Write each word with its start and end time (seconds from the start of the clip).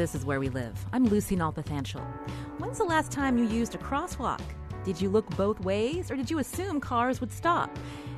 This 0.00 0.14
is 0.14 0.24
Where 0.24 0.40
We 0.40 0.48
Live. 0.48 0.82
I'm 0.94 1.04
Lucy 1.04 1.36
Nalpathanchel. 1.36 2.02
When's 2.56 2.78
the 2.78 2.84
last 2.84 3.12
time 3.12 3.36
you 3.36 3.44
used 3.44 3.74
a 3.74 3.78
crosswalk? 3.78 4.40
Did 4.82 4.98
you 4.98 5.10
look 5.10 5.28
both 5.36 5.60
ways, 5.60 6.10
or 6.10 6.16
did 6.16 6.30
you 6.30 6.38
assume 6.38 6.80
cars 6.80 7.20
would 7.20 7.30
stop? 7.30 7.68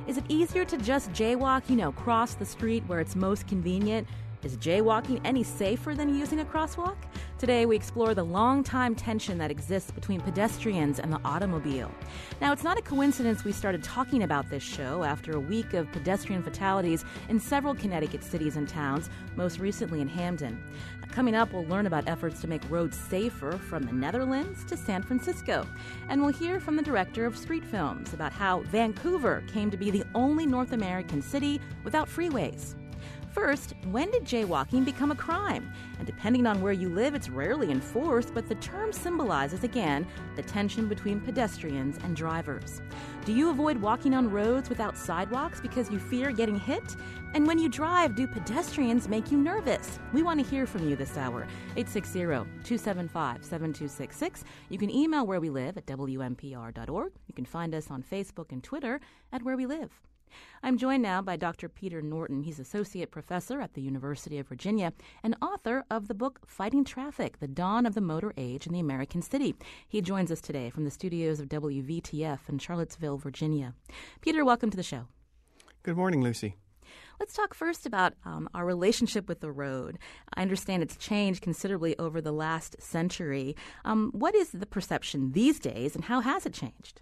Is 0.07 0.15
it 0.15 0.23
easier 0.29 0.63
to 0.63 0.77
just 0.77 1.11
jaywalk, 1.11 1.69
you 1.69 1.75
know, 1.75 1.91
cross 1.91 2.35
the 2.35 2.45
street 2.45 2.85
where 2.87 3.01
it's 3.01 3.17
most 3.17 3.47
convenient? 3.47 4.07
Is 4.43 4.57
jaywalking 4.57 5.21
any 5.23 5.41
safer 5.41 5.95
than 5.95 6.13
using 6.13 6.41
a 6.41 6.45
crosswalk? 6.45 6.97
Today, 7.37 7.65
we 7.65 7.77
explore 7.77 8.13
the 8.13 8.25
long-time 8.25 8.93
tension 8.93 9.37
that 9.37 9.51
exists 9.51 9.89
between 9.91 10.19
pedestrians 10.19 10.99
and 10.99 11.13
the 11.13 11.19
automobile. 11.23 11.89
Now, 12.41 12.51
it's 12.51 12.63
not 12.63 12.77
a 12.77 12.81
coincidence 12.81 13.45
we 13.45 13.53
started 13.53 13.83
talking 13.83 14.23
about 14.23 14.49
this 14.49 14.61
show 14.61 15.03
after 15.03 15.31
a 15.31 15.39
week 15.39 15.73
of 15.73 15.89
pedestrian 15.93 16.43
fatalities 16.43 17.05
in 17.29 17.39
several 17.39 17.73
Connecticut 17.73 18.21
cities 18.21 18.57
and 18.57 18.67
towns, 18.67 19.09
most 19.37 19.59
recently 19.59 20.01
in 20.01 20.09
Hamden. 20.09 20.61
Coming 21.09 21.35
up, 21.35 21.53
we'll 21.53 21.65
learn 21.67 21.85
about 21.85 22.09
efforts 22.09 22.41
to 22.41 22.47
make 22.47 22.69
roads 22.69 22.97
safer 22.97 23.53
from 23.53 23.83
the 23.83 23.93
Netherlands 23.93 24.65
to 24.65 24.75
San 24.75 25.03
Francisco. 25.03 25.65
And 26.09 26.21
we'll 26.21 26.33
hear 26.33 26.59
from 26.59 26.75
the 26.75 26.83
director 26.83 27.25
of 27.25 27.37
street 27.37 27.63
films 27.63 28.13
about 28.13 28.33
how 28.33 28.59
Vancouver 28.63 29.41
came 29.47 29.71
to 29.71 29.77
be 29.77 29.89
the 29.89 30.03
only 30.13 30.45
North 30.45 30.73
American 30.73 31.21
city 31.21 31.61
without 31.85 32.09
freeways. 32.09 32.75
First, 33.33 33.73
when 33.89 34.11
did 34.11 34.25
jaywalking 34.25 34.85
become 34.85 35.09
a 35.09 35.15
crime? 35.15 35.73
And 35.97 36.05
depending 36.05 36.45
on 36.45 36.61
where 36.61 36.71
you 36.71 36.87
live, 36.87 37.15
it's 37.15 37.29
rarely 37.29 37.71
enforced, 37.71 38.31
but 38.31 38.47
the 38.47 38.53
term 38.55 38.93
symbolizes, 38.93 39.63
again, 39.63 40.05
the 40.35 40.43
tension 40.43 40.87
between 40.87 41.19
pedestrians 41.19 41.97
and 42.03 42.15
drivers. 42.15 42.83
Do 43.25 43.33
you 43.33 43.49
avoid 43.49 43.77
walking 43.77 44.13
on 44.13 44.29
roads 44.29 44.69
without 44.69 44.95
sidewalks 44.95 45.59
because 45.59 45.89
you 45.89 45.97
fear 45.97 46.31
getting 46.31 46.59
hit? 46.59 46.95
And 47.33 47.47
when 47.47 47.57
you 47.57 47.69
drive, 47.69 48.15
do 48.15 48.27
pedestrians 48.27 49.07
make 49.09 49.31
you 49.31 49.39
nervous? 49.39 49.97
We 50.13 50.21
want 50.21 50.39
to 50.39 50.45
hear 50.45 50.67
from 50.67 50.87
you 50.87 50.95
this 50.95 51.17
hour. 51.17 51.47
860 51.75 52.19
275 52.19 53.43
7266. 53.43 54.43
You 54.69 54.77
can 54.77 54.91
email 54.91 55.25
where 55.25 55.41
we 55.41 55.49
live 55.49 55.75
at 55.75 55.87
WNPR.org. 55.87 57.13
You 57.25 57.33
can 57.33 57.45
find 57.45 57.73
us 57.73 57.89
on 57.89 58.03
Facebook 58.03 58.51
and 58.51 58.63
Twitter 58.63 58.99
at 59.31 59.41
Where 59.41 59.57
We 59.57 59.65
Live. 59.65 59.89
I'm 60.61 60.77
joined 60.77 61.03
now 61.03 61.21
by 61.21 61.35
Dr. 61.35 61.69
Peter 61.69 62.01
Norton. 62.01 62.41
He's 62.41 62.59
associate 62.59 63.11
professor 63.11 63.61
at 63.61 63.73
the 63.73 63.81
University 63.81 64.39
of 64.39 64.47
Virginia 64.47 64.93
and 65.23 65.35
author 65.41 65.83
of 65.91 66.07
the 66.07 66.13
book 66.13 66.39
Fighting 66.45 66.83
Traffic 66.83 67.39
The 67.39 67.47
Dawn 67.47 67.85
of 67.85 67.95
the 67.95 68.01
Motor 68.01 68.33
Age 68.37 68.65
in 68.67 68.73
the 68.73 68.79
American 68.79 69.21
City. 69.21 69.55
He 69.87 70.01
joins 70.01 70.31
us 70.31 70.41
today 70.41 70.69
from 70.69 70.85
the 70.85 70.91
studios 70.91 71.39
of 71.39 71.49
WVTF 71.49 72.39
in 72.47 72.59
Charlottesville, 72.59 73.17
Virginia. 73.17 73.73
Peter, 74.21 74.45
welcome 74.45 74.69
to 74.69 74.77
the 74.77 74.83
show. 74.83 75.07
Good 75.83 75.97
morning, 75.97 76.21
Lucy. 76.21 76.55
Let's 77.19 77.33
talk 77.33 77.53
first 77.53 77.85
about 77.85 78.13
um, 78.25 78.49
our 78.53 78.65
relationship 78.65 79.27
with 79.27 79.39
the 79.39 79.51
road. 79.51 79.99
I 80.33 80.41
understand 80.41 80.83
it's 80.83 80.97
changed 80.97 81.41
considerably 81.41 81.97
over 81.99 82.21
the 82.21 82.31
last 82.31 82.81
century. 82.81 83.55
Um, 83.85 84.11
what 84.13 84.35
is 84.35 84.49
the 84.49 84.65
perception 84.65 85.31
these 85.31 85.59
days, 85.59 85.95
and 85.95 86.05
how 86.05 86.21
has 86.21 86.45
it 86.45 86.53
changed? 86.53 87.01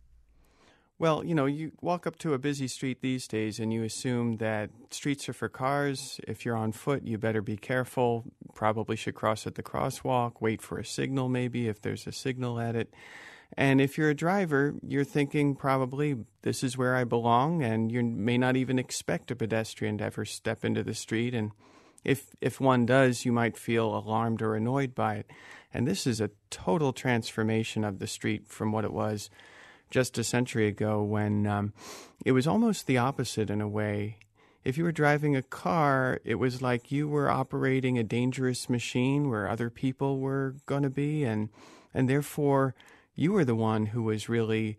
Well, 1.01 1.25
you 1.25 1.33
know, 1.33 1.47
you 1.47 1.71
walk 1.81 2.05
up 2.05 2.19
to 2.19 2.35
a 2.35 2.37
busy 2.37 2.67
street 2.67 3.01
these 3.01 3.27
days 3.27 3.59
and 3.59 3.73
you 3.73 3.81
assume 3.81 4.37
that 4.37 4.69
streets 4.91 5.27
are 5.27 5.33
for 5.33 5.49
cars. 5.49 6.19
If 6.27 6.45
you're 6.45 6.55
on 6.55 6.73
foot, 6.73 7.07
you 7.07 7.17
better 7.17 7.41
be 7.41 7.57
careful. 7.57 8.25
Probably 8.53 8.95
should 8.95 9.15
cross 9.15 9.47
at 9.47 9.55
the 9.55 9.63
crosswalk, 9.63 10.33
wait 10.41 10.61
for 10.61 10.77
a 10.77 10.85
signal 10.85 11.27
maybe 11.27 11.67
if 11.67 11.81
there's 11.81 12.05
a 12.05 12.11
signal 12.11 12.59
at 12.59 12.75
it. 12.75 12.93
And 13.57 13.81
if 13.81 13.97
you're 13.97 14.11
a 14.11 14.13
driver, 14.13 14.75
you're 14.87 15.03
thinking 15.03 15.55
probably 15.55 16.17
this 16.43 16.63
is 16.63 16.77
where 16.77 16.95
I 16.95 17.03
belong, 17.03 17.63
and 17.63 17.91
you 17.91 18.03
may 18.03 18.37
not 18.37 18.55
even 18.55 18.77
expect 18.77 19.31
a 19.31 19.35
pedestrian 19.35 19.97
to 19.97 20.03
ever 20.03 20.23
step 20.23 20.63
into 20.63 20.83
the 20.83 20.93
street. 20.93 21.33
And 21.33 21.49
if 22.03 22.27
if 22.41 22.61
one 22.61 22.85
does, 22.85 23.25
you 23.25 23.31
might 23.31 23.57
feel 23.57 23.87
alarmed 23.87 24.43
or 24.43 24.53
annoyed 24.53 24.93
by 24.93 25.15
it. 25.15 25.31
And 25.73 25.87
this 25.87 26.05
is 26.05 26.21
a 26.21 26.29
total 26.51 26.93
transformation 26.93 27.83
of 27.83 27.97
the 27.97 28.05
street 28.05 28.47
from 28.47 28.71
what 28.71 28.85
it 28.85 28.93
was 28.93 29.31
just 29.91 30.17
a 30.17 30.23
century 30.23 30.67
ago 30.67 31.03
when 31.03 31.45
um, 31.45 31.73
it 32.25 32.31
was 32.31 32.47
almost 32.47 32.87
the 32.87 32.97
opposite 32.97 33.49
in 33.49 33.61
a 33.61 33.67
way. 33.67 34.17
If 34.63 34.77
you 34.77 34.83
were 34.83 34.91
driving 34.91 35.35
a 35.35 35.41
car, 35.41 36.19
it 36.23 36.35
was 36.35 36.61
like 36.61 36.91
you 36.91 37.07
were 37.07 37.29
operating 37.29 37.97
a 37.97 38.03
dangerous 38.03 38.69
machine 38.69 39.29
where 39.29 39.49
other 39.49 39.69
people 39.69 40.19
were 40.19 40.55
going 40.65 40.83
to 40.83 40.89
be, 40.89 41.23
and 41.23 41.49
and 41.93 42.09
therefore 42.09 42.75
you 43.15 43.33
were 43.33 43.45
the 43.45 43.55
one 43.55 43.87
who 43.87 44.03
was 44.03 44.29
really 44.29 44.77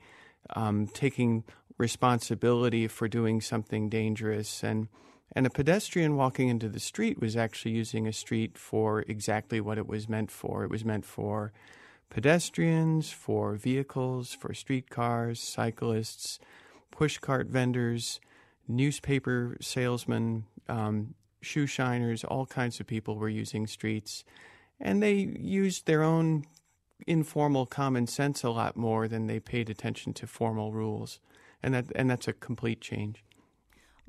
um, 0.54 0.86
taking 0.86 1.44
responsibility 1.78 2.86
for 2.86 3.08
doing 3.08 3.40
something 3.40 3.88
dangerous. 3.88 4.62
And 4.62 4.88
and 5.34 5.46
a 5.46 5.50
pedestrian 5.50 6.16
walking 6.16 6.48
into 6.48 6.68
the 6.68 6.80
street 6.80 7.20
was 7.20 7.36
actually 7.36 7.72
using 7.72 8.06
a 8.06 8.12
street 8.12 8.58
for 8.58 9.00
exactly 9.08 9.60
what 9.60 9.78
it 9.78 9.86
was 9.86 10.08
meant 10.08 10.30
for. 10.30 10.62
It 10.62 10.70
was 10.70 10.84
meant 10.84 11.06
for 11.06 11.52
pedestrians, 12.12 13.10
for 13.10 13.54
vehicles, 13.54 14.34
for 14.34 14.52
streetcars, 14.52 15.40
cyclists, 15.40 16.38
pushcart 16.94 17.46
vendors, 17.46 18.20
newspaper 18.68 19.56
salesmen, 19.62 20.44
um, 20.68 21.14
shoe 21.40 21.66
shiners, 21.66 22.22
all 22.22 22.44
kinds 22.44 22.80
of 22.80 22.86
people 22.86 23.16
were 23.16 23.30
using 23.30 23.66
streets. 23.66 24.24
And 24.78 25.02
they 25.02 25.14
used 25.14 25.86
their 25.86 26.02
own 26.02 26.44
informal 27.06 27.64
common 27.64 28.06
sense 28.06 28.42
a 28.44 28.50
lot 28.50 28.76
more 28.76 29.08
than 29.08 29.26
they 29.26 29.40
paid 29.40 29.70
attention 29.70 30.12
to 30.12 30.26
formal 30.26 30.70
rules. 30.70 31.18
And 31.62 31.72
that 31.72 31.86
and 31.94 32.10
that's 32.10 32.28
a 32.28 32.34
complete 32.34 32.82
change. 32.82 33.24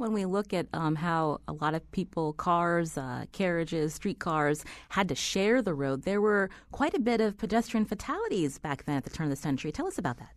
When 0.04 0.12
we 0.12 0.26
look 0.26 0.54
at 0.54 0.68
um, 0.74 0.96
how 0.96 1.40
a 1.48 1.54
lot 1.54 1.76
of 1.76 1.92
people, 1.94 2.34
cars, 2.34 2.98
uh, 2.98 3.24
carriages, 3.32 3.94
streetcars 3.94 4.66
had 4.90 5.08
to 5.08 5.16
share 5.16 5.62
the 5.62 5.74
road, 5.74 6.04
there 6.04 6.20
were 6.20 6.50
quite 6.74 6.94
a 6.94 7.00
bit 7.00 7.22
of 7.22 7.38
pedestrian 7.38 7.86
fatalities 7.86 8.60
back 8.60 8.84
then 8.84 8.98
at 8.98 9.06
the 9.06 9.10
turn 9.10 9.28
of 9.28 9.30
the 9.30 9.38
century. 9.38 9.72
Tell 9.72 9.88
us 9.88 9.98
about 9.98 10.18
that. 10.18 10.32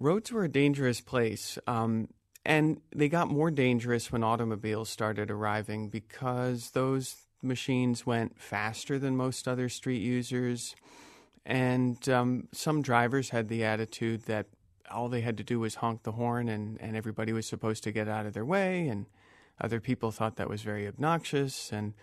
Roads 0.00 0.32
were 0.32 0.42
a 0.42 0.48
dangerous 0.48 1.00
place. 1.00 1.56
Um, 1.68 2.08
and 2.44 2.80
they 2.96 3.08
got 3.08 3.28
more 3.28 3.52
dangerous 3.52 4.10
when 4.10 4.24
automobiles 4.24 4.88
started 4.88 5.30
arriving 5.30 5.88
because 5.88 6.72
those 6.72 7.14
machines 7.42 8.04
went 8.06 8.40
faster 8.40 8.98
than 8.98 9.16
most 9.16 9.46
other 9.46 9.68
street 9.68 10.02
users. 10.02 10.74
And 11.44 12.08
um, 12.08 12.48
some 12.50 12.82
drivers 12.82 13.30
had 13.30 13.46
the 13.46 13.62
attitude 13.62 14.22
that 14.22 14.46
all 14.90 15.08
they 15.08 15.20
had 15.20 15.36
to 15.38 15.44
do 15.44 15.60
was 15.60 15.76
honk 15.76 16.02
the 16.02 16.12
horn 16.12 16.48
and, 16.48 16.80
and 16.80 16.96
everybody 16.96 17.32
was 17.32 17.46
supposed 17.46 17.82
to 17.84 17.92
get 17.92 18.08
out 18.08 18.26
of 18.26 18.34
their 18.34 18.44
way. 18.44 18.88
And 18.88 19.06
other 19.60 19.80
people 19.80 20.10
thought 20.10 20.36
that 20.36 20.48
was 20.48 20.62
very 20.62 20.86
obnoxious. 20.86 21.72
And 21.72 21.94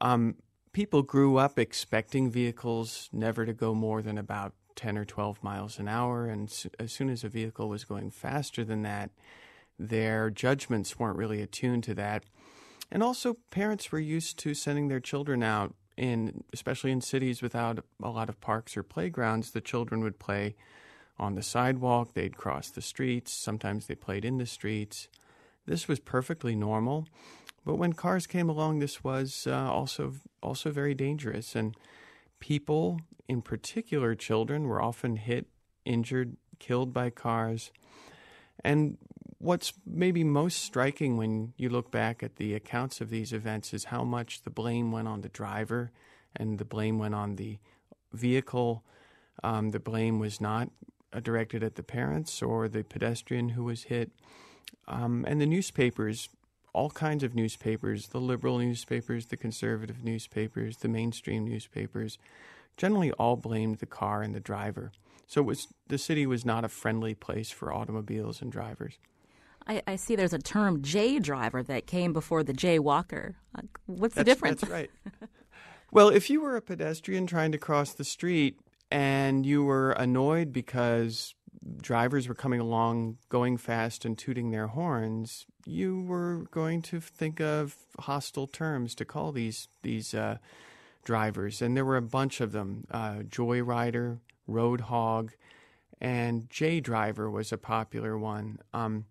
um, 0.00 0.36
people 0.72 1.02
grew 1.02 1.36
up 1.36 1.58
expecting 1.58 2.30
vehicles 2.30 3.08
never 3.12 3.44
to 3.44 3.52
go 3.52 3.74
more 3.74 4.02
than 4.02 4.18
about 4.18 4.54
10 4.76 4.96
or 4.96 5.04
12 5.04 5.42
miles 5.42 5.78
an 5.78 5.88
hour. 5.88 6.26
And 6.26 6.52
as 6.78 6.92
soon 6.92 7.10
as 7.10 7.24
a 7.24 7.28
vehicle 7.28 7.68
was 7.68 7.84
going 7.84 8.10
faster 8.10 8.64
than 8.64 8.82
that, 8.82 9.10
their 9.78 10.30
judgments 10.30 10.98
weren't 10.98 11.18
really 11.18 11.42
attuned 11.42 11.84
to 11.84 11.94
that. 11.94 12.24
And 12.90 13.02
also, 13.02 13.36
parents 13.50 13.92
were 13.92 13.98
used 13.98 14.38
to 14.38 14.54
sending 14.54 14.88
their 14.88 15.00
children 15.00 15.42
out 15.42 15.74
in, 15.96 16.44
especially 16.52 16.90
in 16.90 17.00
cities 17.00 17.42
without 17.42 17.84
a 18.02 18.08
lot 18.08 18.28
of 18.28 18.40
parks 18.40 18.76
or 18.76 18.82
playgrounds. 18.82 19.50
The 19.50 19.60
children 19.60 20.00
would 20.02 20.18
play 20.18 20.54
on 21.18 21.34
the 21.34 21.42
sidewalk, 21.42 22.14
they'd 22.14 22.36
cross 22.36 22.70
the 22.70 22.82
streets, 22.82 23.32
sometimes 23.32 23.86
they 23.86 23.94
played 23.94 24.24
in 24.24 24.38
the 24.38 24.46
streets. 24.46 25.08
This 25.66 25.88
was 25.88 26.00
perfectly 26.00 26.54
normal. 26.54 27.06
But 27.64 27.76
when 27.76 27.92
cars 27.92 28.26
came 28.26 28.48
along, 28.48 28.78
this 28.78 29.04
was 29.04 29.46
uh, 29.46 29.70
also 29.70 30.14
also 30.42 30.70
very 30.70 30.94
dangerous, 30.94 31.54
and 31.54 31.76
people, 32.40 33.00
in 33.28 33.42
particular 33.42 34.14
children, 34.14 34.68
were 34.68 34.80
often 34.80 35.16
hit, 35.16 35.46
injured, 35.84 36.36
killed 36.58 36.92
by 36.94 37.10
cars. 37.10 37.72
And 38.64 38.96
what's 39.38 39.72
maybe 39.86 40.24
most 40.24 40.62
striking 40.62 41.16
when 41.16 41.52
you 41.56 41.68
look 41.68 41.90
back 41.90 42.22
at 42.22 42.36
the 42.36 42.54
accounts 42.54 43.00
of 43.00 43.10
these 43.10 43.32
events 43.32 43.74
is 43.74 43.84
how 43.84 44.04
much 44.04 44.42
the 44.42 44.50
blame 44.50 44.90
went 44.90 45.08
on 45.08 45.20
the 45.20 45.28
driver 45.28 45.90
and 46.34 46.58
the 46.58 46.64
blame 46.64 46.98
went 46.98 47.14
on 47.14 47.36
the 47.36 47.58
vehicle. 48.12 48.84
Um, 49.44 49.70
the 49.70 49.80
blame 49.80 50.18
was 50.18 50.40
not 50.40 50.70
directed 51.22 51.62
at 51.62 51.74
the 51.76 51.82
parents 51.82 52.42
or 52.42 52.68
the 52.68 52.84
pedestrian 52.84 53.50
who 53.50 53.64
was 53.64 53.84
hit. 53.84 54.10
Um, 54.86 55.24
and 55.26 55.40
the 55.40 55.46
newspapers, 55.46 56.28
all 56.72 56.90
kinds 56.90 57.22
of 57.22 57.34
newspapers, 57.34 58.08
the 58.08 58.20
liberal 58.20 58.58
newspapers, 58.58 59.26
the 59.26 59.36
conservative 59.36 60.04
newspapers, 60.04 60.78
the 60.78 60.88
mainstream 60.88 61.46
newspapers, 61.46 62.18
generally 62.76 63.10
all 63.12 63.36
blamed 63.36 63.78
the 63.78 63.86
car 63.86 64.22
and 64.22 64.34
the 64.34 64.40
driver. 64.40 64.92
So 65.26 65.42
was, 65.42 65.68
the 65.88 65.98
city 65.98 66.26
was 66.26 66.44
not 66.44 66.64
a 66.64 66.68
friendly 66.68 67.14
place 67.14 67.50
for 67.50 67.72
automobiles 67.72 68.40
and 68.40 68.50
drivers. 68.50 68.98
I, 69.66 69.82
I 69.86 69.96
see 69.96 70.16
there's 70.16 70.32
a 70.32 70.38
term 70.38 70.80
J 70.82 71.18
driver 71.18 71.62
that 71.62 71.86
came 71.86 72.12
before 72.12 72.42
the 72.42 72.54
J 72.54 72.78
walker. 72.78 73.36
Uh, 73.54 73.62
what's 73.86 74.14
that's, 74.14 74.24
the 74.24 74.24
difference? 74.24 74.60
That's 74.62 74.72
right. 74.72 74.90
well, 75.92 76.08
if 76.08 76.30
you 76.30 76.40
were 76.40 76.56
a 76.56 76.62
pedestrian 76.62 77.26
trying 77.26 77.52
to 77.52 77.58
cross 77.58 77.92
the 77.92 78.04
street 78.04 78.58
and 78.90 79.44
you 79.44 79.64
were 79.64 79.92
annoyed 79.92 80.52
because 80.52 81.34
drivers 81.80 82.28
were 82.28 82.34
coming 82.34 82.60
along 82.60 83.18
going 83.28 83.56
fast 83.56 84.04
and 84.04 84.16
tooting 84.16 84.50
their 84.50 84.68
horns, 84.68 85.46
you 85.66 86.02
were 86.02 86.46
going 86.50 86.82
to 86.82 87.00
think 87.00 87.40
of 87.40 87.76
hostile 88.00 88.46
terms 88.46 88.94
to 88.94 89.04
call 89.04 89.32
these 89.32 89.68
these 89.82 90.14
uh, 90.14 90.38
drivers, 91.04 91.60
and 91.62 91.76
there 91.76 91.84
were 91.84 91.96
a 91.96 92.02
bunch 92.02 92.40
of 92.40 92.52
them: 92.52 92.86
uh, 92.90 93.16
joyrider, 93.28 94.20
road 94.46 94.82
hog, 94.82 95.32
and 96.00 96.48
J 96.50 96.80
driver 96.80 97.30
was 97.30 97.52
a 97.52 97.58
popular 97.58 98.18
one. 98.18 98.58
Um, 98.72 99.06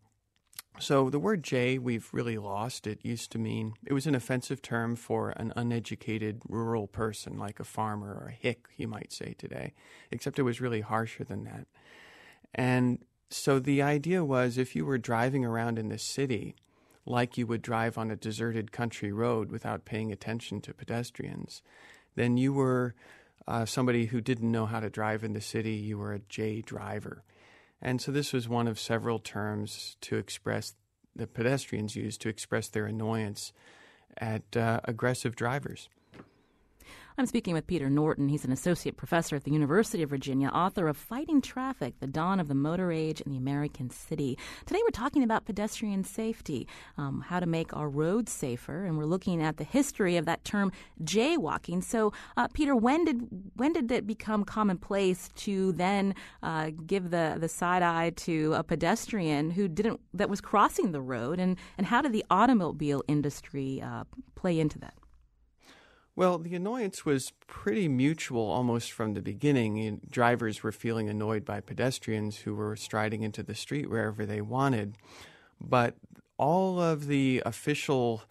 so 0.79 1.09
the 1.09 1.19
word 1.19 1.43
J 1.43 1.77
we've 1.77 2.07
really 2.11 2.37
lost. 2.37 2.87
It 2.87 2.99
used 3.03 3.31
to 3.31 3.39
mean 3.39 3.73
it 3.85 3.93
was 3.93 4.07
an 4.07 4.15
offensive 4.15 4.61
term 4.61 4.95
for 4.95 5.31
an 5.31 5.53
uneducated 5.55 6.41
rural 6.47 6.87
person, 6.87 7.37
like 7.37 7.59
a 7.59 7.63
farmer 7.63 8.13
or 8.13 8.27
a 8.27 8.31
hick, 8.31 8.67
you 8.77 8.87
might 8.87 9.11
say 9.11 9.35
today. 9.37 9.73
Except 10.11 10.39
it 10.39 10.43
was 10.43 10.61
really 10.61 10.81
harsher 10.81 11.23
than 11.23 11.43
that. 11.45 11.67
And 12.53 12.99
so 13.29 13.59
the 13.59 13.81
idea 13.81 14.23
was 14.23 14.57
if 14.57 14.75
you 14.75 14.85
were 14.85 14.97
driving 14.97 15.43
around 15.43 15.77
in 15.77 15.89
the 15.89 15.97
city, 15.97 16.55
like 17.05 17.37
you 17.37 17.47
would 17.47 17.61
drive 17.61 17.97
on 17.97 18.11
a 18.11 18.15
deserted 18.15 18.71
country 18.71 19.11
road 19.11 19.51
without 19.51 19.85
paying 19.85 20.11
attention 20.11 20.61
to 20.61 20.73
pedestrians, 20.73 21.61
then 22.15 22.37
you 22.37 22.53
were 22.53 22.95
uh, 23.47 23.65
somebody 23.65 24.07
who 24.07 24.21
didn't 24.21 24.51
know 24.51 24.65
how 24.65 24.79
to 24.79 24.89
drive 24.89 25.23
in 25.23 25.33
the 25.33 25.41
city. 25.41 25.73
You 25.73 25.97
were 25.97 26.13
a 26.13 26.19
J 26.19 26.61
driver. 26.61 27.23
And 27.81 28.01
so 28.01 28.11
this 28.11 28.33
was 28.33 28.49
one 28.49 28.67
of 28.67 28.79
several 28.79 29.19
terms 29.19 29.97
to 30.01 30.17
express 30.17 30.75
the 31.15 31.27
pedestrians 31.27 31.95
used 31.95 32.21
to 32.21 32.29
express 32.29 32.67
their 32.69 32.85
annoyance 32.85 33.51
at 34.17 34.55
uh, 34.55 34.81
aggressive 34.85 35.35
drivers. 35.35 35.89
I'm 37.19 37.25
speaking 37.25 37.55
with 37.55 37.65
Peter 37.65 37.89
Norton. 37.89 38.29
He's 38.29 38.45
an 38.45 38.51
associate 38.51 38.95
professor 38.95 39.35
at 39.35 39.43
the 39.43 39.49
University 39.49 40.03
of 40.03 40.09
Virginia, 40.11 40.49
author 40.49 40.87
of 40.87 40.95
Fighting 40.95 41.41
Traffic 41.41 41.95
The 41.99 42.05
Dawn 42.05 42.39
of 42.39 42.47
the 42.47 42.53
Motor 42.53 42.91
Age 42.91 43.21
in 43.21 43.31
the 43.31 43.39
American 43.39 43.89
City. 43.89 44.37
Today 44.67 44.79
we're 44.83 44.91
talking 44.91 45.23
about 45.23 45.45
pedestrian 45.45 46.03
safety, 46.03 46.67
um, 46.95 47.21
how 47.21 47.39
to 47.39 47.47
make 47.47 47.75
our 47.75 47.89
roads 47.89 48.31
safer, 48.31 48.85
and 48.85 48.99
we're 48.99 49.05
looking 49.05 49.41
at 49.41 49.57
the 49.57 49.63
history 49.63 50.15
of 50.15 50.25
that 50.25 50.45
term 50.45 50.71
jaywalking. 51.03 51.83
So, 51.83 52.13
uh, 52.37 52.49
Peter, 52.53 52.75
when 52.75 53.03
did 53.03 53.27
when 53.55 53.73
did 53.73 53.91
it 53.91 54.05
become 54.05 54.43
commonplace 54.43 55.29
to 55.37 55.71
then 55.71 56.13
uh, 56.43 56.69
give 56.85 57.09
the, 57.09 57.37
the 57.39 57.49
side 57.49 57.81
eye 57.81 58.11
to 58.11 58.53
a 58.53 58.61
pedestrian 58.61 59.49
who 59.49 59.67
didn't 59.67 60.01
that 60.13 60.29
was 60.29 60.39
crossing 60.39 60.91
the 60.91 61.01
road, 61.01 61.39
and, 61.39 61.57
and 61.79 61.87
how 61.87 62.03
did 62.03 62.13
the 62.13 62.25
automobile 62.29 63.03
industry 63.07 63.81
uh, 63.81 64.03
play 64.35 64.59
into 64.59 64.77
that? 64.77 64.93
Well, 66.17 66.39
the 66.39 66.55
annoyance 66.55 67.05
was 67.05 67.31
pretty 67.45 67.87
mutual 67.87 68.49
almost 68.49 68.91
from 68.91 69.13
the 69.13 69.21
beginning. 69.21 70.01
Drivers 70.09 70.63
were 70.63 70.71
feeling 70.71 71.07
annoyed 71.07 71.45
by 71.45 71.59
pedestrians 71.59 72.37
who 72.37 72.55
were 72.55 72.75
striding 72.75 73.21
into 73.21 73.43
the 73.43 73.53
street 73.53 73.87
wherever 73.87 74.25
they 74.25 74.41
wanted. 74.41 74.97
But 75.61 75.93
all 76.39 76.81
of 76.81 77.05
the 77.05 77.43
official 77.45 78.23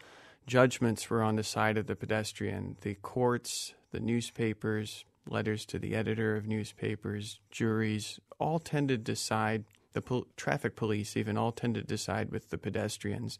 judgments 0.48 1.08
were 1.08 1.22
on 1.22 1.36
the 1.36 1.44
side 1.44 1.78
of 1.78 1.86
the 1.86 1.94
pedestrian. 1.94 2.76
The 2.80 2.94
courts, 2.94 3.74
the 3.92 4.00
newspapers, 4.00 5.04
letters 5.28 5.64
to 5.66 5.78
the 5.78 5.94
editor 5.94 6.34
of 6.34 6.44
newspapers, 6.44 7.38
juries, 7.52 8.18
all 8.40 8.58
tended 8.58 9.06
to 9.06 9.14
side, 9.14 9.62
the 9.92 10.02
pol- 10.02 10.26
traffic 10.36 10.74
police 10.74 11.16
even 11.16 11.38
all 11.38 11.52
tended 11.52 11.86
to 11.86 11.98
side 11.98 12.32
with 12.32 12.50
the 12.50 12.58
pedestrians. 12.58 13.38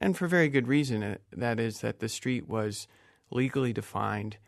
And 0.00 0.16
for 0.16 0.26
very 0.26 0.48
good 0.48 0.66
reason. 0.66 1.04
Uh, 1.04 1.18
that 1.30 1.60
is, 1.60 1.80
that 1.82 2.00
the 2.00 2.08
street 2.08 2.48
was 2.48 2.88
legally 3.30 3.72
defined 3.72 4.38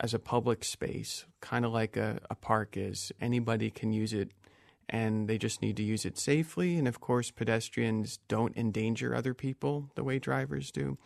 as 0.00 0.12
a 0.12 0.18
public 0.18 0.64
space, 0.64 1.24
kind 1.40 1.64
of 1.64 1.72
like 1.72 1.96
a, 1.96 2.20
a 2.30 2.34
park 2.34 2.76
is. 2.76 3.12
Anybody 3.20 3.70
can 3.70 3.92
use 3.92 4.12
it 4.12 4.30
and 4.88 5.28
they 5.28 5.38
just 5.38 5.62
need 5.62 5.76
to 5.76 5.82
use 5.82 6.04
it 6.04 6.18
safely. 6.18 6.76
And 6.76 6.86
of 6.86 7.00
course, 7.00 7.30
pedestrians 7.30 8.18
don't 8.28 8.56
endanger 8.56 9.14
other 9.14 9.34
people 9.34 9.90
the 9.94 10.04
way 10.04 10.18
drivers 10.18 10.70
do. 10.70 10.98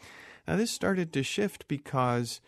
Now, 0.47 0.57
this 0.57 0.71
started 0.71 1.13
to 1.13 1.23
shift 1.23 1.69
because 1.69 2.41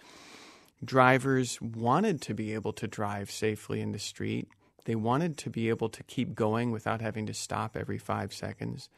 drivers 0.85 1.61
wanted 1.61 2.21
to 2.23 2.35
be 2.35 2.53
able 2.55 2.73
to 2.75 2.89
drive 2.89 3.31
safely 3.31 3.81
in 3.81 3.93
the 3.93 3.99
street. 3.99 4.49
They 4.85 4.97
wanted 4.97 5.39
to 5.39 5.51
be 5.51 5.69
able 5.69 5.89
to 5.91 6.03
keep 6.03 6.35
going 6.35 6.73
without 6.73 7.01
having 7.01 7.27
to 7.27 7.35
stop 7.35 7.77
every 7.77 7.99
five 7.99 8.33
seconds. 8.33 8.89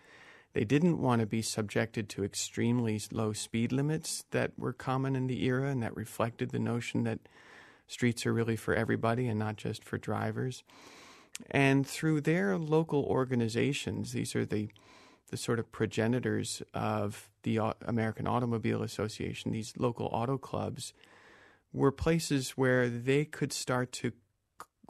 They 0.55 0.65
didn't 0.65 1.03
want 1.03 1.21
to 1.21 1.27
be 1.27 1.43
subjected 1.43 2.09
to 2.11 2.25
extremely 2.25 3.01
low 3.11 3.33
speed 3.33 3.73
limits 3.73 4.25
that 4.31 4.53
were 4.57 4.73
common 4.73 5.17
in 5.17 5.27
the 5.27 5.45
era 5.45 5.69
and 5.69 5.83
that 5.83 5.97
reflected 5.97 6.51
the 6.51 6.61
notion 6.61 7.03
that 7.05 7.19
streets 7.89 8.25
are 8.25 8.33
really 8.33 8.57
for 8.57 8.73
everybody 8.73 9.27
and 9.27 9.39
not 9.39 9.57
just 9.57 9.85
for 9.85 9.99
drivers. 9.99 10.63
And 11.51 11.85
through 11.85 12.21
their 12.21 12.57
local 12.57 13.03
organizations, 13.03 14.13
these 14.13 14.35
are 14.35 14.47
the 14.47 14.71
the 15.31 15.37
sort 15.39 15.59
of 15.59 15.73
progenitors 15.73 16.63
of 16.75 17.31
the 17.43 17.59
American 17.87 18.27
Automobile 18.27 18.83
Association, 18.83 19.53
these 19.53 19.73
local 19.77 20.07
auto 20.13 20.37
clubs, 20.37 20.93
were 21.73 21.91
places 21.91 22.51
where 22.51 22.89
they 22.89 23.25
could 23.25 23.53
start 23.53 23.91
to 23.91 24.13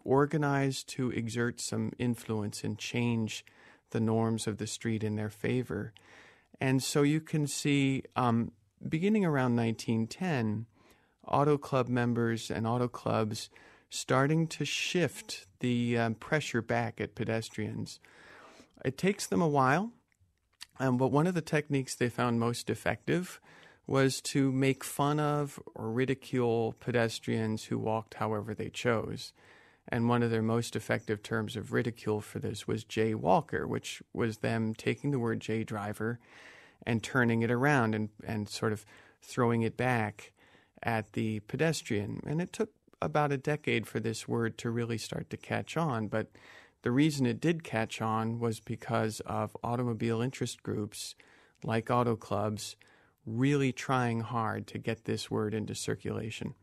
organize 0.05 0.83
to 0.85 1.11
exert 1.13 1.61
some 1.61 1.93
influence 1.99 2.65
and 2.65 2.79
change 2.79 3.45
the 3.95 4.01
norms 4.01 4.47
of 4.47 4.59
the 4.59 4.67
street 4.67 5.03
in 5.03 5.15
their 5.15 5.31
favor. 5.31 5.95
And 6.61 6.83
so 6.83 7.03
you 7.03 7.21
can 7.21 7.47
see, 7.47 8.03
um, 8.17 8.51
beginning 8.87 9.25
around 9.25 9.57
1910, 9.57 10.67
auto 11.27 11.57
club 11.57 11.89
members 11.89 12.51
and 12.51 12.67
auto 12.67 12.89
clubs 12.89 13.49
starting 13.89 14.49
to 14.49 14.65
shift 14.65 15.47
the 15.61 15.97
um, 15.97 16.15
pressure 16.17 16.61
back 16.61 17.01
at 17.01 17.15
pedestrians. 17.15 18.01
It 18.85 18.99
takes 18.99 19.27
them 19.29 19.41
a 19.41 19.49
while, 19.49 19.93
um, 20.81 20.99
but 20.99 21.13
one 21.13 21.29
of 21.29 21.35
the 21.35 21.41
techniques 21.41 21.95
they 21.95 22.09
found 22.09 22.41
most 22.41 22.69
effective 22.69 23.41
was 23.87 24.21
to 24.21 24.51
make 24.51 24.83
fun 24.83 25.21
of 25.21 25.61
or 25.77 25.91
ridicule 25.91 26.75
pedestrians 26.81 27.65
who 27.67 27.79
walked 27.79 28.15
however 28.15 28.55
they 28.55 28.71
chose. 28.71 29.33
And 29.89 30.09
one 30.09 30.23
of 30.23 30.31
their 30.31 30.43
most 30.43 30.77
effective 30.77 31.23
terms 31.23 31.57
of 31.57 31.73
ridicule 31.73 32.21
for 32.21 32.39
this 32.39 32.67
was 32.67 32.85
J 32.85 33.15
Walker, 33.15 33.67
which 33.67 34.03
was 34.13 34.39
them 34.39 34.75
taking 34.75 35.11
the 35.11 35.19
word 35.19 35.41
J 35.41 35.63
driver 35.63 36.19
and 36.87 37.03
turning 37.03 37.43
it 37.43 37.51
around 37.51 37.95
and, 37.95 38.09
and 38.27 38.49
sort 38.49 38.73
of 38.73 38.85
throwing 39.23 39.63
it 39.63 39.77
back 39.77 40.33
at 40.83 41.13
the 41.13 41.41
pedestrian. 41.41 42.23
And 42.27 42.41
it 42.41 42.53
took 42.53 42.71
about 43.01 43.33
a 43.33 43.37
decade 43.37 43.87
for 43.87 44.01
this 44.01 44.27
word 44.27 44.57
to 44.59 44.71
really 44.71 44.99
start 44.99 45.31
to 45.31 45.37
catch 45.37 45.77
on. 45.77 46.09
But 46.09 46.29
the 46.83 46.91
reason 46.91 47.27
it 47.27 47.41
did 47.41 47.65
catch 47.65 48.01
on 48.01 48.39
was 48.39 48.61
because 48.61 49.21
of 49.21 49.57
automobile 49.63 50.21
interest 50.21 50.63
groups 50.63 51.15
like 51.63 51.91
auto 51.91 52.17
clubs 52.17 52.77
really 53.27 53.73
trying 53.73 54.21
hard 54.21 54.67
to 54.67 54.79
get 54.79 55.05
this 55.05 55.31
word 55.31 55.55
into 55.55 55.75
circulation. 55.75 56.55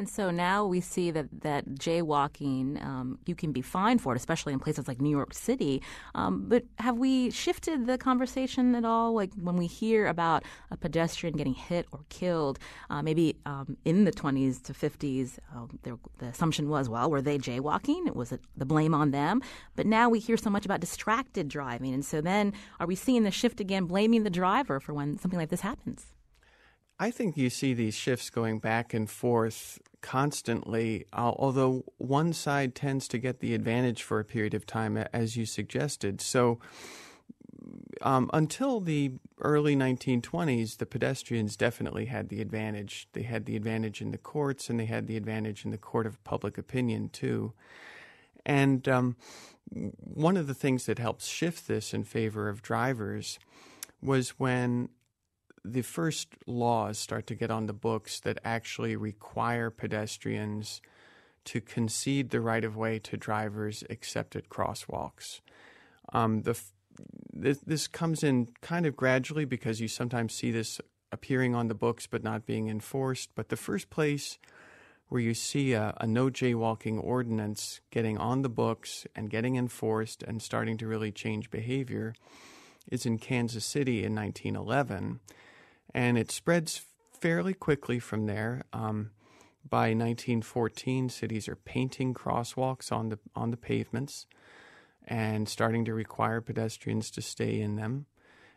And 0.00 0.08
so 0.08 0.30
now 0.30 0.64
we 0.64 0.80
see 0.80 1.10
that 1.10 1.26
that 1.42 1.66
jaywalking, 1.74 2.82
um, 2.82 3.18
you 3.26 3.34
can 3.34 3.52
be 3.52 3.60
fined 3.60 4.00
for 4.00 4.14
it, 4.14 4.16
especially 4.16 4.54
in 4.54 4.58
places 4.58 4.88
like 4.88 4.98
New 4.98 5.10
York 5.10 5.34
City. 5.34 5.82
Um, 6.14 6.46
but 6.48 6.64
have 6.78 6.96
we 6.96 7.30
shifted 7.30 7.86
the 7.86 7.98
conversation 7.98 8.74
at 8.74 8.86
all? 8.86 9.12
Like 9.12 9.30
when 9.34 9.56
we 9.56 9.66
hear 9.66 10.06
about 10.06 10.44
a 10.70 10.78
pedestrian 10.78 11.36
getting 11.36 11.52
hit 11.52 11.86
or 11.92 12.00
killed, 12.08 12.58
uh, 12.88 13.02
maybe 13.02 13.36
um, 13.44 13.76
in 13.84 14.04
the 14.04 14.10
20s 14.10 14.62
to 14.62 14.72
50s, 14.72 15.38
uh, 15.54 15.66
there, 15.82 15.98
the 16.16 16.28
assumption 16.28 16.70
was, 16.70 16.88
well, 16.88 17.10
were 17.10 17.20
they 17.20 17.36
jaywalking? 17.36 18.06
It 18.06 18.16
was 18.16 18.32
the 18.56 18.64
blame 18.64 18.94
on 18.94 19.10
them. 19.10 19.42
But 19.76 19.84
now 19.84 20.08
we 20.08 20.18
hear 20.18 20.38
so 20.38 20.48
much 20.48 20.64
about 20.64 20.80
distracted 20.80 21.46
driving, 21.48 21.92
and 21.92 22.06
so 22.06 22.22
then 22.22 22.54
are 22.78 22.86
we 22.86 22.94
seeing 22.94 23.24
the 23.24 23.30
shift 23.30 23.60
again, 23.60 23.84
blaming 23.84 24.22
the 24.22 24.30
driver 24.30 24.80
for 24.80 24.94
when 24.94 25.18
something 25.18 25.38
like 25.38 25.50
this 25.50 25.60
happens? 25.60 26.06
I 26.98 27.10
think 27.10 27.38
you 27.38 27.48
see 27.48 27.72
these 27.72 27.94
shifts 27.94 28.28
going 28.28 28.58
back 28.58 28.92
and 28.92 29.08
forth 29.08 29.78
constantly, 30.00 31.06
although 31.12 31.84
one 31.98 32.32
side 32.32 32.74
tends 32.74 33.08
to 33.08 33.18
get 33.18 33.40
the 33.40 33.54
advantage 33.54 34.02
for 34.02 34.20
a 34.20 34.24
period 34.24 34.54
of 34.54 34.66
time, 34.66 34.96
as 34.96 35.36
you 35.36 35.46
suggested. 35.46 36.20
So, 36.20 36.58
um, 38.02 38.30
until 38.32 38.80
the 38.80 39.12
early 39.40 39.76
1920s, 39.76 40.78
the 40.78 40.86
pedestrians 40.86 41.56
definitely 41.56 42.06
had 42.06 42.28
the 42.28 42.40
advantage. 42.40 43.08
They 43.12 43.22
had 43.22 43.44
the 43.44 43.56
advantage 43.56 44.00
in 44.00 44.10
the 44.10 44.18
courts, 44.18 44.70
and 44.70 44.80
they 44.80 44.86
had 44.86 45.06
the 45.06 45.16
advantage 45.16 45.64
in 45.64 45.70
the 45.70 45.78
court 45.78 46.06
of 46.06 46.22
public 46.24 46.56
opinion, 46.56 47.10
too. 47.10 47.52
And 48.46 48.88
um, 48.88 49.16
one 49.70 50.36
of 50.36 50.46
the 50.46 50.54
things 50.54 50.86
that 50.86 50.98
helps 50.98 51.26
shift 51.26 51.68
this 51.68 51.92
in 51.92 52.04
favor 52.04 52.48
of 52.48 52.62
drivers 52.62 53.38
was 54.02 54.30
when 54.30 54.88
the 55.64 55.82
first 55.82 56.34
laws 56.46 56.98
start 56.98 57.26
to 57.26 57.34
get 57.34 57.50
on 57.50 57.66
the 57.66 57.72
books 57.72 58.20
that 58.20 58.38
actually 58.44 58.96
require 58.96 59.70
pedestrians 59.70 60.80
to 61.44 61.60
concede 61.60 62.30
the 62.30 62.40
right 62.40 62.64
of 62.64 62.76
way 62.76 62.98
to 62.98 63.16
drivers 63.16 63.84
except 63.90 64.36
at 64.36 64.48
crosswalks. 64.48 65.40
Um, 66.12 66.42
the 66.42 66.60
this, 67.32 67.58
this 67.60 67.88
comes 67.88 68.22
in 68.22 68.48
kind 68.60 68.84
of 68.84 68.96
gradually 68.96 69.44
because 69.44 69.80
you 69.80 69.88
sometimes 69.88 70.34
see 70.34 70.50
this 70.50 70.80
appearing 71.12 71.54
on 71.54 71.68
the 71.68 71.74
books 71.74 72.06
but 72.06 72.22
not 72.22 72.46
being 72.46 72.68
enforced. 72.68 73.30
But 73.34 73.48
the 73.48 73.56
first 73.56 73.90
place 73.90 74.38
where 75.08 75.20
you 75.20 75.34
see 75.34 75.72
a, 75.72 75.94
a, 75.96 76.06
no 76.06 76.26
jaywalking 76.30 77.02
ordinance 77.02 77.80
getting 77.90 78.16
on 78.18 78.42
the 78.42 78.48
books 78.48 79.06
and 79.16 79.30
getting 79.30 79.56
enforced 79.56 80.22
and 80.22 80.40
starting 80.40 80.76
to 80.78 80.86
really 80.86 81.10
change 81.10 81.50
behavior 81.50 82.14
is 82.90 83.04
in 83.06 83.18
Kansas 83.18 83.64
City 83.64 84.04
in 84.04 84.14
1911. 84.14 85.20
And 85.94 86.18
it 86.18 86.30
spreads 86.30 86.82
fairly 87.20 87.54
quickly 87.54 87.98
from 87.98 88.26
there. 88.26 88.62
Um, 88.72 89.10
by 89.68 89.88
1914, 89.88 91.08
cities 91.10 91.48
are 91.48 91.56
painting 91.56 92.14
crosswalks 92.14 92.90
on 92.90 93.10
the 93.10 93.18
on 93.36 93.50
the 93.50 93.56
pavements 93.56 94.26
and 95.06 95.48
starting 95.48 95.84
to 95.84 95.94
require 95.94 96.40
pedestrians 96.40 97.10
to 97.10 97.22
stay 97.22 97.60
in 97.60 97.76
them. 97.76 98.06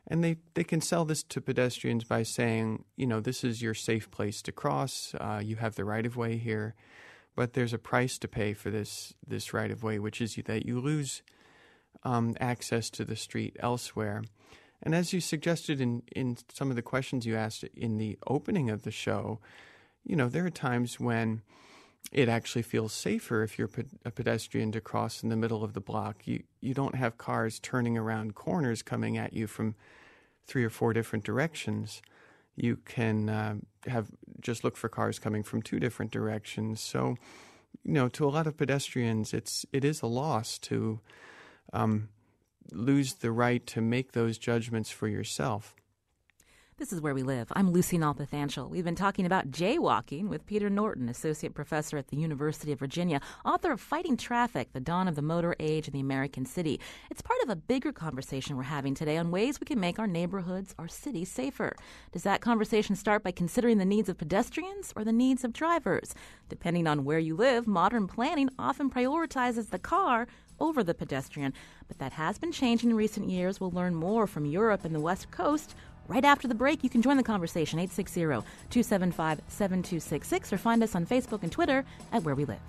And 0.08 0.24
they, 0.24 0.38
they 0.54 0.64
can 0.64 0.82
sell 0.82 1.06
this 1.06 1.24
to 1.24 1.42
pedestrians 1.42 2.04
by 2.04 2.24
saying, 2.24 2.84
you 2.98 3.08
know, 3.08 3.22
this 3.22 3.44
is 3.44 3.62
your 3.62 3.74
safe 3.74 4.12
place 4.12 4.42
to 4.44 4.52
cross. 4.52 5.16
Uh, 5.20 5.42
you 5.44 5.56
have 5.56 5.76
the 5.76 5.86
right 5.86 6.06
of 6.06 6.18
way 6.18 6.38
here, 6.38 6.76
but 7.36 7.54
there's 7.54 7.74
a 7.74 7.78
price 7.78 8.18
to 8.20 8.28
pay 8.28 8.54
for 8.54 8.70
this 8.70 9.14
this 9.26 9.54
right 9.54 9.72
of 9.72 9.82
way, 9.82 10.00
which 10.00 10.22
is 10.22 10.36
that 10.46 10.66
you 10.66 10.80
lose 10.80 11.24
um, 12.04 12.36
access 12.40 12.90
to 12.92 13.06
the 13.06 13.16
street 13.16 13.56
elsewhere. 13.60 14.24
And 14.84 14.94
as 14.94 15.14
you 15.14 15.22
suggested 15.22 15.80
in, 15.80 16.04
in 16.14 16.38
some 16.54 16.70
of 16.70 16.76
the 16.76 16.82
questions 16.82 17.26
you 17.26 17.36
asked 17.36 17.64
in 17.64 17.98
the 17.98 18.20
opening 18.28 18.70
of 18.70 18.84
the 18.84 18.92
show, 18.92 19.40
you 20.04 20.16
know, 20.16 20.28
there 20.28 20.46
are 20.46 20.52
times 20.52 21.00
when 21.00 21.42
it 22.12 22.28
actually 22.28 22.62
feels 22.64 22.92
safer 22.92 23.44
if 23.44 23.58
you're 23.58 23.70
a 24.04 24.12
pedestrian 24.12 24.74
to 24.74 24.82
cross 24.82 25.24
in 25.24 25.30
the 25.30 25.38
middle 25.38 25.64
of 25.64 25.74
the 25.74 25.80
block. 25.80 26.28
You 26.28 26.44
you 26.60 26.74
don't 26.74 26.96
have 26.96 27.18
cars 27.18 27.60
turning 27.60 27.98
around 27.98 28.36
corners 28.36 28.82
coming 28.82 29.18
at 29.18 29.32
you 29.34 29.48
from 29.48 29.76
three 30.46 30.66
or 30.66 30.70
four 30.70 30.92
different 30.92 31.24
directions. 31.24 32.02
You 32.56 32.78
can 32.86 33.30
uh, 33.30 33.56
have 33.88 34.12
just 34.42 34.66
look 34.66 34.76
for 34.76 34.90
cars 34.90 35.18
coming 35.18 35.44
from 35.44 35.62
two 35.62 35.80
different 35.80 36.12
directions. 36.12 36.82
So, 36.82 37.16
you 37.84 37.94
know, 37.94 38.10
to 38.10 38.26
a 38.26 38.30
lot 38.30 38.48
of 38.48 38.58
pedestrians, 38.58 39.34
it's 39.34 39.66
it 39.72 39.86
is 39.86 40.02
a 40.02 40.08
loss 40.08 40.60
to 40.60 41.00
um, 41.72 42.10
lose 42.72 43.16
the 43.16 43.32
right 43.32 43.66
to 43.68 43.82
make 43.82 44.12
those 44.12 44.38
judgments 44.38 44.90
for 44.90 45.08
yourself. 45.08 45.76
This 46.78 46.92
is 46.92 47.02
Where 47.02 47.14
We 47.14 47.22
Live. 47.22 47.50
I'm 47.56 47.72
Lucy 47.72 48.00
Nalpathanchel. 48.00 48.68
We've 48.68 48.84
been 48.84 48.96
talking 48.96 49.28
about 49.28 49.52
jaywalking 49.52 50.28
with 50.28 50.48
Peter 50.48 50.72
Norton, 50.72 51.08
Associate 51.08 51.54
Professor 51.54 52.00
at 52.00 52.08
the 52.08 52.18
University 52.18 52.72
of 52.72 52.80
Virginia, 52.80 53.22
author 53.46 53.72
of 53.72 53.80
Fighting 53.80 54.18
Traffic, 54.18 54.74
The 54.74 54.80
Dawn 54.80 55.08
of 55.08 55.16
the 55.16 55.22
Motor 55.22 55.56
Age 55.60 55.88
in 55.88 55.94
the 55.94 56.00
American 56.00 56.46
City. 56.46 56.80
It's 57.12 57.22
part 57.22 57.40
of 57.44 57.50
a 57.52 57.56
bigger 57.56 57.94
conversation 57.94 58.58
we're 58.58 58.64
having 58.64 58.96
today 58.96 59.18
on 59.18 59.30
ways 59.30 59.60
we 59.60 59.66
can 59.66 59.80
make 59.80 60.00
our 60.00 60.08
neighborhoods, 60.08 60.74
our 60.80 60.88
cities 60.88 61.30
safer. 61.30 61.76
Does 62.12 62.24
that 62.24 62.42
conversation 62.42 62.96
start 62.96 63.24
by 63.24 63.32
considering 63.32 63.78
the 63.78 63.86
needs 63.86 64.10
of 64.10 64.18
pedestrians 64.18 64.92
or 64.96 65.04
the 65.04 65.14
needs 65.14 65.44
of 65.44 65.54
drivers? 65.54 66.16
Depending 66.50 66.88
on 66.88 67.06
where 67.06 67.20
you 67.20 67.36
live, 67.36 67.68
modern 67.68 68.08
planning 68.08 68.50
often 68.58 68.90
prioritizes 68.90 69.70
the 69.70 69.80
car 69.80 70.26
over 70.60 70.84
the 70.84 70.94
pedestrian, 70.94 71.54
but 71.88 72.00
that 72.00 72.14
has 72.14 72.38
been 72.38 72.52
changing 72.52 72.90
in 72.90 72.96
recent 72.96 73.30
years. 73.30 73.60
We'll 73.60 73.72
learn 73.72 73.96
more 73.96 74.28
from 74.28 74.46
Europe 74.46 74.86
and 74.86 74.94
the 74.94 75.00
West 75.00 75.32
Coast 75.32 75.76
Right 76.08 76.26
after 76.26 76.48
the 76.48 76.56
break, 76.56 76.84
you 76.84 76.90
can 76.90 77.02
join 77.02 77.18
the 77.18 77.24
conversation 77.24 77.80
860 77.80 78.22
275 78.22 79.42
7266 79.48 80.54
or 80.54 80.58
find 80.58 80.84
us 80.84 80.96
on 80.96 81.06
Facebook 81.06 81.44
and 81.44 81.52
Twitter 81.52 81.86
at 82.12 82.24
Where 82.24 82.36
We 82.36 82.46
Live. 82.46 82.60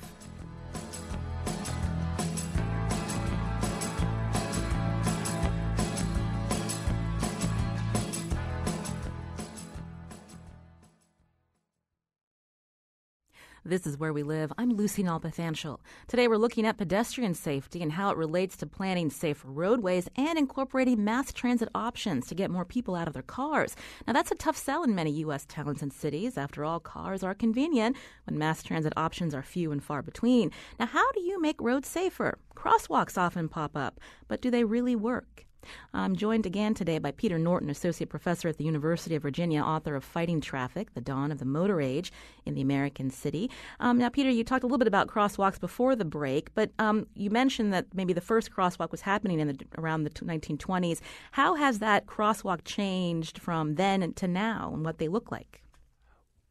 This 13.66 13.86
is 13.86 13.96
Where 13.96 14.12
We 14.12 14.22
Live. 14.22 14.52
I'm 14.58 14.68
Lucy 14.68 15.02
Nalpathanchel. 15.02 15.78
Today 16.06 16.28
we're 16.28 16.36
looking 16.36 16.66
at 16.66 16.76
pedestrian 16.76 17.32
safety 17.32 17.80
and 17.80 17.92
how 17.92 18.10
it 18.10 18.18
relates 18.18 18.58
to 18.58 18.66
planning 18.66 19.08
safer 19.08 19.48
roadways 19.48 20.06
and 20.16 20.38
incorporating 20.38 21.02
mass 21.02 21.32
transit 21.32 21.70
options 21.74 22.26
to 22.26 22.34
get 22.34 22.50
more 22.50 22.66
people 22.66 22.94
out 22.94 23.08
of 23.08 23.14
their 23.14 23.22
cars. 23.22 23.74
Now, 24.06 24.12
that's 24.12 24.30
a 24.30 24.34
tough 24.34 24.58
sell 24.58 24.82
in 24.82 24.94
many 24.94 25.12
U.S. 25.12 25.46
towns 25.46 25.80
and 25.80 25.94
cities. 25.94 26.36
After 26.36 26.62
all, 26.62 26.78
cars 26.78 27.22
are 27.22 27.32
convenient 27.32 27.96
when 28.26 28.36
mass 28.36 28.62
transit 28.62 28.92
options 28.98 29.34
are 29.34 29.42
few 29.42 29.72
and 29.72 29.82
far 29.82 30.02
between. 30.02 30.50
Now, 30.78 30.84
how 30.84 31.10
do 31.12 31.22
you 31.22 31.40
make 31.40 31.58
roads 31.58 31.88
safer? 31.88 32.36
Crosswalks 32.54 33.16
often 33.16 33.48
pop 33.48 33.78
up, 33.78 33.98
but 34.28 34.42
do 34.42 34.50
they 34.50 34.64
really 34.64 34.94
work? 34.94 35.43
I'm 35.92 36.16
joined 36.16 36.46
again 36.46 36.74
today 36.74 36.98
by 36.98 37.10
Peter 37.10 37.38
Norton, 37.38 37.70
Associate 37.70 38.08
Professor 38.08 38.48
at 38.48 38.58
the 38.58 38.64
University 38.64 39.14
of 39.14 39.22
Virginia, 39.22 39.62
author 39.62 39.96
of 39.96 40.04
Fighting 40.04 40.40
Traffic, 40.40 40.94
The 40.94 41.00
Dawn 41.00 41.32
of 41.32 41.38
the 41.38 41.44
Motor 41.44 41.80
Age 41.80 42.12
in 42.44 42.54
the 42.54 42.60
American 42.60 43.10
City. 43.10 43.50
Um, 43.80 43.98
now, 43.98 44.08
Peter, 44.08 44.30
you 44.30 44.44
talked 44.44 44.62
a 44.62 44.66
little 44.66 44.78
bit 44.78 44.88
about 44.88 45.08
crosswalks 45.08 45.58
before 45.58 45.96
the 45.96 46.04
break, 46.04 46.54
but 46.54 46.70
um, 46.78 47.06
you 47.14 47.30
mentioned 47.30 47.72
that 47.72 47.86
maybe 47.94 48.12
the 48.12 48.20
first 48.20 48.52
crosswalk 48.52 48.90
was 48.90 49.00
happening 49.00 49.40
in 49.40 49.48
the, 49.48 49.58
around 49.78 50.04
the 50.04 50.10
1920s. 50.10 51.00
How 51.32 51.54
has 51.54 51.80
that 51.80 52.06
crosswalk 52.06 52.60
changed 52.64 53.38
from 53.38 53.74
then 53.74 54.12
to 54.12 54.28
now 54.28 54.70
and 54.72 54.84
what 54.84 54.98
they 54.98 55.08
look 55.08 55.30
like? 55.32 55.63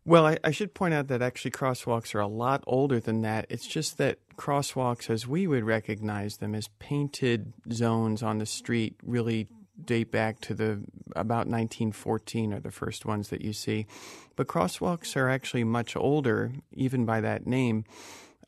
Well, 0.05 0.25
I, 0.25 0.37
I, 0.43 0.51
should 0.51 0.73
point 0.73 0.93
out 0.93 1.07
that 1.07 1.21
actually 1.21 1.51
crosswalks 1.51 2.13
are 2.13 2.19
a 2.19 2.27
lot 2.27 2.61
older 2.67 2.99
than 2.99 3.21
that. 3.21 3.45
It's 3.49 3.65
just 3.65 3.97
that 3.99 4.17
crosswalks, 4.35 5.09
as 5.09 5.25
we 5.25 5.47
would 5.47 5.63
recognize 5.63 6.37
them 6.37 6.53
as 6.53 6.67
painted 6.79 7.53
zones 7.71 8.21
on 8.21 8.37
the 8.37 8.45
street, 8.45 8.95
really 9.01 9.47
date 9.83 10.11
back 10.11 10.39
to 10.41 10.53
the 10.53 10.83
about 11.15 11.47
1914 11.47 12.53
are 12.53 12.59
the 12.59 12.71
first 12.71 13.05
ones 13.05 13.29
that 13.29 13.41
you 13.41 13.53
see. 13.53 13.85
But 14.35 14.47
crosswalks 14.47 15.15
are 15.15 15.29
actually 15.29 15.63
much 15.63 15.95
older, 15.95 16.51
even 16.73 17.05
by 17.05 17.21
that 17.21 17.47
name. 17.47 17.85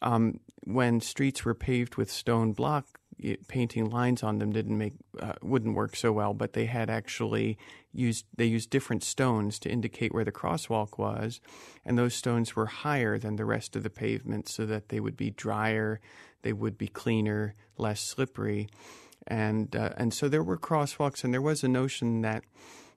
Um, 0.01 0.41
when 0.65 0.99
streets 0.99 1.45
were 1.45 1.55
paved 1.55 1.95
with 1.95 2.11
stone 2.11 2.51
block, 2.51 2.99
it, 3.17 3.47
painting 3.47 3.89
lines 3.89 4.23
on 4.23 4.39
them 4.39 4.51
didn't 4.51 4.77
make 4.77 4.93
uh, 5.19 5.33
wouldn't 5.41 5.75
work 5.75 5.95
so 5.95 6.11
well. 6.11 6.33
But 6.33 6.53
they 6.53 6.65
had 6.65 6.89
actually 6.89 7.57
used 7.93 8.25
they 8.35 8.45
used 8.45 8.69
different 8.69 9.03
stones 9.03 9.59
to 9.59 9.69
indicate 9.69 10.13
where 10.13 10.25
the 10.25 10.31
crosswalk 10.31 10.97
was, 10.97 11.39
and 11.85 11.97
those 11.97 12.13
stones 12.13 12.55
were 12.55 12.65
higher 12.65 13.17
than 13.17 13.35
the 13.35 13.45
rest 13.45 13.75
of 13.75 13.83
the 13.83 13.89
pavement, 13.89 14.49
so 14.49 14.65
that 14.65 14.89
they 14.89 14.99
would 14.99 15.17
be 15.17 15.31
drier, 15.31 15.99
they 16.41 16.53
would 16.53 16.77
be 16.77 16.87
cleaner, 16.87 17.55
less 17.77 18.01
slippery, 18.01 18.67
and 19.27 19.75
uh, 19.75 19.91
and 19.97 20.13
so 20.13 20.27
there 20.27 20.43
were 20.43 20.57
crosswalks, 20.57 21.23
and 21.23 21.33
there 21.33 21.41
was 21.41 21.63
a 21.63 21.67
notion 21.67 22.21
that 22.21 22.43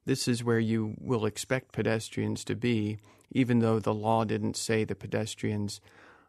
this 0.04 0.26
is 0.26 0.42
where 0.42 0.58
you 0.58 0.94
will 0.98 1.26
expect 1.26 1.72
pedestrians 1.72 2.42
to 2.44 2.54
be, 2.54 2.98
even 3.30 3.58
though 3.58 3.78
the 3.78 3.94
law 3.94 4.25
didn't 4.25 4.56
say 4.56 4.82
the 4.82 4.94
pedestrians 4.94 5.80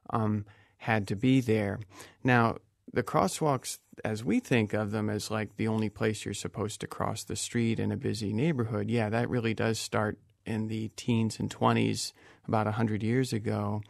um, 0.10 0.46
had 0.80 1.08
to 1.08 1.16
be 1.16 1.40
there. 1.40 1.80
Now 2.24 2.58
the 2.92 3.04
crosswalks, 3.04 3.80
as 4.04 4.24
we 4.24 4.40
think 4.40 4.74
of 4.74 4.92
them 4.92 5.10
as 5.10 5.30
like 5.30 5.58
the 5.58 5.68
only 5.68 5.90
place 5.90 6.26
you're 6.26 6.34
supposed 6.34 6.82
to 6.82 6.88
cross 6.88 7.24
the 7.24 7.36
street 7.36 7.80
in 7.80 7.92
a 7.92 7.98
busy 7.98 8.34
neighborhood, 8.34 8.90
yeah, 8.90 9.10
that 9.10 9.30
really 9.30 9.54
does 9.54 9.80
start 9.80 10.18
in 10.46 10.68
the 10.68 10.90
teens 10.96 11.40
and 11.40 11.50
20s 11.50 12.14
about 12.48 12.66
100 12.66 13.04
years 13.04 13.32
ago. 13.32 13.82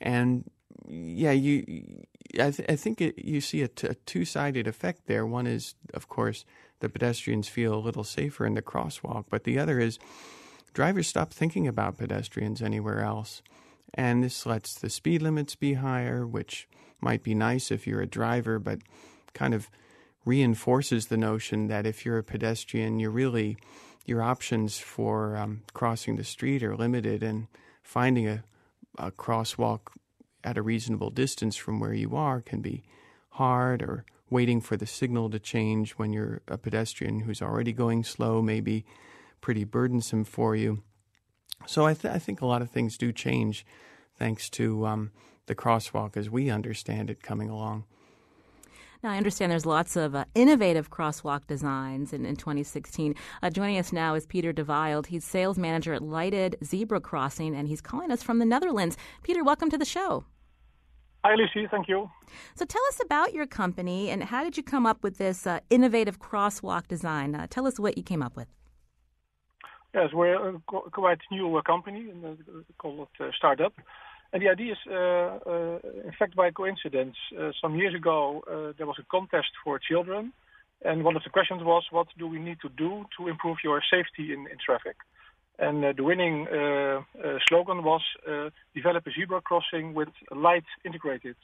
And 0.00 0.50
yeah, 0.86 1.32
you, 1.32 2.04
I, 2.34 2.50
th- 2.50 2.68
I 2.68 2.76
think 2.76 3.00
it, 3.00 3.18
you 3.22 3.40
see 3.40 3.62
a, 3.62 3.68
t- 3.68 3.88
a 3.88 3.94
two-sided 3.94 4.66
effect 4.66 5.06
there. 5.06 5.26
One 5.26 5.46
is, 5.46 5.74
of 5.92 6.08
course, 6.08 6.44
the 6.80 6.88
pedestrians 6.88 7.48
feel 7.48 7.74
a 7.74 7.76
little 7.76 8.04
safer 8.04 8.46
in 8.46 8.54
the 8.54 8.62
crosswalk, 8.62 9.24
but 9.28 9.44
the 9.44 9.58
other 9.58 9.80
is 9.80 9.98
drivers 10.72 11.08
stop 11.08 11.32
thinking 11.32 11.66
about 11.66 11.98
pedestrians 11.98 12.62
anywhere 12.62 13.02
else. 13.02 13.42
And 13.94 14.22
this 14.22 14.46
lets 14.46 14.74
the 14.74 14.90
speed 14.90 15.22
limits 15.22 15.54
be 15.54 15.74
higher, 15.74 16.26
which 16.26 16.68
might 17.00 17.22
be 17.22 17.34
nice 17.34 17.70
if 17.70 17.86
you're 17.86 18.00
a 18.00 18.06
driver, 18.06 18.58
but 18.58 18.80
kind 19.34 19.54
of 19.54 19.70
reinforces 20.24 21.06
the 21.06 21.16
notion 21.16 21.68
that 21.68 21.86
if 21.86 22.04
you're 22.04 22.18
a 22.18 22.24
pedestrian, 22.24 22.98
you're 22.98 23.10
really 23.10 23.56
your 24.04 24.22
options 24.22 24.78
for 24.78 25.36
um, 25.36 25.62
crossing 25.74 26.16
the 26.16 26.24
street 26.24 26.62
are 26.62 26.76
limited, 26.76 27.22
and 27.22 27.46
finding 27.82 28.26
a, 28.26 28.42
a 28.98 29.10
crosswalk 29.10 29.80
at 30.42 30.56
a 30.56 30.62
reasonable 30.62 31.10
distance 31.10 31.56
from 31.56 31.78
where 31.78 31.92
you 31.92 32.16
are 32.16 32.40
can 32.40 32.60
be 32.60 32.82
hard, 33.30 33.82
or 33.82 34.04
waiting 34.30 34.60
for 34.60 34.76
the 34.76 34.86
signal 34.86 35.30
to 35.30 35.38
change 35.38 35.92
when 35.92 36.12
you're 36.12 36.40
a 36.48 36.58
pedestrian 36.58 37.20
who's 37.20 37.42
already 37.42 37.72
going 37.72 38.02
slow 38.02 38.42
may 38.42 38.60
be 38.60 38.84
pretty 39.40 39.64
burdensome 39.64 40.24
for 40.24 40.56
you. 40.56 40.82
So 41.66 41.86
I, 41.86 41.94
th- 41.94 42.14
I 42.14 42.18
think 42.18 42.40
a 42.40 42.46
lot 42.46 42.62
of 42.62 42.70
things 42.70 42.96
do 42.96 43.12
change 43.12 43.66
thanks 44.16 44.48
to 44.50 44.86
um, 44.86 45.10
the 45.48 45.54
crosswalk 45.54 46.16
as 46.16 46.30
we 46.30 46.50
understand 46.50 47.10
it 47.10 47.22
coming 47.22 47.50
along. 47.50 47.84
Now, 49.02 49.12
I 49.12 49.16
understand 49.16 49.52
there's 49.52 49.66
lots 49.66 49.94
of 49.94 50.14
uh, 50.16 50.24
innovative 50.34 50.90
crosswalk 50.90 51.46
designs 51.46 52.12
in, 52.12 52.26
in 52.26 52.34
2016. 52.34 53.14
Uh, 53.42 53.50
joining 53.50 53.78
us 53.78 53.92
now 53.92 54.14
is 54.14 54.26
Peter 54.26 54.52
de 54.52 54.64
Wild. 54.64 55.06
He's 55.06 55.24
sales 55.24 55.56
manager 55.56 55.94
at 55.94 56.02
Lighted 56.02 56.56
Zebra 56.64 57.00
Crossing, 57.00 57.54
and 57.54 57.68
he's 57.68 57.80
calling 57.80 58.10
us 58.10 58.24
from 58.24 58.40
the 58.40 58.44
Netherlands. 58.44 58.96
Peter, 59.22 59.44
welcome 59.44 59.70
to 59.70 59.78
the 59.78 59.84
show. 59.84 60.24
Hi, 61.24 61.34
Lucy. 61.34 61.68
Thank 61.70 61.88
you. 61.88 62.10
So 62.56 62.64
tell 62.64 62.82
us 62.88 63.00
about 63.04 63.32
your 63.34 63.46
company 63.46 64.10
and 64.10 64.24
how 64.24 64.44
did 64.44 64.56
you 64.56 64.62
come 64.62 64.86
up 64.86 65.02
with 65.02 65.18
this 65.18 65.46
uh, 65.46 65.60
innovative 65.68 66.20
crosswalk 66.20 66.88
design? 66.88 67.34
Uh, 67.34 67.46
tell 67.50 67.66
us 67.66 67.78
what 67.78 67.98
you 67.98 68.04
came 68.04 68.22
up 68.22 68.36
with. 68.36 68.48
Yes, 69.94 70.10
we're 70.12 70.56
a 70.56 70.60
quite 70.68 71.18
new 71.30 71.56
uh, 71.56 71.62
company 71.62 72.12
called 72.78 73.08
uh, 73.18 73.28
Startup. 73.36 73.72
And 74.32 74.42
the 74.42 74.48
idea 74.48 74.72
is, 74.72 74.78
uh, 74.86 74.94
uh, 74.94 75.78
in 76.04 76.12
fact, 76.18 76.36
by 76.36 76.50
coincidence, 76.50 77.16
some 77.62 77.76
years 77.76 77.94
ago 77.94 78.42
there 78.76 78.86
was 78.86 78.96
a 78.98 79.06
contest 79.10 79.52
for 79.64 79.78
children. 79.78 80.32
And 80.84 81.02
one 81.02 81.16
of 81.16 81.24
the 81.24 81.30
questions 81.30 81.62
was, 81.64 81.84
what 81.90 82.06
do 82.18 82.26
we 82.28 82.38
need 82.38 82.58
to 82.60 82.68
do 82.68 83.04
to 83.16 83.28
improve 83.28 83.58
your 83.64 83.82
safety 83.90 84.32
in, 84.32 84.40
in 84.52 84.58
traffic? 84.64 84.96
And 85.58 85.84
uh, 85.84 85.92
the 85.96 86.04
winning 86.04 86.46
uh, 86.46 86.54
uh, 86.56 87.38
slogan 87.48 87.82
was 87.82 88.02
develop 88.74 89.06
a 89.06 89.10
zebra 89.10 89.40
crossing 89.40 89.94
with 89.94 90.08
light 90.30 90.64
integrated. 90.84 91.36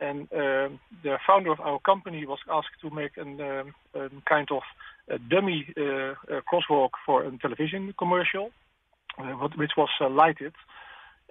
And 0.00 0.28
the 0.30 1.18
founder 1.26 1.52
of 1.52 1.60
our 1.60 1.78
company 1.80 2.26
was 2.26 2.40
asked 2.50 2.80
to 2.80 2.90
make 2.90 3.16
a 3.16 3.22
um, 3.22 3.74
um, 3.94 4.22
kind 4.28 4.48
of 4.50 4.62
a 5.08 5.18
dummy 5.18 5.72
crosswalk 5.76 6.90
for 7.06 7.22
a 7.24 7.38
television 7.38 7.94
commercial, 7.98 8.50
which 9.56 9.72
was 9.76 9.90
lighted. 10.00 10.54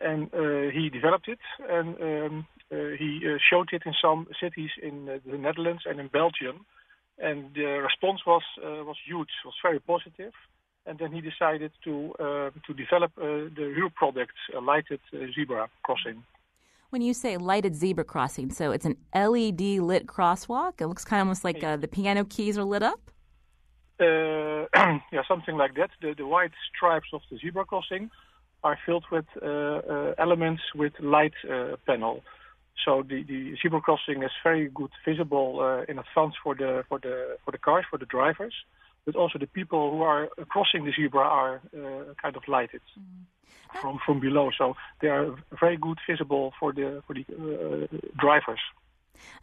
And 0.03 0.29
he 0.73 0.89
developed 0.89 1.27
it, 1.27 1.39
and 1.69 1.95
um, 2.01 2.47
he 2.69 3.37
showed 3.49 3.69
it 3.71 3.83
in 3.85 3.93
some 4.01 4.27
cities 4.41 4.71
in 4.81 5.05
the 5.05 5.37
Netherlands 5.37 5.83
and 5.85 5.99
in 5.99 6.07
Belgium. 6.07 6.65
And 7.19 7.53
the 7.53 7.81
response 7.89 8.21
was 8.25 8.43
was 8.59 8.97
huge, 9.05 9.29
was 9.45 9.55
very 9.63 9.79
positive. 9.79 10.33
and 10.85 10.97
then 10.99 11.11
he 11.11 11.21
decided 11.21 11.71
to 11.83 12.13
uh, 12.19 12.49
to 12.65 12.73
develop 12.73 13.11
uh, 13.17 13.49
the 13.55 13.73
real 13.77 13.89
product, 13.89 14.33
a 14.55 14.59
lighted 14.59 14.99
zebra 15.35 15.69
crossing. 15.83 16.23
When 16.89 17.01
you 17.01 17.13
say 17.13 17.37
lighted 17.37 17.75
zebra 17.75 18.03
crossing, 18.03 18.51
so 18.51 18.71
it's 18.71 18.85
an 18.85 18.97
LED 19.15 19.61
lit 19.79 20.07
crosswalk. 20.07 20.81
It 20.81 20.87
looks 20.87 21.05
kind 21.05 21.21
of 21.21 21.27
almost 21.27 21.43
like 21.43 21.63
uh, 21.63 21.77
the 21.77 21.87
piano 21.87 22.25
keys 22.25 22.57
are 22.57 22.63
lit 22.63 22.83
up. 22.83 22.99
Uh, 23.99 24.65
yeah, 25.13 25.21
something 25.27 25.55
like 25.55 25.75
that. 25.75 25.91
The, 26.01 26.13
the 26.17 26.25
white 26.25 26.51
stripes 26.75 27.09
of 27.13 27.21
the 27.31 27.37
zebra 27.37 27.65
crossing 27.65 28.09
are 28.63 28.77
filled 28.85 29.05
with 29.11 29.25
uh, 29.41 30.13
elements 30.17 30.61
with 30.75 30.93
light 30.99 31.33
panel. 31.85 32.23
So 32.85 33.03
the, 33.07 33.23
the 33.23 33.55
zebra 33.61 33.81
crossing 33.81 34.23
is 34.23 34.31
very 34.43 34.69
good 34.69 34.91
visible 35.05 35.83
in 35.87 35.99
advance 35.99 36.35
for 36.43 36.55
the 36.55 36.83
for 36.89 36.99
the 36.99 37.37
for 37.43 37.51
the 37.51 37.57
cars 37.57 37.85
for 37.89 37.97
the 37.99 38.05
drivers 38.05 38.53
but 39.05 39.15
also 39.15 39.39
the 39.39 39.47
people 39.47 39.91
who 39.91 40.01
are 40.01 40.29
crossing 40.49 40.85
the 40.85 40.91
zebra 40.91 41.21
are 41.21 41.61
uh, 41.75 42.13
kind 42.21 42.35
of 42.35 42.43
lighted 42.47 42.81
mm. 42.99 43.81
from 43.81 43.99
from 44.05 44.19
below. 44.19 44.51
So 44.57 44.75
they 45.01 45.07
are 45.07 45.35
very 45.59 45.77
good 45.77 45.97
visible 46.07 46.53
for 46.59 46.71
the 46.73 47.01
for 47.07 47.13
the 47.13 47.25
uh, 47.31 47.97
drivers. 48.19 48.59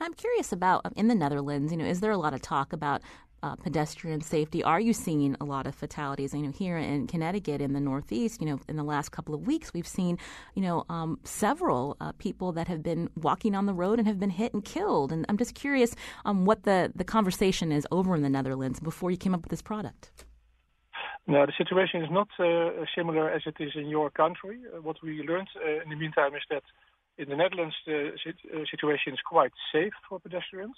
I'm 0.01 0.15
curious 0.15 0.53
about 0.53 0.83
um, 0.85 0.93
in 0.97 1.09
the 1.09 1.15
Netherlands. 1.15 1.73
You 1.73 1.79
know, 1.79 1.85
is 1.85 2.01
there 2.01 2.11
a 2.11 2.17
lot 2.17 2.35
of 2.35 2.43
talk 2.43 2.73
about 2.73 3.03
uh, 3.43 3.55
pedestrian 3.57 4.21
safety? 4.21 4.63
Are 4.65 4.81
you 4.81 4.93
seeing 4.93 5.37
a 5.41 5.45
lot 5.45 5.67
of 5.67 5.75
fatalities? 5.75 6.35
You 6.35 6.43
know, 6.43 6.51
here 6.51 6.77
in 6.77 7.07
Connecticut, 7.07 7.61
in 7.61 7.73
the 7.73 7.81
Northeast, 7.81 8.41
you 8.41 8.47
know, 8.47 8.61
in 8.69 8.77
the 8.77 8.83
last 8.83 9.11
couple 9.11 9.35
of 9.35 9.47
weeks, 9.47 9.73
we've 9.73 9.87
seen, 9.87 10.19
you 10.55 10.63
know, 10.63 10.85
um, 10.89 11.19
several 11.25 11.97
uh, 12.01 12.13
people 12.19 12.53
that 12.53 12.69
have 12.69 12.83
been 12.83 13.09
walking 13.17 13.55
on 13.55 13.67
the 13.67 13.75
road 13.75 13.99
and 13.99 14.09
have 14.09 14.19
been 14.19 14.31
hit 14.31 14.55
and 14.55 14.65
killed. 14.65 15.13
And 15.13 15.25
I'm 15.29 15.37
just 15.37 15.55
curious 15.55 15.95
um, 16.25 16.45
what 16.45 16.65
the, 16.65 16.93
the 16.95 17.05
conversation 17.05 17.73
is 17.73 17.87
over 17.91 18.15
in 18.15 18.23
the 18.23 18.31
Netherlands 18.31 18.81
before 18.81 19.11
you 19.11 19.17
came 19.17 19.35
up 19.35 19.43
with 19.43 19.51
this 19.51 19.63
product. 19.63 20.11
No, 21.29 21.45
the 21.45 21.53
situation 21.59 22.03
is 22.03 22.11
not 22.11 22.29
uh, 22.41 22.71
similar 22.97 23.31
as 23.31 23.43
it 23.45 23.57
is 23.61 23.73
in 23.75 23.89
your 23.89 24.09
country. 24.11 24.61
Uh, 24.75 24.81
what 24.81 24.97
we 25.03 25.23
learned 25.23 25.49
uh, 25.57 25.83
in 25.83 25.91
the 25.91 25.97
meantime 25.97 26.35
is 26.35 26.43
that 26.49 26.63
in 27.19 27.29
the 27.29 27.37
Netherlands 27.37 27.75
the 27.87 28.13
uh, 28.13 28.65
situation 28.71 29.13
is 29.13 29.21
quite 29.29 29.53
safe 29.73 29.93
for 30.09 30.21
pedestrians. 30.21 30.77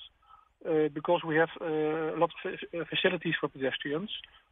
Uh, 0.62 0.88
because 0.92 1.22
we 1.26 1.36
have 1.36 1.48
uh, 1.58 1.64
a 1.64 2.18
lot 2.18 2.28
of 2.44 2.86
facilities 2.88 3.32
for 3.40 3.48
pedestrians. 3.48 4.10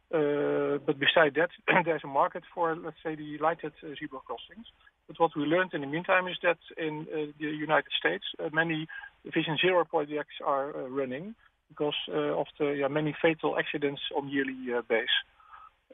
but 0.09 0.97
besides 0.97 1.35
that, 1.35 1.51
there's 1.85 2.01
a 2.03 2.07
market 2.07 2.43
for, 2.51 2.75
let's 2.75 2.97
say, 3.03 3.13
the 3.13 3.37
lighted 3.37 3.73
zebra 3.99 4.19
crossings. 4.25 4.65
But 5.07 5.19
what 5.19 5.31
we 5.37 5.43
learned 5.43 5.75
in 5.75 5.81
the 5.81 5.87
meantime 5.87 6.27
is 6.27 6.37
that 6.41 6.57
in 6.77 7.05
the 7.39 7.45
United 7.45 7.91
States, 7.99 8.25
many 8.51 8.87
Vision 9.23 9.55
Zero 9.61 9.85
projects 9.85 10.33
are 10.43 10.71
running 10.89 11.35
because 11.69 11.99
of 12.11 12.47
the 12.57 12.87
many 12.89 13.15
fatal 13.21 13.55
accidents 13.59 14.01
on 14.17 14.29
yearly 14.29 14.57
base. 14.89 15.15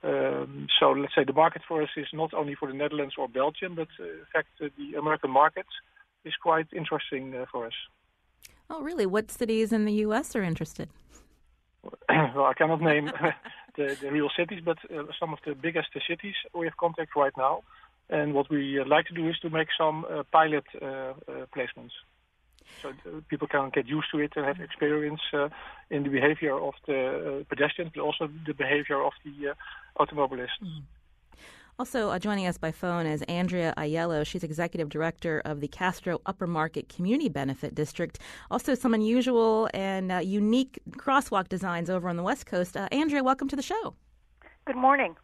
Um, 0.03 0.67
so 0.79 0.91
let's 0.91 1.15
say 1.15 1.23
the 1.23 1.33
market 1.33 1.61
for 1.67 1.81
us 1.81 1.89
is 1.95 2.07
not 2.13 2.33
only 2.33 2.55
for 2.55 2.67
the 2.67 2.73
Netherlands 2.73 3.15
or 3.17 3.27
Belgium, 3.27 3.75
but 3.75 3.87
uh, 3.99 4.03
in 4.03 4.25
fact 4.31 4.49
uh, 4.61 4.67
the 4.77 4.97
American 4.97 5.31
market 5.31 5.65
is 6.23 6.33
quite 6.41 6.67
interesting 6.73 7.35
uh, 7.35 7.45
for 7.51 7.65
us. 7.67 7.73
Oh, 8.69 8.81
really? 8.81 9.05
What 9.05 9.31
cities 9.31 9.71
in 9.71 9.85
the 9.85 9.93
U.S. 10.07 10.35
are 10.35 10.43
interested? 10.43 10.89
well, 12.09 12.45
I 12.45 12.53
cannot 12.57 12.81
name 12.81 13.11
the, 13.77 13.97
the, 14.01 14.11
real 14.11 14.29
cities, 14.35 14.61
but 14.63 14.77
uh, 14.91 15.03
some 15.19 15.33
of 15.33 15.39
the 15.45 15.53
biggest 15.53 15.89
cities 16.07 16.35
we 16.53 16.65
have 16.65 16.77
contact 16.77 17.15
right 17.15 17.33
now. 17.37 17.61
And 18.09 18.33
what 18.33 18.49
we 18.49 18.79
uh, 18.79 18.85
like 18.85 19.05
to 19.07 19.13
do 19.13 19.27
is 19.29 19.37
to 19.39 19.49
make 19.49 19.69
some 19.77 20.05
uh, 20.05 20.23
pilot 20.31 20.65
placements. 21.55 21.91
So 22.81 22.89
uh, 22.89 23.21
people 23.29 23.47
can 23.47 23.69
get 23.69 23.87
used 23.87 24.07
to 24.11 24.19
it 24.19 24.33
and 24.35 24.45
have 24.45 24.59
experience 24.59 25.21
in 25.89 26.03
the 26.03 26.09
behavior 26.09 26.57
of 26.59 26.73
the 26.87 27.45
pedestrians, 27.49 27.91
but 27.95 28.01
also 28.01 28.29
the 28.45 28.53
behavior 28.53 29.01
of 29.01 29.13
the 29.23 29.55
automobilist. 29.99 30.57
Mm. 30.63 30.83
Also 31.77 32.09
uh, 32.09 32.17
joining 32.17 32.47
us 32.47 32.57
by 32.57 32.71
phone 32.71 33.05
is 33.05 33.21
Andrea 33.23 33.73
Aiello. 33.77 34.25
She's 34.25 34.45
executive 34.45 34.87
director 34.87 35.41
of 35.43 35.59
the 35.59 35.67
Castro 35.67 36.21
Upper 36.25 36.47
Market 36.47 36.87
Community 36.87 37.27
Benefit 37.27 37.75
District. 37.75 38.17
Also, 38.49 38.75
some 38.75 38.93
unusual 38.93 39.67
and 39.73 40.09
uh, 40.09 40.19
unique 40.19 40.79
crosswalk 40.91 41.49
designs 41.49 41.89
over 41.89 42.07
on 42.07 42.15
the 42.15 42.23
West 42.23 42.45
Coast. 42.45 42.77
Uh, 42.77 42.87
Andrea, 42.93 43.21
welcome 43.21 43.49
to 43.49 43.57
the 43.57 43.61
show. 43.61 43.93
Good 44.63 44.77
morning. 44.77 45.17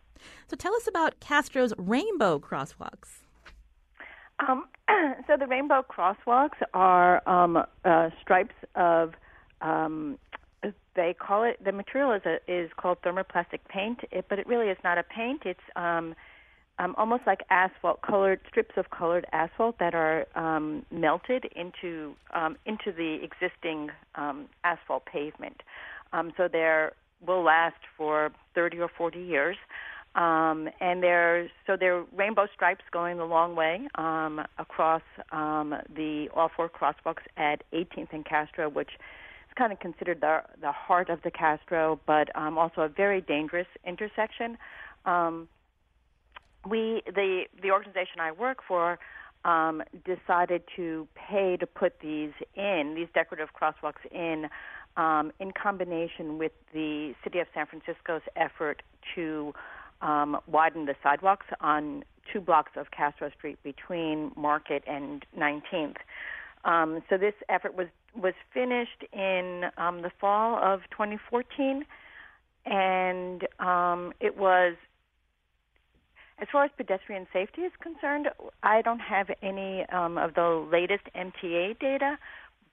So, 0.50 0.58
tell 0.58 0.76
us 0.76 0.88
about 0.88 1.22
Castro's 1.22 1.74
rainbow 1.78 2.38
crosswalks. 2.38 3.22
Um, 4.46 4.66
so, 5.28 5.38
the 5.38 5.48
rainbow 5.48 5.84
crosswalks 5.90 6.62
are 6.74 7.28
um, 7.28 7.58
uh, 7.86 8.10
stripes 8.22 8.56
of 8.76 9.14
um, 9.62 10.18
they 10.96 11.14
call 11.18 11.44
it 11.44 11.64
the 11.64 11.72
material 11.72 12.14
is 12.14 12.22
a, 12.26 12.38
is 12.48 12.70
called 12.78 12.98
thermoplastic 13.02 13.60
paint, 13.70 14.00
it, 14.12 14.26
but 14.30 14.40
it 14.40 14.48
really 14.48 14.68
is 14.68 14.78
not 14.84 14.98
a 14.98 15.04
paint. 15.04 15.44
It's 15.46 15.60
um, 15.76 16.16
um, 16.80 16.96
almost 16.98 17.24
like 17.28 17.42
asphalt, 17.50 18.02
colored 18.02 18.40
strips 18.48 18.74
of 18.78 18.90
colored 18.90 19.26
asphalt 19.32 19.78
that 19.80 19.94
are 19.94 20.26
um, 20.36 20.86
melted 20.92 21.46
into 21.56 22.14
um, 22.34 22.58
into 22.66 22.92
the 22.92 23.20
existing 23.24 23.90
um, 24.16 24.48
asphalt 24.64 25.06
pavement. 25.06 25.62
Um, 26.14 26.34
so 26.36 26.48
they 26.52 26.88
will 27.26 27.44
last 27.44 27.76
for 27.98 28.32
30 28.56 28.80
or 28.80 28.90
40 28.98 29.20
years. 29.20 29.58
Um, 30.14 30.68
and 30.82 31.02
they're 31.02 31.50
so 31.66 31.78
they're 31.80 32.04
rainbow 32.14 32.46
stripes 32.54 32.84
going 32.92 33.18
the 33.18 33.26
long 33.26 33.56
way 33.56 33.88
um, 33.96 34.42
across 34.58 35.04
um, 35.32 35.74
the 35.96 36.28
all 36.36 36.52
four 36.54 36.70
crosswalks 36.70 37.24
at 37.38 37.64
18th 37.72 38.12
and 38.12 38.26
Castro, 38.26 38.70
which 38.70 38.90
is 38.90 39.54
kind 39.58 39.72
of 39.72 39.80
considered 39.80 40.20
the 40.20 40.42
the 40.60 40.72
heart 40.74 41.10
of 41.10 41.22
the 41.24 41.32
Castro, 41.32 41.98
but 42.06 42.36
um, 42.36 42.58
also 42.58 42.82
a 42.82 42.90
very 42.90 43.22
dangerous 43.22 43.68
intersection. 43.88 44.58
Um, 45.06 45.48
we 46.70 47.02
the 47.06 47.44
the 47.62 47.72
organization 47.72 48.20
I 48.20 48.34
work 48.34 48.58
for 48.68 49.00
um, 49.46 49.82
decided 50.04 50.64
to 50.76 51.08
pay 51.16 51.56
to 51.56 51.66
put 51.66 52.02
these 52.02 52.34
in 52.56 52.96
these 52.98 53.08
decorative 53.14 53.50
crosswalks 53.60 54.06
in 54.12 54.50
in 55.40 55.52
combination 55.54 56.38
with 56.38 56.52
the 56.74 57.14
city 57.24 57.40
of 57.40 57.48
San 57.54 57.66
Francisco's 57.66 58.22
effort 58.36 58.82
to 59.16 59.54
um, 60.02 60.38
widen 60.48 60.86
the 60.86 60.96
sidewalks 61.04 61.46
on 61.60 62.04
two 62.32 62.42
blocks 62.42 62.72
of 62.76 62.92
Castro 62.92 63.30
Street 63.38 63.58
between 63.64 64.32
Market 64.36 64.84
and 64.88 65.26
19th. 65.38 65.98
Um, 66.64 67.02
so 67.10 67.18
this 67.18 67.34
effort 67.50 67.76
was 67.76 67.88
was 68.16 68.34
finished 68.54 69.06
in 69.14 69.64
um, 69.78 70.02
the 70.02 70.12
fall 70.20 70.58
of 70.62 70.82
2014, 70.92 71.86
and 72.66 73.48
um, 73.60 74.14
it 74.20 74.38
was 74.38 74.76
as 76.42 76.48
far 76.52 76.66
as 76.66 76.72
pedestrian 76.76 77.28
safety 77.32 77.62
is 77.62 77.72
concerned, 77.82 78.28
I 78.64 78.82
don't 78.82 79.00
have 79.00 79.28
any 79.44 79.86
um, 79.90 80.18
of 80.18 80.34
the 80.34 80.68
latest 80.72 81.04
MTA 81.16 81.80
data, 81.80 82.18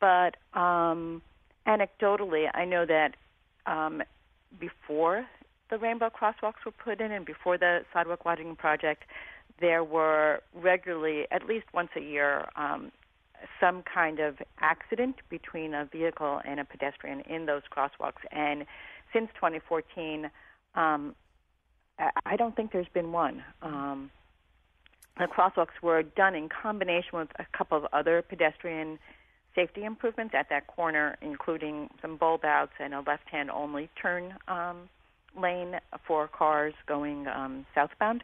but 0.01 0.37
um, 0.59 1.21
anecdotally, 1.67 2.49
I 2.55 2.65
know 2.65 2.87
that 2.87 3.15
um, 3.67 4.03
before 4.59 5.27
the 5.71 5.79
rainbow 5.79 6.11
crosswalks 6.11 6.65
were 6.65 6.73
put 6.73 7.01
in 7.01 7.13
and 7.13 7.25
before 7.25 7.59
the 7.59 7.81
sidewalk 7.93 8.25
widening 8.25 8.57
project, 8.57 9.05
there 9.61 9.85
were 9.85 10.41
regularly, 10.55 11.27
at 11.31 11.47
least 11.47 11.67
once 11.75 11.91
a 11.97 12.01
year, 12.01 12.49
um, 12.57 12.93
some 13.61 13.83
kind 13.83 14.21
of 14.21 14.37
accident 14.61 15.17
between 15.31 15.75
a 15.75 15.85
vehicle 15.85 16.41
and 16.45 16.61
a 16.61 16.65
pedestrian 16.65 17.21
in 17.23 17.47
those 17.47 17.63
crosswalks. 17.75 18.25
And 18.33 18.65
since 19.13 19.29
2014, 19.35 20.31
um, 20.75 21.15
I 22.25 22.37
don't 22.37 22.55
think 22.55 22.73
there's 22.73 22.89
been 22.95 23.13
one. 23.13 23.43
Um, 23.63 24.11
the 25.19 25.27
crosswalks 25.27 25.83
were 25.83 26.03
done 26.03 26.35
in 26.35 26.49
combination 26.49 27.19
with 27.19 27.29
a 27.39 27.47
couple 27.57 27.77
of 27.77 27.87
other 27.93 28.23
pedestrian 28.23 28.99
safety 29.55 29.85
improvements 29.85 30.35
at 30.39 30.49
that 30.51 30.69
corner, 30.69 31.17
including 31.21 31.91
some 32.01 32.17
bulb 32.17 32.45
outs 32.45 32.73
and 32.79 32.95
a 32.95 33.01
left-hand 33.01 33.51
only 33.51 33.89
turn 34.01 34.35
um, 34.47 34.89
lane 35.41 35.81
for 36.07 36.29
cars 36.29 36.75
going 36.87 37.27
um, 37.29 37.67
southbound. 37.75 38.23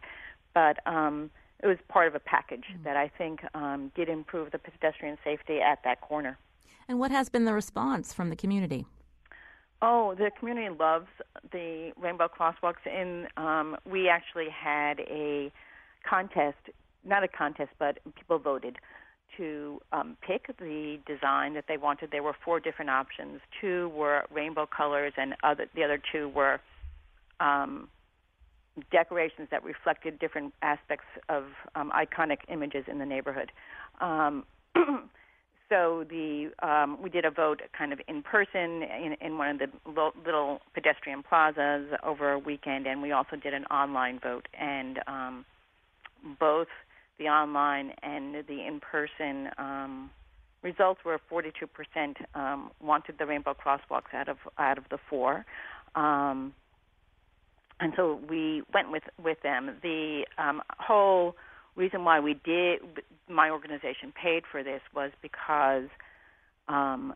But 0.54 0.78
um, 0.86 1.30
it 1.62 1.66
was 1.66 1.78
part 1.88 2.08
of 2.08 2.14
a 2.14 2.20
package 2.20 2.64
mm-hmm. 2.72 2.84
that 2.84 2.96
I 2.96 3.08
think 3.08 3.40
um, 3.54 3.90
did 3.94 4.08
improve 4.08 4.52
the 4.52 4.58
pedestrian 4.58 5.18
safety 5.24 5.60
at 5.60 5.80
that 5.84 6.00
corner. 6.00 6.38
And 6.88 6.98
what 6.98 7.10
has 7.10 7.28
been 7.28 7.44
the 7.44 7.54
response 7.54 8.12
from 8.12 8.30
the 8.30 8.36
community? 8.36 8.86
Oh, 9.80 10.14
the 10.14 10.30
community 10.38 10.74
loves 10.78 11.08
the 11.52 11.92
rainbow 12.00 12.28
crosswalks. 12.28 12.86
And 12.86 13.28
um, 13.36 13.76
we 13.90 14.08
actually 14.08 14.48
had 14.50 15.00
a 15.00 15.50
contest, 16.08 16.58
not 17.04 17.24
a 17.24 17.28
contest, 17.28 17.70
but 17.78 17.98
people 18.14 18.38
voted 18.38 18.78
to 19.36 19.80
um, 19.92 20.16
pick 20.20 20.46
the 20.58 20.98
design 21.06 21.54
that 21.54 21.64
they 21.66 21.76
wanted. 21.76 22.10
There 22.10 22.22
were 22.22 22.36
four 22.44 22.60
different 22.60 22.90
options. 22.90 23.40
Two 23.60 23.88
were 23.94 24.24
rainbow 24.30 24.66
colors, 24.66 25.12
and 25.16 25.34
other, 25.42 25.66
the 25.74 25.82
other 25.82 26.00
two 26.12 26.28
were 26.28 26.60
um, 27.40 27.88
decorations 28.90 29.48
that 29.50 29.62
reflected 29.62 30.18
different 30.18 30.52
aspects 30.62 31.06
of 31.28 31.44
um, 31.74 31.92
iconic 31.92 32.38
images 32.48 32.84
in 32.88 32.98
the 32.98 33.06
neighborhood. 33.06 33.52
Um, 34.00 34.44
so 35.68 36.04
the 36.08 36.50
um, 36.62 37.00
we 37.00 37.08
did 37.08 37.24
a 37.24 37.30
vote 37.30 37.62
kind 37.76 37.92
of 37.92 38.00
in 38.08 38.22
person 38.22 38.82
in, 38.82 39.16
in 39.20 39.38
one 39.38 39.50
of 39.50 39.58
the 39.58 40.12
little 40.26 40.60
pedestrian 40.74 41.22
plazas 41.22 41.86
over 42.02 42.32
a 42.32 42.38
weekend, 42.38 42.86
and 42.86 43.00
we 43.00 43.12
also 43.12 43.36
did 43.36 43.54
an 43.54 43.64
online 43.66 44.18
vote. 44.18 44.48
And 44.58 44.98
um, 45.06 45.44
both 46.40 46.68
the 47.18 47.28
online 47.28 47.92
and 48.02 48.34
the 48.34 48.66
in-person 48.66 49.50
um, 49.58 50.10
results 50.62 51.00
were 51.04 51.20
42% 51.30 51.48
um, 52.34 52.70
wanted 52.82 53.16
the 53.18 53.26
rainbow 53.26 53.54
crosswalks 53.54 54.12
out 54.12 54.28
of 54.28 54.38
out 54.58 54.78
of 54.78 54.84
the 54.90 54.98
four. 55.08 55.44
Um, 55.94 56.54
and 57.80 57.92
so 57.96 58.20
we 58.28 58.62
went 58.72 58.90
with 58.90 59.02
with 59.22 59.38
them. 59.42 59.76
The 59.82 60.24
um, 60.38 60.62
whole 60.78 61.36
reason 61.76 62.04
why 62.04 62.20
we 62.20 62.34
did 62.44 62.80
my 63.28 63.50
organization 63.50 64.12
paid 64.12 64.44
for 64.50 64.62
this 64.62 64.80
was 64.94 65.10
because 65.22 65.88
um, 66.68 67.14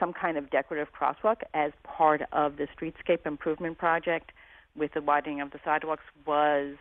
some 0.00 0.12
kind 0.12 0.36
of 0.36 0.50
decorative 0.50 0.88
crosswalk 0.92 1.42
as 1.54 1.72
part 1.84 2.22
of 2.32 2.56
the 2.56 2.66
streetscape 2.76 3.26
improvement 3.26 3.78
project 3.78 4.32
with 4.76 4.92
the 4.94 5.00
widening 5.00 5.40
of 5.40 5.50
the 5.50 5.60
sidewalks 5.64 6.04
was 6.26 6.76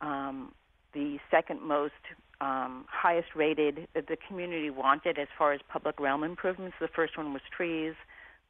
um, 0.00 0.52
the 0.92 1.18
second 1.30 1.62
most 1.62 1.92
um, 2.40 2.84
highest 2.90 3.28
rated 3.36 3.86
that 3.94 4.08
the 4.08 4.16
community 4.28 4.68
wanted 4.68 5.18
as 5.18 5.28
far 5.38 5.52
as 5.52 5.60
public 5.68 5.98
realm 6.00 6.24
improvements. 6.24 6.76
The 6.80 6.88
first 6.88 7.16
one 7.16 7.32
was 7.32 7.42
trees 7.56 7.94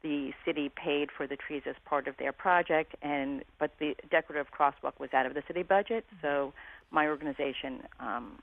the 0.03 0.33
city 0.45 0.71
paid 0.75 1.11
for 1.17 1.27
the 1.27 1.37
trees 1.37 1.63
as 1.67 1.77
part 1.85 2.09
of 2.09 2.17
their 2.17 2.33
project, 2.33 2.95
and 3.03 3.45
but 3.59 3.73
the 3.79 3.95
decorative 4.11 4.49
crosswalk 4.51 4.99
was 4.99 5.11
out 5.13 5.27
of 5.27 5.35
the 5.35 5.43
city 5.47 5.63
budget, 5.63 6.05
so 6.21 6.53
my 6.91 7.07
organization 7.07 7.83
um, 8.01 8.39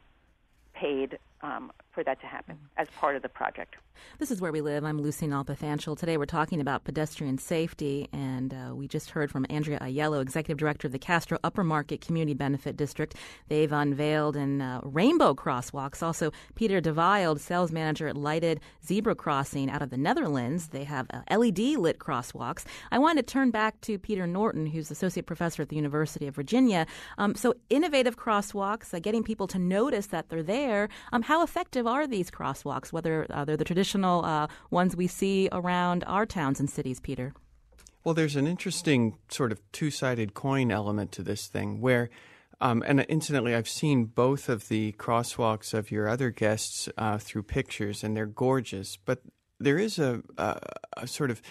paid 0.74 1.20
um, 1.42 1.72
for 1.92 2.04
that 2.04 2.20
to 2.22 2.28
happen 2.28 2.58
as 2.78 2.88
part 2.90 3.16
of 3.16 3.22
the 3.22 3.30
project. 3.30 3.76
This 4.18 4.32
is 4.32 4.42
where 4.42 4.52
we 4.52 4.62
live. 4.62 4.84
I'm 4.84 5.02
Lucy 5.02 5.28
Nalpathanchel. 5.28 5.98
Today 5.98 6.18
we're 6.18 6.26
talking 6.26 6.62
about 6.62 6.84
pedestrian 6.84 7.38
safety, 7.38 8.08
and 8.12 8.54
uh, 8.54 8.76
we 8.76 8.88
just 8.88 9.12
heard 9.12 9.32
from 9.32 9.46
Andrea 9.50 9.80
Aiello, 9.80 10.22
Executive 10.22 10.58
Director 10.58 10.88
of 10.88 10.92
the 10.92 11.00
Castro 11.00 11.38
Upper 11.44 11.64
Market 11.64 12.02
Community 12.02 12.34
Benefit 12.34 12.78
District. 12.78 13.16
They've 13.48 13.72
unveiled 13.72 14.36
in 14.36 14.62
uh, 14.62 14.82
rainbow 14.84 15.34
crosswalks. 15.34 16.04
Also, 16.04 16.32
Peter 16.56 16.82
De 16.82 16.94
Wild, 16.94 17.40
Sales 17.40 17.72
Manager 17.72 18.08
at 18.08 18.18
Lighted 18.18 18.60
Zebra 18.86 19.16
Crossing 19.16 19.70
out 19.70 19.82
of 19.82 19.90
the 19.90 19.98
Netherlands. 19.98 20.70
They 20.70 20.84
have 20.84 21.08
uh, 21.12 21.22
LED 21.36 21.60
lit 21.60 22.00
crosswalks. 22.00 22.66
I 22.92 23.00
want 23.00 23.18
to 23.18 23.24
turn 23.24 23.52
back 23.52 23.80
to 23.82 23.98
Peter 23.98 24.28
Norton, 24.28 24.66
who's 24.66 24.92
Associate 24.92 25.26
Professor 25.26 25.62
at 25.62 25.70
the 25.70 25.76
University 25.76 26.28
of 26.28 26.36
Virginia. 26.36 26.88
Um, 27.18 27.36
so, 27.36 27.54
innovative 27.70 28.18
crosswalks, 28.18 28.94
uh, 28.94 29.00
getting 29.00 29.24
people 29.24 29.48
to 29.48 29.60
notice 29.60 30.08
that 30.08 30.30
they're 30.30 30.44
there. 30.44 30.90
Um, 31.12 31.24
how 31.30 31.44
effective 31.44 31.86
are 31.86 32.08
these 32.08 32.32
crosswalks, 32.32 32.92
whether 32.92 33.28
uh, 33.30 33.46
they're 33.46 33.56
the 33.56 33.64
traditional 33.64 34.26
uh, 34.26 34.48
ones 34.72 34.96
we 34.96 35.06
see 35.06 35.48
around 35.52 36.04
our 36.08 36.26
towns 36.26 36.60
and 36.60 36.68
cities, 36.68 37.00
Peter? 37.00 37.36
Well, 38.04 38.16
there's 38.16 38.36
an 38.36 38.48
interesting 38.48 39.16
sort 39.30 39.52
of 39.52 39.62
two 39.72 39.92
sided 39.92 40.34
coin 40.34 40.72
element 40.72 41.12
to 41.14 41.24
this 41.24 41.48
thing 41.48 41.82
where. 41.82 42.10
Um, 42.62 42.84
and 42.86 43.00
incidentally, 43.02 43.56
I've 43.56 43.70
seen 43.70 44.04
both 44.04 44.50
of 44.50 44.68
the 44.68 44.92
crosswalks 44.94 45.74
of 45.74 45.92
your 45.92 46.10
other 46.10 46.30
guests 46.30 46.90
uh, 46.98 47.18
through 47.18 47.44
pictures, 47.44 48.04
and 48.04 48.18
they're 48.18 48.26
gorgeous. 48.26 48.98
But 48.98 49.22
there 49.62 49.78
is 49.78 49.98
a, 49.98 50.22
a, 50.38 50.60
a 50.98 51.08
sort 51.08 51.32
of 51.32 51.42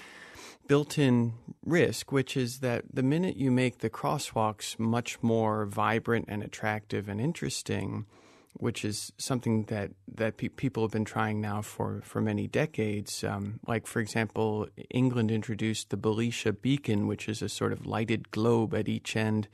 built 0.66 0.98
in 0.98 1.32
risk, 1.64 2.12
which 2.12 2.36
is 2.36 2.58
that 2.58 2.84
the 2.92 3.02
minute 3.02 3.36
you 3.36 3.50
make 3.50 3.78
the 3.78 3.88
crosswalks 3.88 4.78
much 4.78 5.22
more 5.22 5.64
vibrant 5.64 6.26
and 6.28 6.42
attractive 6.42 7.08
and 7.08 7.22
interesting, 7.22 8.04
which 8.54 8.84
is 8.84 9.12
something 9.18 9.64
that 9.64 9.90
that 10.16 10.36
pe- 10.36 10.48
people 10.48 10.82
have 10.82 10.92
been 10.92 11.04
trying 11.04 11.40
now 11.40 11.62
for 11.62 12.00
for 12.04 12.20
many 12.20 12.46
decades. 12.46 13.22
Um, 13.24 13.60
like 13.66 13.86
for 13.86 14.00
example, 14.00 14.68
England 14.90 15.30
introduced 15.30 15.90
the 15.90 15.96
Belisha 15.96 16.60
beacon, 16.60 17.06
which 17.06 17.28
is 17.28 17.42
a 17.42 17.48
sort 17.48 17.72
of 17.72 17.86
lighted 17.86 18.30
globe 18.30 18.74
at 18.74 18.88
each 18.88 19.16
end 19.16 19.48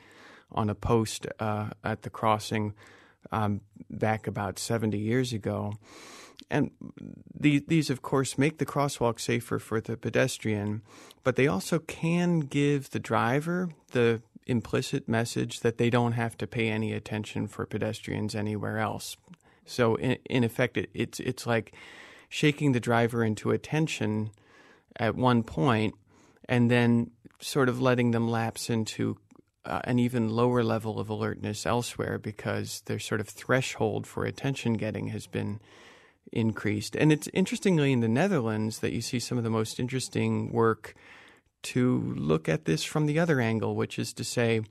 on 0.52 0.70
a 0.70 0.74
post 0.74 1.26
uh, 1.40 1.70
at 1.82 2.02
the 2.02 2.10
crossing 2.10 2.74
um, 3.32 3.60
back 3.90 4.26
about 4.26 4.58
seventy 4.58 4.98
years 4.98 5.32
ago. 5.32 5.74
And 6.50 6.70
the, 7.34 7.64
these, 7.66 7.90
of 7.90 8.02
course, 8.02 8.36
make 8.36 8.58
the 8.58 8.66
crosswalk 8.66 9.18
safer 9.18 9.58
for 9.58 9.80
the 9.80 9.96
pedestrian, 9.96 10.82
but 11.22 11.36
they 11.36 11.46
also 11.46 11.78
can 11.78 12.40
give 12.40 12.90
the 12.90 12.98
driver 12.98 13.70
the 13.92 14.20
implicit 14.46 15.08
message 15.08 15.60
that 15.60 15.78
they 15.78 15.90
don't 15.90 16.12
have 16.12 16.36
to 16.38 16.46
pay 16.46 16.68
any 16.68 16.92
attention 16.92 17.46
for 17.46 17.66
pedestrians 17.66 18.34
anywhere 18.34 18.78
else. 18.78 19.16
So 19.64 19.94
in, 19.96 20.18
in 20.28 20.44
effect, 20.44 20.76
it, 20.76 20.90
it's 20.94 21.20
it's 21.20 21.46
like 21.46 21.74
shaking 22.28 22.72
the 22.72 22.80
driver 22.80 23.24
into 23.24 23.50
attention 23.50 24.30
at 24.96 25.14
one 25.14 25.42
point, 25.42 25.94
and 26.48 26.70
then 26.70 27.10
sort 27.40 27.68
of 27.68 27.80
letting 27.80 28.10
them 28.10 28.28
lapse 28.28 28.70
into 28.70 29.16
uh, 29.64 29.80
an 29.84 29.98
even 29.98 30.28
lower 30.28 30.62
level 30.62 31.00
of 31.00 31.08
alertness 31.08 31.66
elsewhere 31.66 32.18
because 32.18 32.82
their 32.86 32.98
sort 32.98 33.20
of 33.20 33.28
threshold 33.28 34.06
for 34.06 34.24
attention 34.24 34.74
getting 34.74 35.08
has 35.08 35.26
been 35.26 35.60
increased. 36.32 36.96
And 36.96 37.12
it's 37.12 37.28
interestingly 37.32 37.92
in 37.92 38.00
the 38.00 38.08
Netherlands 38.08 38.80
that 38.80 38.92
you 38.92 39.00
see 39.00 39.18
some 39.18 39.38
of 39.38 39.44
the 39.44 39.50
most 39.50 39.80
interesting 39.80 40.52
work 40.52 40.94
to 41.64 42.14
look 42.16 42.48
at 42.48 42.64
this 42.64 42.84
from 42.84 43.06
the 43.06 43.18
other 43.18 43.40
angle, 43.40 43.74
which 43.74 43.98
is 43.98 44.12
to 44.14 44.24
say, 44.24 44.62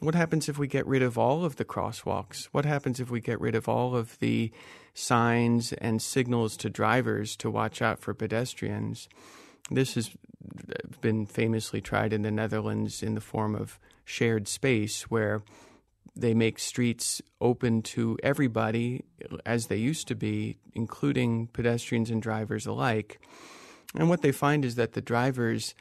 what 0.00 0.14
happens 0.14 0.48
if 0.48 0.58
we 0.58 0.66
get 0.66 0.86
rid 0.86 1.02
of 1.02 1.18
all 1.18 1.44
of 1.44 1.56
the 1.56 1.64
crosswalks? 1.64 2.44
What 2.52 2.64
happens 2.64 3.00
if 3.00 3.10
we 3.10 3.20
get 3.20 3.40
rid 3.40 3.54
of 3.54 3.68
all 3.68 3.94
of 3.94 4.18
the 4.18 4.50
signs 4.94 5.74
and 5.74 6.00
signals 6.00 6.56
to 6.58 6.70
drivers 6.70 7.36
to 7.36 7.50
watch 7.50 7.82
out 7.82 7.98
for 7.98 8.14
pedestrians? 8.14 9.08
This 9.70 9.94
has 9.94 10.10
been 11.02 11.26
famously 11.26 11.80
tried 11.80 12.12
in 12.12 12.22
the 12.22 12.30
Netherlands 12.30 13.02
in 13.02 13.14
the 13.14 13.20
form 13.20 13.54
of 13.54 13.78
shared 14.04 14.48
space, 14.48 15.02
where 15.10 15.42
they 16.16 16.34
make 16.34 16.58
streets 16.58 17.22
open 17.40 17.82
to 17.82 18.18
everybody 18.22 19.04
as 19.44 19.66
they 19.66 19.76
used 19.76 20.08
to 20.08 20.14
be, 20.14 20.56
including 20.74 21.46
pedestrians 21.48 22.10
and 22.10 22.22
drivers 22.22 22.66
alike. 22.66 23.20
And 23.94 24.08
what 24.08 24.22
they 24.22 24.32
find 24.32 24.64
is 24.64 24.76
that 24.76 24.94
the 24.94 25.00
drivers 25.00 25.74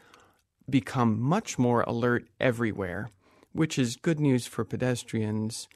become 0.69 1.19
much 1.19 1.58
more 1.58 1.82
alert 1.82 2.27
everywhere, 2.39 3.10
which 3.53 3.77
is 3.77 3.95
good 3.95 4.19
news 4.19 4.47
for 4.47 4.63
pedestrians 4.63 5.67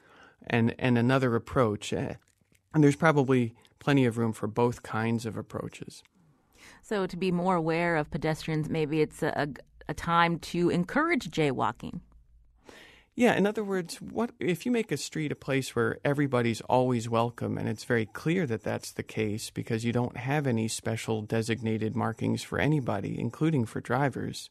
and, 0.46 0.74
and 0.78 0.96
another 0.98 1.34
approach. 1.34 1.92
Eh, 1.92 2.14
and 2.72 2.82
there's 2.82 2.96
probably 2.96 3.54
plenty 3.78 4.04
of 4.04 4.18
room 4.18 4.32
for 4.32 4.46
both 4.46 4.82
kinds 4.82 5.26
of 5.26 5.36
approaches. 5.36 6.02
So, 6.82 7.06
to 7.06 7.16
be 7.16 7.30
more 7.30 7.56
aware 7.56 7.96
of 7.96 8.10
pedestrians, 8.10 8.68
maybe 8.68 9.00
it's 9.00 9.22
a, 9.22 9.48
a 9.88 9.94
time 9.94 10.38
to 10.40 10.70
encourage 10.70 11.30
jaywalking. 11.30 12.00
Yeah, 13.16 13.34
in 13.34 13.46
other 13.46 13.62
words, 13.62 14.00
what 14.00 14.32
if 14.40 14.66
you 14.66 14.72
make 14.72 14.90
a 14.90 14.96
street 14.96 15.30
a 15.30 15.36
place 15.36 15.76
where 15.76 15.98
everybody's 16.04 16.60
always 16.62 17.08
welcome 17.08 17.56
and 17.56 17.68
it's 17.68 17.84
very 17.84 18.06
clear 18.06 18.44
that 18.46 18.64
that's 18.64 18.90
the 18.90 19.04
case 19.04 19.50
because 19.50 19.84
you 19.84 19.92
don't 19.92 20.16
have 20.16 20.48
any 20.48 20.66
special 20.66 21.22
designated 21.22 21.94
markings 21.94 22.42
for 22.42 22.58
anybody, 22.58 23.16
including 23.18 23.66
for 23.66 23.80
drivers, 23.80 24.50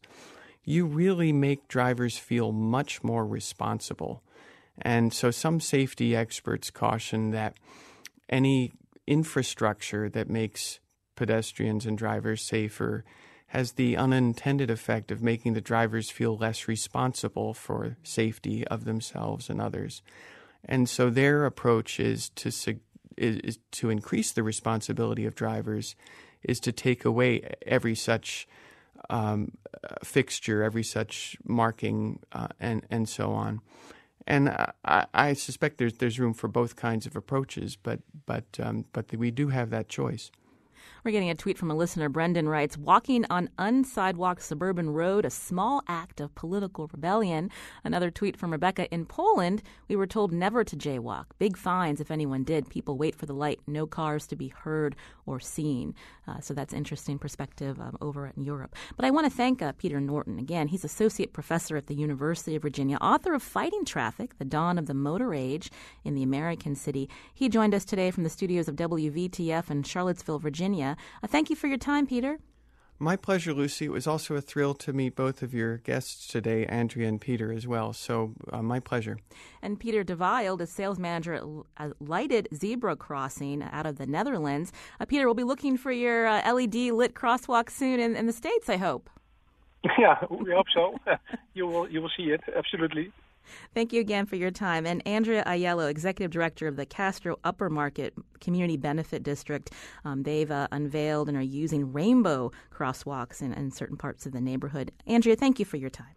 you 0.63 0.85
really 0.85 1.33
make 1.33 1.67
drivers 1.67 2.17
feel 2.17 2.53
much 2.53 3.03
more 3.03 3.25
responsible. 3.25 4.23
And 4.81 5.13
so 5.13 5.29
some 5.29 5.59
safety 5.59 6.15
experts 6.15 6.71
caution 6.71 7.31
that 7.31 7.55
any 8.29 8.71
infrastructure 9.05 10.07
that 10.09 10.29
makes 10.29 10.79
pedestrians 11.17 11.85
and 11.85 11.97
drivers 11.97 12.41
safer 12.41 13.03
has 13.53 13.73
the 13.73 13.95
unintended 13.95 14.71
effect 14.71 15.11
of 15.11 15.21
making 15.21 15.53
the 15.53 15.61
drivers 15.61 16.09
feel 16.09 16.35
less 16.35 16.67
responsible 16.67 17.53
for 17.53 17.97
safety 18.01 18.65
of 18.67 18.83
themselves 18.83 19.47
and 19.47 19.61
others. 19.61 20.01
and 20.65 20.89
so 20.89 21.09
their 21.09 21.45
approach 21.45 21.99
is 21.99 22.29
to 22.29 22.49
is, 23.15 23.59
to 23.69 23.91
increase 23.91 24.31
the 24.31 24.41
responsibility 24.41 25.25
of 25.27 25.35
drivers, 25.35 25.95
is 26.41 26.59
to 26.61 26.71
take 26.71 27.05
away 27.05 27.53
every 27.63 27.93
such 27.93 28.47
um, 29.11 29.51
fixture, 30.03 30.63
every 30.63 30.83
such 30.83 31.37
marking, 31.45 32.19
uh, 32.31 32.47
and 32.59 32.87
and 32.89 33.07
so 33.07 33.33
on. 33.33 33.61
And 34.25 34.49
I, 34.83 35.05
I, 35.13 35.33
suspect 35.33 35.77
there's 35.77 35.93
there's 35.95 36.19
room 36.19 36.33
for 36.33 36.47
both 36.47 36.75
kinds 36.75 37.05
of 37.05 37.15
approaches, 37.15 37.75
but 37.75 37.99
but 38.25 38.45
um, 38.59 38.85
but 38.93 39.13
we 39.15 39.29
do 39.29 39.49
have 39.49 39.69
that 39.69 39.89
choice. 39.89 40.31
We're 41.03 41.11
getting 41.11 41.29
a 41.29 41.35
tweet 41.35 41.57
from 41.57 41.69
a 41.69 41.75
listener. 41.75 42.07
Brendan 42.07 42.47
writes 42.47 42.77
Walking 42.77 43.25
on 43.29 43.49
unsidewalk 43.59 44.41
suburban 44.41 44.89
road, 44.91 45.25
a 45.25 45.29
small 45.29 45.81
act 45.87 46.21
of 46.21 46.33
political 46.35 46.89
rebellion. 46.93 47.49
Another 47.83 48.09
tweet 48.09 48.37
from 48.37 48.51
Rebecca 48.51 48.87
In 48.93 49.05
Poland, 49.05 49.61
we 49.89 49.95
were 49.95 50.07
told 50.07 50.31
never 50.31 50.63
to 50.63 50.77
jaywalk. 50.77 51.25
Big 51.39 51.57
fines 51.57 51.99
if 51.99 52.09
anyone 52.09 52.43
did. 52.43 52.69
People 52.69 52.97
wait 52.97 53.15
for 53.15 53.25
the 53.25 53.33
light. 53.33 53.59
No 53.67 53.85
cars 53.85 54.25
to 54.27 54.35
be 54.35 54.47
heard 54.47 54.95
or 55.25 55.39
seen. 55.39 55.93
Uh, 56.27 56.39
so 56.39 56.53
that's 56.53 56.73
interesting 56.73 57.19
perspective 57.19 57.79
um, 57.79 57.97
over 57.99 58.31
in 58.35 58.43
Europe. 58.43 58.75
But 58.95 59.05
I 59.05 59.11
want 59.11 59.25
to 59.25 59.35
thank 59.35 59.61
uh, 59.61 59.73
Peter 59.73 59.99
Norton 59.99 60.39
again. 60.39 60.69
He's 60.69 60.85
associate 60.85 61.33
professor 61.33 61.75
at 61.75 61.87
the 61.87 61.95
University 61.95 62.55
of 62.55 62.61
Virginia, 62.61 62.97
author 63.01 63.33
of 63.33 63.43
Fighting 63.43 63.83
Traffic: 63.83 64.37
The 64.37 64.45
Dawn 64.45 64.77
of 64.77 64.85
the 64.85 64.93
Motor 64.93 65.33
Age 65.33 65.69
in 66.03 66.13
the 66.13 66.23
American 66.23 66.75
City. 66.75 67.09
He 67.33 67.49
joined 67.49 67.73
us 67.73 67.83
today 67.85 68.09
from 68.09 68.23
the 68.23 68.29
studios 68.29 68.67
of 68.67 68.75
WVTF 68.75 69.69
in 69.69 69.83
Charlottesville, 69.83 70.39
Virginia. 70.39 70.72
Uh, 70.81 70.95
thank 71.27 71.49
you 71.49 71.55
for 71.55 71.67
your 71.67 71.77
time, 71.77 72.07
Peter. 72.07 72.39
My 72.99 73.15
pleasure, 73.17 73.53
Lucy. 73.53 73.85
It 73.85 73.91
was 73.91 74.07
also 74.07 74.35
a 74.35 74.41
thrill 74.41 74.73
to 74.75 74.93
meet 74.93 75.15
both 75.15 75.41
of 75.41 75.53
your 75.53 75.77
guests 75.79 76.27
today, 76.27 76.65
Andrea 76.67 77.09
and 77.09 77.19
Peter, 77.19 77.51
as 77.51 77.67
well. 77.67 77.91
So, 77.91 78.33
uh, 78.51 78.61
my 78.61 78.79
pleasure. 78.79 79.17
And 79.61 79.79
Peter 79.79 80.03
De 80.03 80.15
Wild 80.15 80.61
is 80.61 80.69
sales 80.69 80.99
manager 80.99 81.43
at 81.77 82.01
Lighted 82.01 82.47
Zebra 82.53 82.95
Crossing 82.95 83.61
out 83.61 83.85
of 83.85 83.97
the 83.97 84.05
Netherlands. 84.05 84.71
Uh, 84.99 85.05
Peter, 85.05 85.25
we'll 85.25 85.33
be 85.33 85.43
looking 85.43 85.75
for 85.75 85.91
your 85.91 86.27
uh, 86.27 86.53
LED 86.53 86.75
lit 86.75 87.13
crosswalk 87.13 87.69
soon 87.69 87.99
in, 87.99 88.15
in 88.15 88.25
the 88.25 88.33
States, 88.33 88.69
I 88.69 88.77
hope. 88.77 89.09
Yeah, 89.99 90.15
we 90.29 90.51
hope 90.51 90.67
so. 90.73 90.97
you 91.53 91.67
will 91.67 91.89
you 91.89 92.01
will 92.01 92.11
see 92.15 92.31
it 92.31 92.41
absolutely. 92.55 93.11
Thank 93.73 93.93
you 93.93 94.01
again 94.01 94.25
for 94.25 94.35
your 94.35 94.51
time. 94.51 94.85
And 94.85 95.05
Andrea 95.07 95.43
Aiello, 95.45 95.89
Executive 95.89 96.31
Director 96.31 96.67
of 96.67 96.75
the 96.75 96.85
Castro 96.85 97.37
Upper 97.43 97.69
Market 97.69 98.13
Community 98.39 98.77
Benefit 98.77 99.23
District, 99.23 99.71
um, 100.05 100.23
they've 100.23 100.51
uh, 100.51 100.67
unveiled 100.71 101.29
and 101.29 101.37
are 101.37 101.41
using 101.41 101.93
rainbow 101.93 102.51
crosswalks 102.71 103.41
in, 103.41 103.53
in 103.53 103.71
certain 103.71 103.97
parts 103.97 104.25
of 104.25 104.31
the 104.31 104.41
neighborhood. 104.41 104.91
Andrea, 105.07 105.35
thank 105.35 105.59
you 105.59 105.65
for 105.65 105.77
your 105.77 105.89
time. 105.89 106.15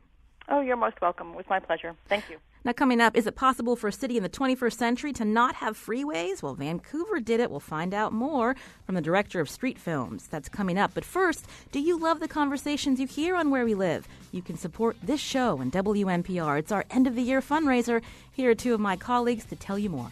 Oh, 0.48 0.60
you're 0.60 0.76
most 0.76 1.00
welcome. 1.00 1.30
It 1.30 1.36
was 1.36 1.46
my 1.48 1.58
pleasure. 1.58 1.94
Thank 2.08 2.30
you. 2.30 2.38
Now, 2.66 2.72
coming 2.72 3.00
up, 3.00 3.16
is 3.16 3.28
it 3.28 3.36
possible 3.36 3.76
for 3.76 3.86
a 3.86 3.92
city 3.92 4.16
in 4.16 4.24
the 4.24 4.28
21st 4.28 4.72
century 4.72 5.12
to 5.12 5.24
not 5.24 5.54
have 5.54 5.78
freeways? 5.78 6.42
Well, 6.42 6.54
Vancouver 6.54 7.20
did 7.20 7.38
it. 7.38 7.48
We'll 7.48 7.60
find 7.60 7.94
out 7.94 8.12
more 8.12 8.56
from 8.84 8.96
the 8.96 9.00
director 9.00 9.38
of 9.38 9.48
street 9.48 9.78
films. 9.78 10.26
That's 10.26 10.48
coming 10.48 10.76
up. 10.76 10.90
But 10.92 11.04
first, 11.04 11.46
do 11.70 11.78
you 11.78 11.96
love 11.96 12.18
the 12.18 12.26
conversations 12.26 12.98
you 12.98 13.06
hear 13.06 13.36
on 13.36 13.50
Where 13.50 13.64
We 13.64 13.76
Live? 13.76 14.08
You 14.32 14.42
can 14.42 14.56
support 14.56 14.96
this 15.00 15.20
show 15.20 15.60
and 15.60 15.70
WNPR. 15.70 16.58
It's 16.58 16.72
our 16.72 16.84
end 16.90 17.06
of 17.06 17.14
the 17.14 17.22
year 17.22 17.40
fundraiser. 17.40 18.02
Here 18.32 18.50
are 18.50 18.56
two 18.56 18.74
of 18.74 18.80
my 18.80 18.96
colleagues 18.96 19.44
to 19.44 19.54
tell 19.54 19.78
you 19.78 19.90
more. 19.90 20.10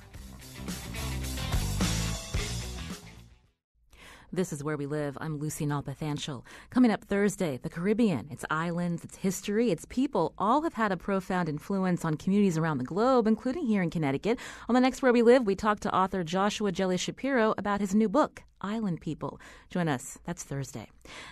This 4.35 4.53
is 4.53 4.65
Where 4.65 4.77
We 4.77 4.87
Live. 4.87 5.17
I'm 5.21 5.39
Lucy 5.39 5.65
Nalpathanchel. 5.65 6.43
Coming 6.71 6.91
up 6.91 7.05
Thursday, 7.05 7.61
the 7.63 7.71
Caribbean, 7.71 8.27
its 8.33 8.45
islands, 8.51 9.05
its 9.05 9.15
history, 9.15 9.71
its 9.71 9.85
people 9.89 10.35
all 10.39 10.63
have 10.63 10.75
had 10.75 10.91
a 10.91 10.97
profound 10.97 11.49
influence 11.49 12.05
on 12.05 12.17
communities 12.17 12.59
around 12.59 12.79
the 12.79 12.85
globe, 12.85 13.29
including 13.29 13.65
here 13.65 13.81
in 13.81 13.91
Connecticut. 13.91 14.41
On 14.69 14.75
the 14.75 14.81
next 14.81 15.03
Where 15.03 15.13
We 15.13 15.23
Live, 15.23 15.47
we 15.47 15.55
talk 15.55 15.79
to 15.81 15.95
author 15.95 16.25
Joshua 16.25 16.73
Jelly 16.73 16.97
Schapiro 16.97 17.55
about 17.57 17.81
his 17.81 17.95
new 17.95 18.09
book, 18.09 18.43
island 18.65 19.01
people. 19.01 19.39
Join 19.71 19.89
us. 19.89 20.19
That's 20.25 20.43
Thursday. 20.43 20.89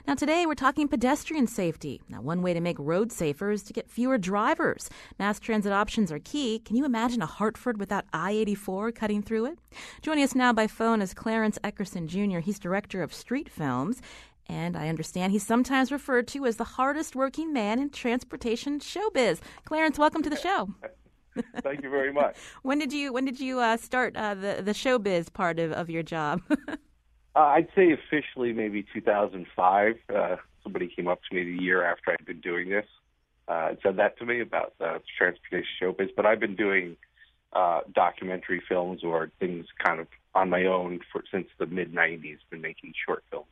Now, 0.06 0.14
today 0.14 0.44
we're 0.46 0.54
talking 0.54 0.86
pedestrian 0.86 1.46
safety. 1.46 2.02
Now, 2.08 2.20
one 2.20 2.42
way 2.42 2.52
to 2.52 2.60
make 2.60 2.76
roads 2.78 3.16
safer 3.16 3.50
is 3.50 3.62
to 3.64 3.72
get 3.72 3.90
fewer 3.90 4.18
drivers. 4.18 4.90
Mass 5.18 5.40
transit 5.40 5.72
options 5.72 6.12
are 6.12 6.18
key. 6.18 6.58
Can 6.58 6.76
you 6.76 6.84
imagine 6.84 7.22
a 7.22 7.26
Hartford 7.26 7.80
without 7.80 8.04
I 8.12 8.32
84 8.32 8.92
cutting 8.92 9.22
through 9.22 9.46
it? 9.46 9.58
Joining 10.02 10.24
us 10.24 10.34
now 10.34 10.52
by 10.52 10.66
phone 10.66 11.00
is 11.00 11.14
Clarence 11.14 11.58
Eckerson 11.64 12.06
Jr., 12.06 12.40
he's 12.40 12.58
director 12.58 13.02
of 13.02 13.14
Street 13.14 13.48
Films. 13.48 14.02
And 14.48 14.76
I 14.76 14.88
understand 14.88 15.32
he's 15.32 15.46
sometimes 15.46 15.90
referred 15.90 16.28
to 16.28 16.44
as 16.46 16.56
the 16.56 16.64
hardest 16.64 17.16
working 17.16 17.52
man 17.52 17.78
in 17.78 17.90
transportation 17.90 18.80
showbiz. 18.80 19.40
Clarence, 19.64 19.98
welcome 19.98 20.22
to 20.22 20.30
the 20.30 20.36
show. 20.36 20.68
Thank 21.62 21.82
you 21.82 21.90
very 21.90 22.12
much. 22.12 22.36
when 22.62 22.78
did 22.78 22.92
you 22.92 23.12
when 23.12 23.24
did 23.24 23.40
you 23.40 23.60
uh, 23.60 23.76
start 23.76 24.16
uh, 24.16 24.34
the 24.34 24.60
the 24.62 24.72
showbiz 24.72 25.32
part 25.32 25.58
of, 25.58 25.72
of 25.72 25.88
your 25.88 26.02
job? 26.02 26.42
Uh, 27.34 27.40
I'd 27.40 27.68
say 27.74 27.92
officially 27.92 28.52
maybe 28.52 28.84
2005. 28.92 29.94
Uh, 30.14 30.36
somebody 30.62 30.88
came 30.88 31.08
up 31.08 31.20
to 31.28 31.34
me 31.34 31.56
the 31.56 31.62
year 31.62 31.84
after 31.84 32.12
I'd 32.12 32.26
been 32.26 32.40
doing 32.40 32.68
this 32.68 32.86
uh, 33.48 33.68
and 33.70 33.78
said 33.82 33.96
that 33.96 34.18
to 34.18 34.26
me 34.26 34.40
about 34.40 34.74
the 34.78 35.00
transportation 35.18 35.68
showbiz. 35.80 36.10
But 36.14 36.26
I've 36.26 36.40
been 36.40 36.56
doing 36.56 36.96
uh, 37.52 37.80
documentary 37.94 38.62
films 38.68 39.02
or 39.02 39.30
things 39.40 39.66
kind 39.82 40.00
of 40.00 40.08
on 40.34 40.50
my 40.50 40.64
own 40.64 41.00
for 41.10 41.22
since 41.30 41.48
the 41.58 41.66
mid 41.66 41.92
90s. 41.92 42.38
Been 42.50 42.60
making 42.60 42.92
short 43.06 43.24
films. 43.30 43.46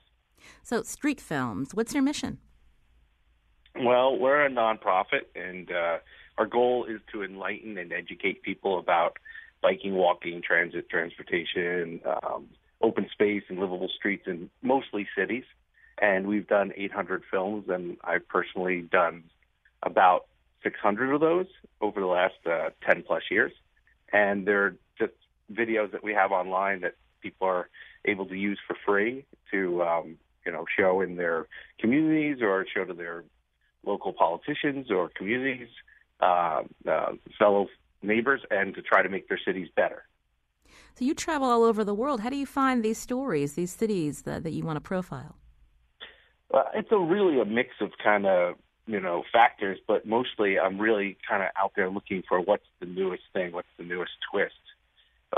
So, 0.62 0.83
street 0.83 1.21
films. 1.21 1.75
What's 1.75 1.93
your 1.95 2.03
mission? 2.03 2.38
Well, 3.79 4.19
we're 4.19 4.47
a 4.47 4.51
nonprofit, 4.51 5.27
and 5.35 5.71
uh, 5.71 5.99
our 6.38 6.47
goal 6.47 6.87
is 6.87 7.01
to 7.12 7.23
enlighten 7.23 7.79
and 7.79 7.93
educate 7.93 8.43
people 8.43 8.79
about 8.79 9.19
biking, 9.62 9.95
walking, 9.95 10.43
transit, 10.43 10.88
transportation, 10.88 12.01
um, 12.05 12.49
open 12.81 13.09
space 13.12 13.43
and 13.49 13.59
livable 13.59 13.90
streets 13.95 14.25
in 14.27 14.51
mostly 14.62 15.07
cities. 15.16 15.45
And 16.01 16.27
we've 16.27 16.47
done 16.47 16.73
800 16.77 17.23
films, 17.31 17.66
and 17.69 17.99
I've 18.03 18.27
personally 18.27 18.83
done 18.83 19.25
about 19.83 20.27
600 20.62 21.14
of 21.14 21.21
those 21.21 21.47
over 21.81 22.01
the 22.01 22.07
last 22.07 22.35
uh, 22.47 22.71
10 22.87 23.05
plus 23.07 23.23
years. 23.31 23.53
And 24.12 24.47
they're 24.47 24.77
just 24.99 25.12
videos 25.53 25.93
that 25.93 26.03
we 26.03 26.14
have 26.14 26.33
online 26.33 26.81
that 26.81 26.95
people 27.21 27.47
are 27.47 27.69
able 28.05 28.27
to 28.27 28.35
use 28.35 28.59
for 28.66 28.77
free 28.85 29.25
to, 29.51 29.83
um, 29.83 30.16
you 30.47 30.53
know, 30.53 30.64
show 30.79 31.01
in 31.03 31.16
their 31.16 31.47
communities 31.79 32.38
or 32.40 32.66
show 32.75 32.85
to 32.85 32.95
their 32.95 33.25
local 33.85 34.12
politicians 34.12 34.90
or 34.90 35.11
communities, 35.14 35.69
uh, 36.21 36.62
uh, 36.88 37.12
fellow 37.38 37.69
neighbors, 38.03 38.40
and 38.51 38.75
to 38.75 38.83
try 38.83 39.03
to 39.03 39.09
make 39.09 39.29
their 39.29 39.40
cities 39.45 39.69
better. 39.77 40.05
So 41.01 41.07
you 41.07 41.15
travel 41.15 41.49
all 41.49 41.65
over 41.65 41.83
the 41.83 41.95
world. 41.95 42.21
How 42.21 42.29
do 42.29 42.37
you 42.37 42.45
find 42.45 42.83
these 42.83 42.99
stories, 42.99 43.55
these 43.55 43.73
cities 43.73 44.21
that, 44.23 44.43
that 44.43 44.51
you 44.51 44.65
want 44.65 44.77
to 44.77 44.83
profile? 44.83 45.35
Uh, 46.53 46.65
it's 46.75 46.93
a 46.93 46.99
really 46.99 47.41
a 47.41 47.47
mix 47.47 47.71
of 47.81 47.93
kind 48.05 48.27
of 48.27 48.57
you 48.87 49.01
know 49.01 49.23
factors, 49.33 49.79
but 49.89 50.05
mostly 50.05 50.59
I'm 50.59 50.79
really 50.79 51.17
kind 51.27 51.43
of 51.43 51.49
out 51.57 51.73
there 51.75 51.89
looking 51.89 52.23
for 52.29 52.39
what's 52.39 52.67
the 52.81 52.87
newest 52.87 53.23
thing, 53.33 53.53
what's 53.53 53.69
the 53.79 53.85
newest 53.85 54.13
twist, 54.31 54.53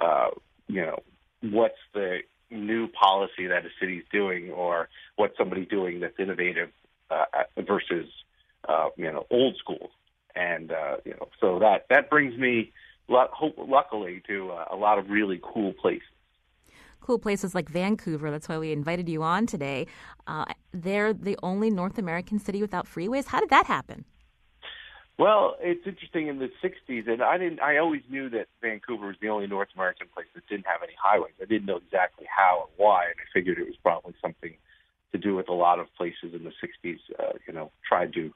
uh, 0.03 0.31
you 0.67 0.83
know, 0.83 0.99
what's 1.43 1.79
the 1.95 2.19
new 2.51 2.89
policy 2.89 3.47
that 3.47 3.65
a 3.65 3.69
city's 3.79 4.03
doing, 4.11 4.51
or 4.51 4.89
what's 5.15 5.39
somebody 5.39 5.65
doing 5.65 6.01
that's 6.01 6.19
innovative 6.19 6.71
uh, 7.09 7.25
versus 7.65 8.09
uh, 8.69 8.89
you 8.97 9.13
know 9.13 9.27
old 9.31 9.57
school, 9.59 9.91
and 10.35 10.73
uh, 10.73 10.97
you 11.05 11.13
know 11.13 11.29
so 11.41 11.61
that 11.61 11.87
that 11.89 12.11
brings 12.11 12.37
me 12.37 12.73
luckily 13.09 14.23
to 14.27 14.51
uh, 14.51 14.65
a 14.71 14.77
lot 14.77 14.99
of 14.99 15.11
really 15.11 15.41
cool 15.43 15.73
places. 15.73 16.03
Cool 17.01 17.19
places 17.19 17.55
like 17.55 17.69
Vancouver. 17.69 18.31
That's 18.31 18.49
why 18.49 18.59
we 18.59 18.71
invited 18.71 19.09
you 19.09 19.23
on 19.23 19.47
today. 19.47 19.87
Uh, 20.27 20.45
they're 20.73 21.13
the 21.13 21.37
only 21.43 21.69
North 21.69 21.99
American 21.99 22.39
city 22.39 22.61
without 22.61 22.87
freeways. 22.87 23.27
How 23.27 23.41
did 23.41 23.51
that 23.51 23.67
happen? 23.67 24.05
Well, 25.19 25.57
it's 25.61 25.87
interesting 25.87 26.29
in 26.29 26.39
the 26.39 26.51
'60s, 26.63 27.09
and 27.09 27.23
I 27.23 27.39
didn't. 27.39 27.61
I 27.61 27.77
always 27.77 28.03
knew 28.09 28.31
that 28.31 28.47
Vancouver 28.61 29.09
was 29.09 29.17
the 29.21 29.29
only 29.29 29.47
North 29.47 29.69
American 29.75 30.07
place 30.13 30.27
that 30.35 30.47
didn't 30.49 30.67
have 30.67 30.83
any 30.83 30.95
highways. 31.01 31.35
I 31.41 31.45
didn't 31.45 31.67
know 31.67 31.77
exactly 31.77 32.27
how 32.35 32.63
or 32.63 32.69
why, 32.77 33.05
and 33.05 33.15
I 33.19 33.27
figured 33.33 33.59
it 33.59 33.67
was 33.67 33.77
probably 33.83 34.15
something 34.23 34.55
to 35.13 35.19
do 35.19 35.37
with 35.37 35.49
a 35.49 35.53
lot 35.53 35.79
of 35.79 35.93
places 35.97 36.35
in 36.35 36.45
the 36.45 36.53
'60s. 36.63 36.99
Uh, 37.19 37.33
you 37.47 37.53
know, 37.53 37.71
tried 37.87 38.15
to 38.15 38.33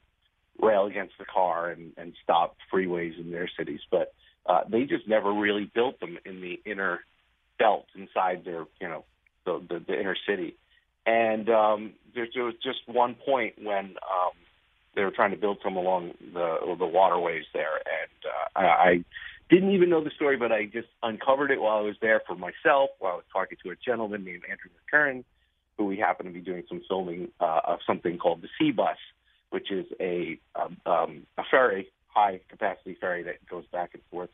rail 0.61 0.87
against 0.87 1.15
the 1.19 1.25
car 1.25 1.71
and, 1.71 1.93
and 1.97 2.15
stop 2.23 2.57
freeways 2.73 3.19
in 3.19 3.31
their 3.31 3.49
cities, 3.59 3.81
but 3.91 4.13
uh, 4.49 4.63
they 4.69 4.85
just 4.85 5.09
never 5.09 5.33
really 5.33 5.71
built 5.75 6.01
them 6.01 6.19
in 6.25 6.41
the 6.41 6.61
inner 6.65 7.01
belt 7.59 7.87
inside 7.95 8.45
their, 8.45 8.65
you 8.81 8.89
know, 8.89 9.05
the, 9.45 9.63
the, 9.69 9.85
the 9.87 9.99
inner 9.99 10.17
city. 10.29 10.57
And 11.07 11.49
um, 11.49 11.93
there, 12.15 12.27
there 12.35 12.45
was 12.45 12.55
just 12.63 12.81
one 12.87 13.15
point 13.15 13.55
when 13.63 13.85
um, 13.85 14.33
they 14.95 15.05
were 15.05 15.13
trying 15.13 15.31
to 15.31 15.37
build 15.37 15.59
some 15.63 15.77
along 15.77 16.15
the 16.33 16.57
the 16.79 16.87
waterways 16.87 17.45
there, 17.53 17.77
and 17.77 18.25
uh, 18.25 18.59
I, 18.59 18.65
I 18.65 19.05
didn't 19.49 19.71
even 19.71 19.89
know 19.89 20.03
the 20.03 20.11
story, 20.11 20.37
but 20.37 20.51
I 20.51 20.65
just 20.65 20.89
uncovered 21.03 21.53
it 21.53 21.61
while 21.61 21.77
I 21.77 21.83
was 21.83 21.95
there 22.01 22.23
for 22.27 22.35
myself. 22.35 22.91
While 22.99 23.13
I 23.13 23.17
was 23.17 23.25
talking 23.33 23.59
to 23.63 23.71
a 23.71 23.77
gentleman 23.77 24.25
named 24.25 24.43
Andrew 24.51 24.71
McCurran, 24.75 25.25
who 25.77 25.85
we 25.85 25.99
happened 25.99 26.29
to 26.29 26.33
be 26.33 26.41
doing 26.41 26.65
some 26.69 26.83
filming 26.89 27.29
uh, 27.39 27.61
of 27.65 27.79
something 27.87 28.19
called 28.19 28.43
the 28.43 28.49
Sea 28.59 28.73
Bus, 28.73 28.97
which 29.51 29.71
is 29.71 29.87
a 30.01 30.41
um, 30.57 30.77
um, 30.87 31.27
a 31.39 31.43
ferry 31.49 31.89
high 32.17 32.41
capacity 32.49 32.97
ferry 32.99 33.23
that 33.25 33.47
goes 33.47 33.65
back 33.71 33.91
and 33.93 34.03
forth 34.11 34.31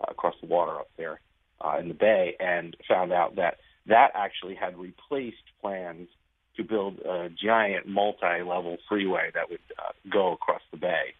uh, 0.00 0.06
across 0.08 0.34
the 0.40 0.46
water 0.46 0.72
up 0.72 0.90
there 0.96 1.20
uh, 1.60 1.78
in 1.78 1.86
the 1.88 1.94
bay, 1.94 2.34
and 2.40 2.76
found 2.88 3.12
out 3.12 3.36
that 3.36 3.58
that 3.86 4.10
actually 4.14 4.56
had 4.56 4.76
replaced 4.76 5.46
plans 5.60 6.08
to 6.56 6.64
build 6.64 6.98
a 6.98 7.30
giant 7.30 7.86
multi-level 7.86 8.76
freeway 8.88 9.30
that 9.34 9.48
would 9.48 9.60
uh, 9.78 9.92
go 10.12 10.32
across 10.32 10.62
the 10.72 10.76
bay, 10.76 11.14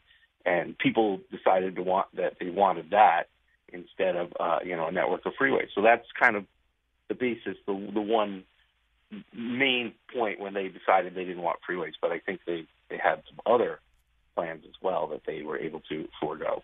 and 0.45 0.77
people 0.77 1.21
decided 1.31 1.77
to 1.77 1.83
want 1.83 2.09
that 2.17 2.35
they 2.41 2.51
wanted 2.51 2.91
that 2.91 3.25
instead 3.73 4.17
of 4.17 4.33
uh, 4.41 4.59
you 4.65 4.77
know 4.77 4.89
a 4.89 4.93
network 4.93 5.25
of 5.27 5.33
freeways. 5.41 5.69
So 5.77 5.83
that's 5.83 6.07
kind 6.19 6.35
of 6.35 6.45
the 7.09 7.15
basis, 7.15 7.57
the 7.67 7.91
the 7.95 8.01
one 8.01 8.43
main 9.35 9.93
point 10.13 10.41
when 10.41 10.55
they 10.55 10.69
decided 10.69 11.15
they 11.15 11.25
didn't 11.25 11.43
want 11.43 11.59
freeways. 11.69 11.95
But 12.01 12.11
I 12.11 12.19
think 12.19 12.41
they 12.47 12.67
they 12.89 12.99
had 12.99 13.23
some 13.29 13.41
other 13.47 13.79
plans 14.35 14.65
as 14.67 14.75
well 14.83 15.07
that 15.09 15.23
they 15.27 15.43
were 15.43 15.59
able 15.59 15.81
to 15.89 16.09
forego. 16.21 16.63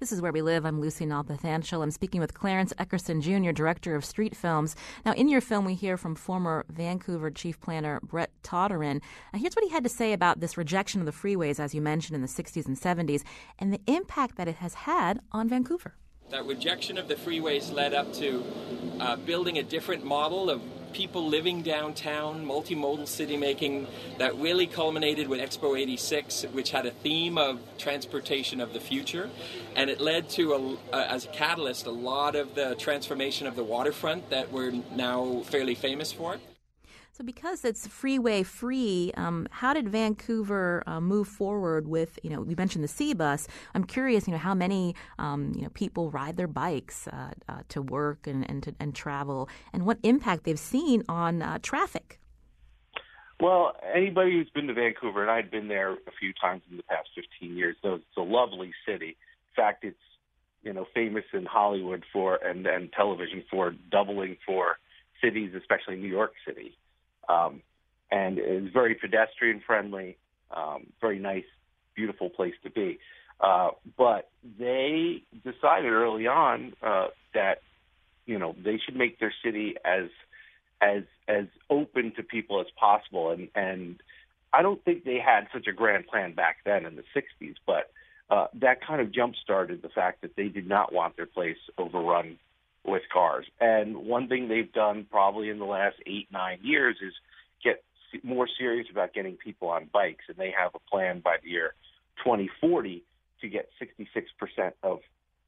This 0.00 0.12
is 0.12 0.20
Where 0.20 0.32
We 0.32 0.42
Live. 0.42 0.64
I'm 0.66 0.80
Lucy 0.80 1.06
Nalpathanchil. 1.06 1.82
I'm 1.82 1.90
speaking 1.90 2.20
with 2.20 2.34
Clarence 2.34 2.72
Eckerson 2.78 3.22
Jr., 3.22 3.52
Director 3.52 3.94
of 3.94 4.04
Streetfilms. 4.04 4.74
Now, 5.04 5.12
in 5.12 5.28
your 5.28 5.40
film, 5.40 5.64
we 5.64 5.74
hear 5.74 5.96
from 5.96 6.14
former 6.14 6.64
Vancouver 6.68 7.30
Chief 7.30 7.60
Planner 7.60 8.00
Brent 8.02 8.30
Toderian. 8.42 9.00
Now, 9.32 9.34
uh, 9.34 9.38
here's 9.38 9.54
what 9.54 9.64
he 9.64 9.70
had 9.70 9.84
to 9.84 9.88
say 9.88 10.12
about 10.12 10.40
this 10.40 10.56
rejection 10.56 11.00
of 11.00 11.06
the 11.06 11.12
freeways, 11.12 11.60
as 11.60 11.74
you 11.74 11.80
mentioned, 11.80 12.16
in 12.16 12.22
the 12.22 12.28
60s 12.28 12.66
and 12.66 12.76
70s, 12.76 13.22
and 13.58 13.72
the 13.72 13.80
impact 13.86 14.36
that 14.36 14.48
it 14.48 14.56
has 14.56 14.74
had 14.74 15.20
on 15.30 15.48
Vancouver. 15.48 15.94
That 16.32 16.46
rejection 16.46 16.96
of 16.96 17.08
the 17.08 17.14
freeways 17.14 17.70
led 17.70 17.92
up 17.92 18.10
to 18.14 18.42
uh, 18.98 19.16
building 19.16 19.58
a 19.58 19.62
different 19.62 20.02
model 20.02 20.48
of 20.48 20.62
people 20.94 21.28
living 21.28 21.60
downtown, 21.60 22.46
multimodal 22.46 23.06
city 23.06 23.36
making 23.36 23.86
that 24.16 24.34
really 24.36 24.66
culminated 24.66 25.28
with 25.28 25.40
Expo 25.40 25.78
86, 25.78 26.44
which 26.52 26.70
had 26.70 26.86
a 26.86 26.90
theme 26.90 27.36
of 27.36 27.60
transportation 27.76 28.62
of 28.62 28.72
the 28.72 28.80
future. 28.80 29.28
And 29.76 29.90
it 29.90 30.00
led 30.00 30.30
to, 30.30 30.54
a, 30.54 30.96
a, 30.96 31.12
as 31.12 31.26
a 31.26 31.28
catalyst, 31.28 31.84
a 31.84 31.90
lot 31.90 32.34
of 32.34 32.54
the 32.54 32.76
transformation 32.76 33.46
of 33.46 33.54
the 33.54 33.64
waterfront 33.64 34.30
that 34.30 34.50
we're 34.50 34.72
now 34.96 35.42
fairly 35.44 35.74
famous 35.74 36.12
for. 36.12 36.38
So, 37.22 37.26
because 37.26 37.64
it's 37.64 37.86
freeway 37.86 38.42
free, 38.42 39.12
um, 39.16 39.46
how 39.52 39.72
did 39.74 39.88
Vancouver 39.88 40.82
uh, 40.88 41.00
move 41.00 41.28
forward 41.28 41.86
with? 41.86 42.18
You 42.24 42.30
know, 42.30 42.40
we 42.40 42.56
mentioned 42.56 42.82
the 42.82 42.88
SeaBus. 42.88 43.46
I'm 43.76 43.84
curious, 43.84 44.26
you 44.26 44.32
know, 44.32 44.40
how 44.40 44.54
many 44.54 44.96
um, 45.20 45.52
you 45.54 45.62
know 45.62 45.68
people 45.68 46.10
ride 46.10 46.36
their 46.36 46.48
bikes 46.48 47.06
uh, 47.06 47.30
uh, 47.48 47.60
to 47.68 47.80
work 47.80 48.26
and 48.26 48.44
and, 48.50 48.64
to, 48.64 48.74
and 48.80 48.92
travel, 48.92 49.48
and 49.72 49.86
what 49.86 49.98
impact 50.02 50.42
they've 50.42 50.58
seen 50.58 51.04
on 51.08 51.42
uh, 51.42 51.60
traffic. 51.62 52.18
Well, 53.38 53.76
anybody 53.94 54.32
who's 54.32 54.50
been 54.50 54.66
to 54.66 54.74
Vancouver, 54.74 55.22
and 55.22 55.30
I've 55.30 55.52
been 55.52 55.68
there 55.68 55.92
a 55.92 56.12
few 56.18 56.32
times 56.32 56.62
in 56.72 56.76
the 56.76 56.82
past 56.82 57.10
15 57.14 57.56
years, 57.56 57.76
knows 57.84 58.00
it's 58.00 58.16
a 58.16 58.20
lovely 58.20 58.72
city. 58.84 59.16
In 59.50 59.54
fact, 59.54 59.84
it's 59.84 59.96
you 60.64 60.72
know 60.72 60.88
famous 60.92 61.24
in 61.32 61.46
Hollywood 61.46 62.02
for 62.12 62.34
and 62.44 62.66
and 62.66 62.92
television 62.92 63.44
for 63.48 63.76
doubling 63.92 64.38
for 64.44 64.78
cities, 65.22 65.52
especially 65.56 65.94
New 65.94 66.08
York 66.10 66.32
City. 66.44 66.76
Um, 67.28 67.62
and 68.10 68.38
it's 68.38 68.72
very 68.72 68.94
pedestrian 68.94 69.62
friendly, 69.66 70.16
um, 70.54 70.86
very 71.00 71.18
nice, 71.18 71.44
beautiful 71.94 72.28
place 72.28 72.54
to 72.62 72.70
be. 72.70 72.98
Uh, 73.40 73.70
but 73.96 74.30
they 74.58 75.22
decided 75.44 75.90
early 75.90 76.26
on 76.26 76.74
uh, 76.82 77.08
that 77.34 77.62
you 78.26 78.38
know 78.38 78.54
they 78.62 78.78
should 78.84 78.94
make 78.94 79.18
their 79.18 79.32
city 79.44 79.74
as 79.84 80.08
as 80.80 81.02
as 81.26 81.46
open 81.70 82.12
to 82.16 82.22
people 82.22 82.60
as 82.60 82.66
possible, 82.78 83.30
and 83.30 83.48
and 83.54 84.00
I 84.52 84.62
don't 84.62 84.84
think 84.84 85.04
they 85.04 85.18
had 85.18 85.48
such 85.52 85.66
a 85.66 85.72
grand 85.72 86.06
plan 86.06 86.34
back 86.34 86.58
then 86.64 86.84
in 86.86 86.94
the 86.96 87.04
'60s, 87.16 87.54
but 87.66 87.90
uh, 88.30 88.46
that 88.54 88.86
kind 88.86 89.00
of 89.00 89.12
jump 89.12 89.34
started 89.42 89.82
the 89.82 89.88
fact 89.88 90.22
that 90.22 90.36
they 90.36 90.48
did 90.48 90.68
not 90.68 90.92
want 90.92 91.16
their 91.16 91.26
place 91.26 91.56
overrun 91.78 92.38
with 92.84 93.02
cars. 93.12 93.46
And 93.60 93.96
one 93.96 94.28
thing 94.28 94.48
they've 94.48 94.72
done 94.72 95.06
probably 95.10 95.48
in 95.48 95.58
the 95.58 95.64
last 95.64 95.96
eight, 96.06 96.28
nine 96.32 96.58
years 96.62 96.96
is 97.00 97.12
get 97.62 97.82
more 98.22 98.48
serious 98.58 98.88
about 98.90 99.14
getting 99.14 99.36
people 99.36 99.68
on 99.68 99.88
bikes. 99.92 100.24
And 100.28 100.36
they 100.36 100.52
have 100.56 100.72
a 100.74 100.90
plan 100.90 101.20
by 101.20 101.36
the 101.42 101.50
year 101.50 101.74
2040 102.24 103.02
to 103.40 103.48
get 103.48 103.68
66% 103.80 104.72
of 104.82 105.00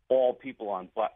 all 0.08 0.34
people 0.34 0.68
on 0.68 0.88
uh, 0.96 1.08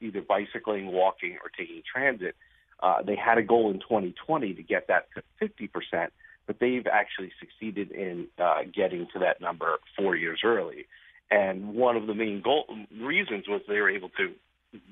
either 0.00 0.22
bicycling, 0.22 0.86
walking, 0.86 1.38
or 1.42 1.50
taking 1.56 1.82
transit. 1.90 2.34
Uh, 2.82 3.02
they 3.02 3.16
had 3.16 3.38
a 3.38 3.42
goal 3.42 3.70
in 3.70 3.78
2020 3.78 4.54
to 4.54 4.62
get 4.62 4.88
that 4.88 5.06
to 5.14 5.22
50%, 5.40 6.08
but 6.46 6.58
they've 6.58 6.86
actually 6.86 7.30
succeeded 7.38 7.92
in 7.92 8.26
uh, 8.38 8.62
getting 8.74 9.06
to 9.12 9.20
that 9.20 9.40
number 9.40 9.78
four 9.96 10.16
years 10.16 10.40
early. 10.44 10.86
And 11.30 11.74
one 11.74 11.96
of 11.96 12.06
the 12.06 12.14
main 12.14 12.42
goal 12.42 12.66
reasons 13.00 13.48
was 13.48 13.62
they 13.68 13.80
were 13.80 13.90
able 13.90 14.10
to 14.10 14.32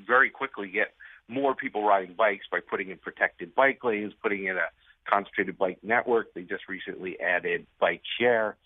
very 0.06 0.30
quickly 0.30 0.68
get 0.68 0.94
more 1.28 1.54
people 1.54 1.84
riding 1.84 2.14
bikes 2.14 2.46
by 2.50 2.60
putting 2.60 2.90
in 2.90 2.98
protected 2.98 3.54
bike 3.54 3.82
lanes, 3.84 4.12
putting 4.22 4.46
in 4.46 4.56
a 4.56 4.68
concentrated 5.08 5.58
bike 5.58 5.78
network. 5.82 6.34
They 6.34 6.42
just 6.42 6.68
recently 6.68 7.18
added 7.20 7.66
bike 7.78 8.02
share, 8.18 8.56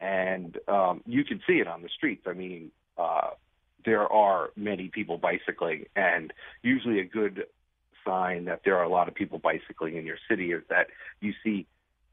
and 0.00 0.56
um, 0.68 1.02
you 1.06 1.24
can 1.24 1.40
see 1.46 1.54
it 1.54 1.66
on 1.66 1.82
the 1.82 1.88
streets. 1.88 2.22
I 2.26 2.32
mean, 2.32 2.70
uh, 2.98 3.30
there 3.84 4.10
are 4.12 4.50
many 4.56 4.88
people 4.88 5.18
bicycling, 5.18 5.86
and 5.96 6.32
usually 6.62 7.00
a 7.00 7.04
good 7.04 7.44
sign 8.04 8.46
that 8.46 8.62
there 8.64 8.76
are 8.78 8.84
a 8.84 8.88
lot 8.88 9.08
of 9.08 9.14
people 9.14 9.38
bicycling 9.38 9.96
in 9.96 10.06
your 10.06 10.18
city 10.28 10.52
is 10.52 10.62
that 10.68 10.88
you 11.20 11.32
see 11.44 11.66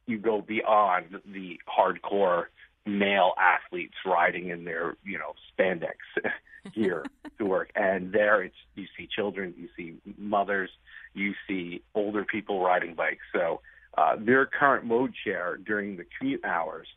you 0.05 0.17
go 0.17 0.41
beyond 0.41 1.19
the 1.25 1.59
hardcore 1.67 2.45
male 2.87 3.33
athletes 3.37 3.95
riding 4.05 4.49
in 4.49 4.63
their 4.63 4.95
you 5.03 5.17
know 5.17 5.33
spandex 5.51 5.95
gear 6.73 7.05
to 7.37 7.45
work. 7.45 7.71
And 7.75 8.11
there 8.11 8.41
it's 8.43 8.55
you 8.75 8.85
see 8.97 9.07
children 9.07 9.53
you 9.57 9.69
see 9.75 9.97
mothers 10.17 10.69
you 11.13 11.33
see 11.47 11.83
older 11.95 12.23
people 12.23 12.61
riding 12.61 12.95
bikes. 12.95 13.23
So 13.33 13.61
uh, 13.97 14.15
their 14.19 14.45
current 14.45 14.85
mode 14.85 15.13
share 15.23 15.57
during 15.57 15.97
the 15.97 16.05
commute 16.17 16.45
hours 16.45 16.87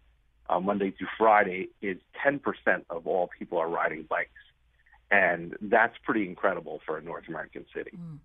uh, 0.49 0.61
monday 0.61 0.91
through 0.91 1.09
friday 1.17 1.69
is 1.81 1.97
10% 2.27 2.41
of 2.91 3.07
all 3.07 3.31
people 3.39 3.59
are 3.59 3.69
riding 3.69 4.05
bikes. 4.09 4.31
And 5.13 5.57
that's 5.61 5.97
pretty 6.05 6.29
incredible 6.29 6.81
for 6.87 6.99
a 6.99 7.03
north 7.03 7.29
american 7.29 7.67
city. 7.75 7.93
Mm. 7.97 8.19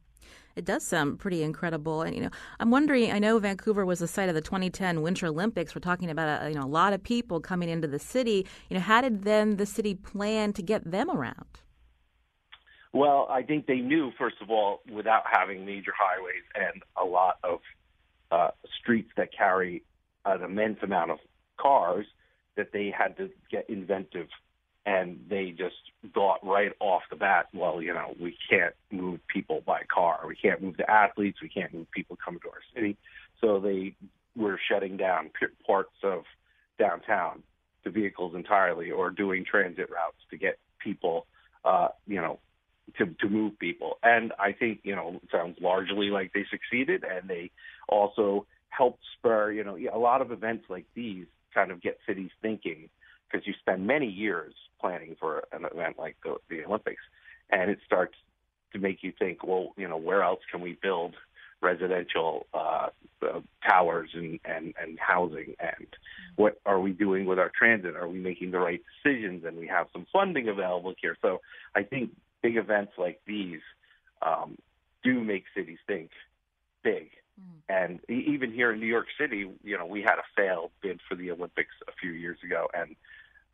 It 0.55 0.63
does 0.63 0.85
sound 0.85 1.19
pretty 1.19 1.43
incredible, 1.43 2.01
and 2.01 2.15
you 2.15 2.21
know, 2.21 2.29
I'm 2.61 2.71
wondering. 2.71 3.11
I 3.11 3.19
know 3.19 3.37
Vancouver 3.39 3.85
was 3.85 3.99
the 3.99 4.07
site 4.07 4.29
of 4.29 4.35
the 4.35 4.41
2010 4.41 5.01
Winter 5.01 5.27
Olympics. 5.27 5.75
We're 5.75 5.81
talking 5.81 6.09
about 6.09 6.43
a, 6.43 6.49
you 6.49 6.55
know 6.55 6.63
a 6.63 6.67
lot 6.67 6.93
of 6.93 7.03
people 7.03 7.41
coming 7.41 7.67
into 7.67 7.87
the 7.87 7.99
city. 7.99 8.47
You 8.69 8.75
know, 8.75 8.81
how 8.81 9.01
did 9.01 9.23
then 9.23 9.57
the 9.57 9.65
city 9.65 9.95
plan 9.95 10.53
to 10.53 10.61
get 10.61 10.89
them 10.89 11.09
around? 11.09 11.59
Well, 12.93 13.27
I 13.29 13.43
think 13.43 13.67
they 13.67 13.79
knew 13.79 14.11
first 14.17 14.37
of 14.41 14.49
all, 14.49 14.79
without 14.89 15.23
having 15.29 15.65
major 15.65 15.91
highways 15.97 16.43
and 16.55 16.81
a 16.95 17.03
lot 17.03 17.37
of 17.43 17.59
uh, 18.31 18.51
streets 18.79 19.09
that 19.17 19.33
carry 19.37 19.83
an 20.23 20.41
immense 20.41 20.77
amount 20.81 21.11
of 21.11 21.17
cars, 21.59 22.05
that 22.55 22.71
they 22.71 22.93
had 22.97 23.17
to 23.17 23.29
get 23.51 23.69
inventive 23.69 24.27
and 24.85 25.19
they 25.29 25.51
just 25.51 25.75
thought 26.13 26.39
right 26.43 26.71
off 26.79 27.01
the 27.09 27.15
bat, 27.15 27.47
well, 27.53 27.81
you 27.81 27.93
know, 27.93 28.13
we 28.19 28.37
can't 28.49 28.75
move 28.91 29.19
people 29.27 29.63
by 29.65 29.81
car. 29.91 30.21
We 30.27 30.35
can't 30.35 30.61
move 30.61 30.77
the 30.77 30.89
athletes. 30.89 31.39
We 31.41 31.49
can't 31.49 31.73
move 31.73 31.89
people 31.91 32.17
coming 32.23 32.39
to 32.41 32.49
our 32.49 32.61
city. 32.73 32.97
So 33.41 33.59
they 33.59 33.95
were 34.35 34.59
shutting 34.69 34.97
down 34.97 35.31
parts 35.65 35.95
of 36.03 36.23
downtown 36.77 37.41
to 37.83 37.89
vehicles 37.89 38.35
entirely 38.35 38.91
or 38.91 39.09
doing 39.09 39.43
transit 39.49 39.89
routes 39.89 40.17
to 40.29 40.37
get 40.37 40.59
people, 40.79 41.25
uh, 41.63 41.89
you 42.05 42.21
know, 42.21 42.39
to, 42.97 43.07
to 43.21 43.29
move 43.29 43.57
people. 43.57 43.97
And 44.03 44.33
I 44.37 44.51
think, 44.51 44.81
you 44.83 44.95
know, 44.95 45.19
it 45.23 45.29
sounds 45.31 45.57
largely 45.59 46.07
like 46.07 46.31
they 46.33 46.45
succeeded 46.51 47.03
and 47.03 47.27
they 47.27 47.49
also 47.89 48.45
helped 48.69 49.01
spur, 49.17 49.51
you 49.51 49.63
know, 49.63 49.77
a 49.91 49.97
lot 49.97 50.21
of 50.21 50.31
events 50.31 50.65
like 50.69 50.85
these 50.93 51.25
kind 51.53 51.71
of 51.71 51.81
get 51.81 51.97
cities 52.05 52.31
thinking 52.41 52.89
because 53.35 53.47
you 53.47 53.53
spend 53.59 53.85
many 53.85 54.07
years 54.07 54.53
planning 54.79 55.15
for 55.19 55.43
an 55.51 55.65
event 55.65 55.97
like 55.97 56.15
the, 56.23 56.35
the 56.49 56.63
Olympics, 56.63 57.01
and 57.49 57.69
it 57.69 57.79
starts 57.85 58.15
to 58.71 58.79
make 58.79 59.03
you 59.03 59.11
think, 59.17 59.43
well, 59.43 59.73
you 59.77 59.87
know, 59.87 59.97
where 59.97 60.23
else 60.23 60.39
can 60.49 60.61
we 60.61 60.77
build 60.81 61.15
residential 61.61 62.45
uh, 62.53 62.87
uh, 63.21 63.39
towers 63.67 64.09
and, 64.13 64.39
and, 64.45 64.73
and 64.81 64.99
housing, 64.99 65.53
and 65.59 65.87
what 66.37 66.61
are 66.65 66.79
we 66.79 66.91
doing 66.91 67.25
with 67.25 67.39
our 67.39 67.51
transit? 67.57 67.95
Are 67.95 68.07
we 68.07 68.19
making 68.19 68.51
the 68.51 68.59
right 68.59 68.81
decisions? 69.03 69.43
And 69.45 69.57
we 69.57 69.67
have 69.67 69.87
some 69.91 70.05
funding 70.13 70.47
available 70.47 70.93
here. 71.01 71.17
So 71.21 71.41
I 71.75 71.83
think 71.83 72.11
big 72.41 72.55
events 72.55 72.93
like 72.97 73.19
these 73.25 73.61
um, 74.21 74.57
do 75.03 75.23
make 75.23 75.43
cities 75.55 75.79
think 75.87 76.11
big. 76.83 77.09
Mm. 77.39 77.99
And 78.07 78.09
even 78.09 78.51
here 78.51 78.71
in 78.71 78.79
New 78.79 78.85
York 78.85 79.07
City, 79.19 79.49
you 79.63 79.77
know, 79.77 79.85
we 79.85 80.01
had 80.01 80.19
a 80.19 80.23
failed 80.37 80.71
bid 80.81 80.99
for 81.07 81.15
the 81.15 81.31
Olympics 81.31 81.73
a 81.87 81.91
few 81.99 82.11
years 82.11 82.37
ago, 82.43 82.67
and 82.73 82.95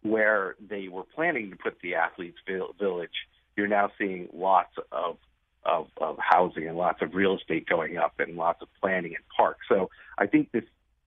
where 0.04 0.56
they 0.60 0.88
were 0.88 1.04
planning 1.04 1.52
to 1.52 1.56
put 1.56 1.80
the 1.82 1.96
athletes 1.96 2.38
village, 2.48 3.28
you're 3.56 3.68
now 3.68 3.92
seeing 3.98 4.30
lots 4.34 4.74
of, 4.92 5.18
of 5.64 5.88
of 5.98 6.18
housing 6.20 6.68
and 6.68 6.78
lots 6.78 7.02
of 7.02 7.14
real 7.14 7.38
estate 7.38 7.68
going 7.68 7.98
up 7.98 8.20
and 8.20 8.36
lots 8.36 8.62
of 8.62 8.68
planning 8.80 9.14
and 9.16 9.24
parks. 9.36 9.66
So 9.70 9.90
I 10.18 10.26
think 10.26 10.52
this 10.52 10.64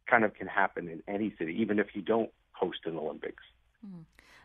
kind 0.06 0.24
of 0.24 0.34
can 0.34 0.46
happen 0.46 0.88
in 0.88 1.02
any 1.08 1.34
city, 1.38 1.56
even 1.60 1.78
if 1.78 1.88
you 1.94 2.02
don't 2.02 2.30
host 2.52 2.78
an 2.84 2.96
Olympics. 2.96 3.42
Mm. 3.84 4.04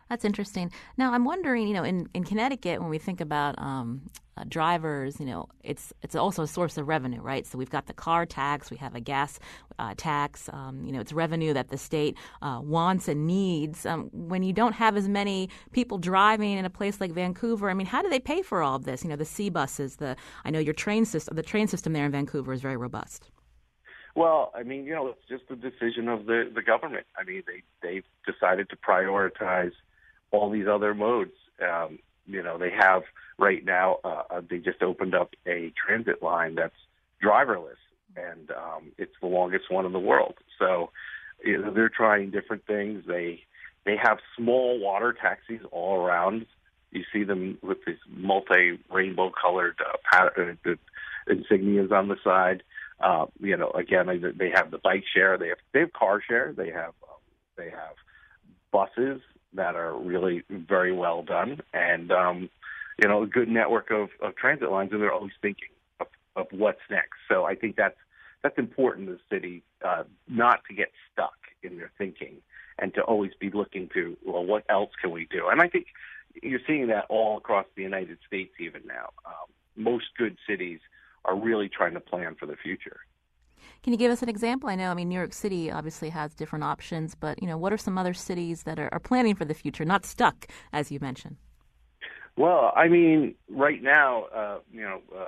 That's 0.09 0.25
interesting. 0.25 0.71
Now, 0.97 1.13
I'm 1.13 1.23
wondering, 1.23 1.67
you 1.67 1.73
know, 1.73 1.83
in, 1.83 2.09
in 2.15 2.23
Connecticut, 2.23 2.81
when 2.81 2.89
we 2.89 2.97
think 2.97 3.21
about 3.21 3.59
um, 3.59 4.01
uh, 4.35 4.43
drivers, 4.47 5.19
you 5.19 5.25
know, 5.25 5.47
it's 5.63 5.93
it's 6.01 6.15
also 6.15 6.43
a 6.43 6.47
source 6.47 6.77
of 6.77 6.87
revenue, 6.87 7.21
right? 7.21 7.45
So 7.45 7.59
we've 7.59 7.69
got 7.69 7.85
the 7.85 7.93
car 7.93 8.25
tax, 8.25 8.71
we 8.71 8.77
have 8.77 8.95
a 8.95 8.99
gas 8.99 9.39
uh, 9.77 9.93
tax. 9.97 10.49
Um, 10.51 10.83
you 10.83 10.91
know, 10.91 10.99
it's 10.99 11.13
revenue 11.13 11.53
that 11.53 11.69
the 11.69 11.77
state 11.77 12.17
uh, 12.41 12.59
wants 12.63 13.07
and 13.07 13.27
needs. 13.27 13.85
Um, 13.85 14.09
when 14.11 14.41
you 14.41 14.51
don't 14.51 14.73
have 14.73 14.97
as 14.97 15.07
many 15.07 15.49
people 15.73 15.99
driving 15.99 16.57
in 16.57 16.65
a 16.65 16.69
place 16.71 16.99
like 16.99 17.11
Vancouver, 17.11 17.69
I 17.69 17.75
mean, 17.75 17.87
how 17.87 18.01
do 18.01 18.09
they 18.09 18.19
pay 18.19 18.41
for 18.41 18.63
all 18.63 18.75
of 18.75 18.85
this? 18.85 19.03
You 19.03 19.11
know, 19.11 19.15
the 19.15 19.25
SeaBuses, 19.25 19.97
the 19.97 20.15
I 20.43 20.49
know 20.49 20.59
your 20.59 20.73
train 20.73 21.05
system, 21.05 21.35
the 21.35 21.43
train 21.43 21.67
system 21.67 21.93
there 21.93 22.05
in 22.05 22.11
Vancouver 22.11 22.51
is 22.51 22.61
very 22.61 22.77
robust. 22.77 23.29
Well, 24.15 24.51
I 24.55 24.63
mean, 24.63 24.85
you 24.85 24.95
know, 24.95 25.07
it's 25.07 25.27
just 25.29 25.43
a 25.51 25.55
decision 25.55 26.07
of 26.07 26.25
the 26.25 26.49
the 26.53 26.63
government. 26.63 27.05
I 27.15 27.23
mean, 27.23 27.43
they 27.45 27.61
they've 27.87 28.05
decided 28.25 28.69
to 28.71 28.75
prioritize 28.75 29.73
all 30.31 30.49
these 30.49 30.67
other 30.67 30.93
modes. 30.93 31.33
Um, 31.61 31.99
you 32.25 32.43
know, 32.43 32.57
they 32.57 32.71
have 32.71 33.03
right 33.37 33.63
now. 33.63 33.97
Uh, 34.03 34.23
uh, 34.29 34.41
they 34.47 34.59
just 34.59 34.81
opened 34.81 35.15
up 35.15 35.33
a 35.47 35.73
transit 35.85 36.21
line 36.21 36.55
that's 36.55 36.75
driverless, 37.23 37.79
and 38.15 38.51
um, 38.51 38.91
it's 38.97 39.15
the 39.21 39.27
longest 39.27 39.71
one 39.71 39.85
in 39.85 39.93
the 39.93 39.99
world. 39.99 40.35
So 40.57 40.91
you 41.43 41.57
know, 41.57 41.73
they're 41.73 41.89
trying 41.89 42.31
different 42.31 42.65
things. 42.65 43.03
They 43.07 43.41
they 43.85 43.95
have 44.01 44.19
small 44.37 44.79
water 44.79 45.13
taxis 45.13 45.61
all 45.71 45.97
around. 45.97 46.45
You 46.91 47.03
see 47.13 47.23
them 47.23 47.57
with 47.61 47.79
these 47.85 47.97
multi 48.09 48.79
rainbow 48.91 49.31
colored 49.31 49.79
uh, 49.79 49.97
pattern, 50.11 50.57
uh, 50.65 50.71
insignias 51.29 51.91
on 51.91 52.07
the 52.07 52.17
side. 52.23 52.63
Uh, 52.99 53.27
you 53.39 53.55
know, 53.55 53.71
again, 53.71 54.07
they 54.37 54.51
have 54.53 54.71
the 54.71 54.77
bike 54.77 55.05
share. 55.13 55.37
They 55.37 55.49
have 55.49 55.59
they 55.73 55.79
have 55.81 55.93
car 55.93 56.21
share. 56.21 56.53
They 56.55 56.69
have 56.71 56.93
um, 57.03 57.19
they 57.57 57.69
have 57.69 57.95
buses 58.71 59.21
that 59.53 59.75
are 59.75 59.95
really 59.97 60.43
very 60.49 60.91
well 60.91 61.23
done, 61.23 61.61
and 61.73 62.11
um, 62.11 62.49
you 63.01 63.07
know, 63.07 63.23
a 63.23 63.27
good 63.27 63.49
network 63.49 63.91
of, 63.91 64.09
of 64.21 64.35
transit 64.35 64.71
lines, 64.71 64.91
and 64.91 65.01
they're 65.01 65.13
always 65.13 65.31
thinking 65.41 65.69
of, 65.99 66.07
of 66.35 66.47
what's 66.51 66.81
next. 66.89 67.17
So 67.29 67.45
I 67.45 67.55
think 67.55 67.75
that's 67.75 67.97
that's 68.43 68.57
important 68.57 69.09
in 69.09 69.15
the 69.15 69.19
city, 69.35 69.63
uh, 69.85 70.03
not 70.27 70.61
to 70.69 70.73
get 70.73 70.91
stuck 71.11 71.35
in 71.63 71.77
their 71.77 71.91
thinking, 71.97 72.37
and 72.77 72.93
to 72.93 73.01
always 73.01 73.31
be 73.39 73.49
looking 73.49 73.89
to 73.93 74.17
well, 74.25 74.45
what 74.45 74.63
else 74.69 74.91
can 75.01 75.11
we 75.11 75.27
do? 75.29 75.47
And 75.49 75.61
I 75.61 75.67
think 75.67 75.87
you're 76.41 76.59
seeing 76.67 76.87
that 76.87 77.05
all 77.09 77.37
across 77.37 77.65
the 77.75 77.83
United 77.83 78.17
States 78.27 78.53
even 78.59 78.81
now. 78.85 79.09
Um, 79.25 79.49
most 79.75 80.05
good 80.17 80.37
cities 80.47 80.79
are 81.25 81.35
really 81.35 81.69
trying 81.69 81.93
to 81.93 81.99
plan 81.99 82.35
for 82.39 82.45
the 82.45 82.55
future. 82.55 82.99
Can 83.81 83.93
you 83.93 83.97
give 83.97 84.11
us 84.11 84.21
an 84.21 84.29
example? 84.29 84.69
I 84.69 84.75
know, 84.75 84.91
I 84.91 84.93
mean, 84.93 85.09
New 85.09 85.15
York 85.15 85.33
City 85.33 85.71
obviously 85.71 86.09
has 86.09 86.35
different 86.35 86.63
options, 86.63 87.15
but 87.15 87.41
you 87.41 87.47
know, 87.47 87.57
what 87.57 87.71
are 87.71 87.77
some 87.77 87.97
other 87.97 88.13
cities 88.13 88.63
that 88.63 88.79
are, 88.79 88.89
are 88.91 88.99
planning 88.99 89.35
for 89.35 89.45
the 89.45 89.53
future, 89.53 89.85
not 89.85 90.05
stuck, 90.05 90.47
as 90.73 90.91
you 90.91 90.99
mentioned? 90.99 91.37
Well, 92.35 92.71
I 92.75 92.87
mean, 92.87 93.35
right 93.49 93.81
now, 93.81 94.23
uh, 94.35 94.59
you 94.71 94.81
know, 94.81 95.01
uh, 95.15 95.25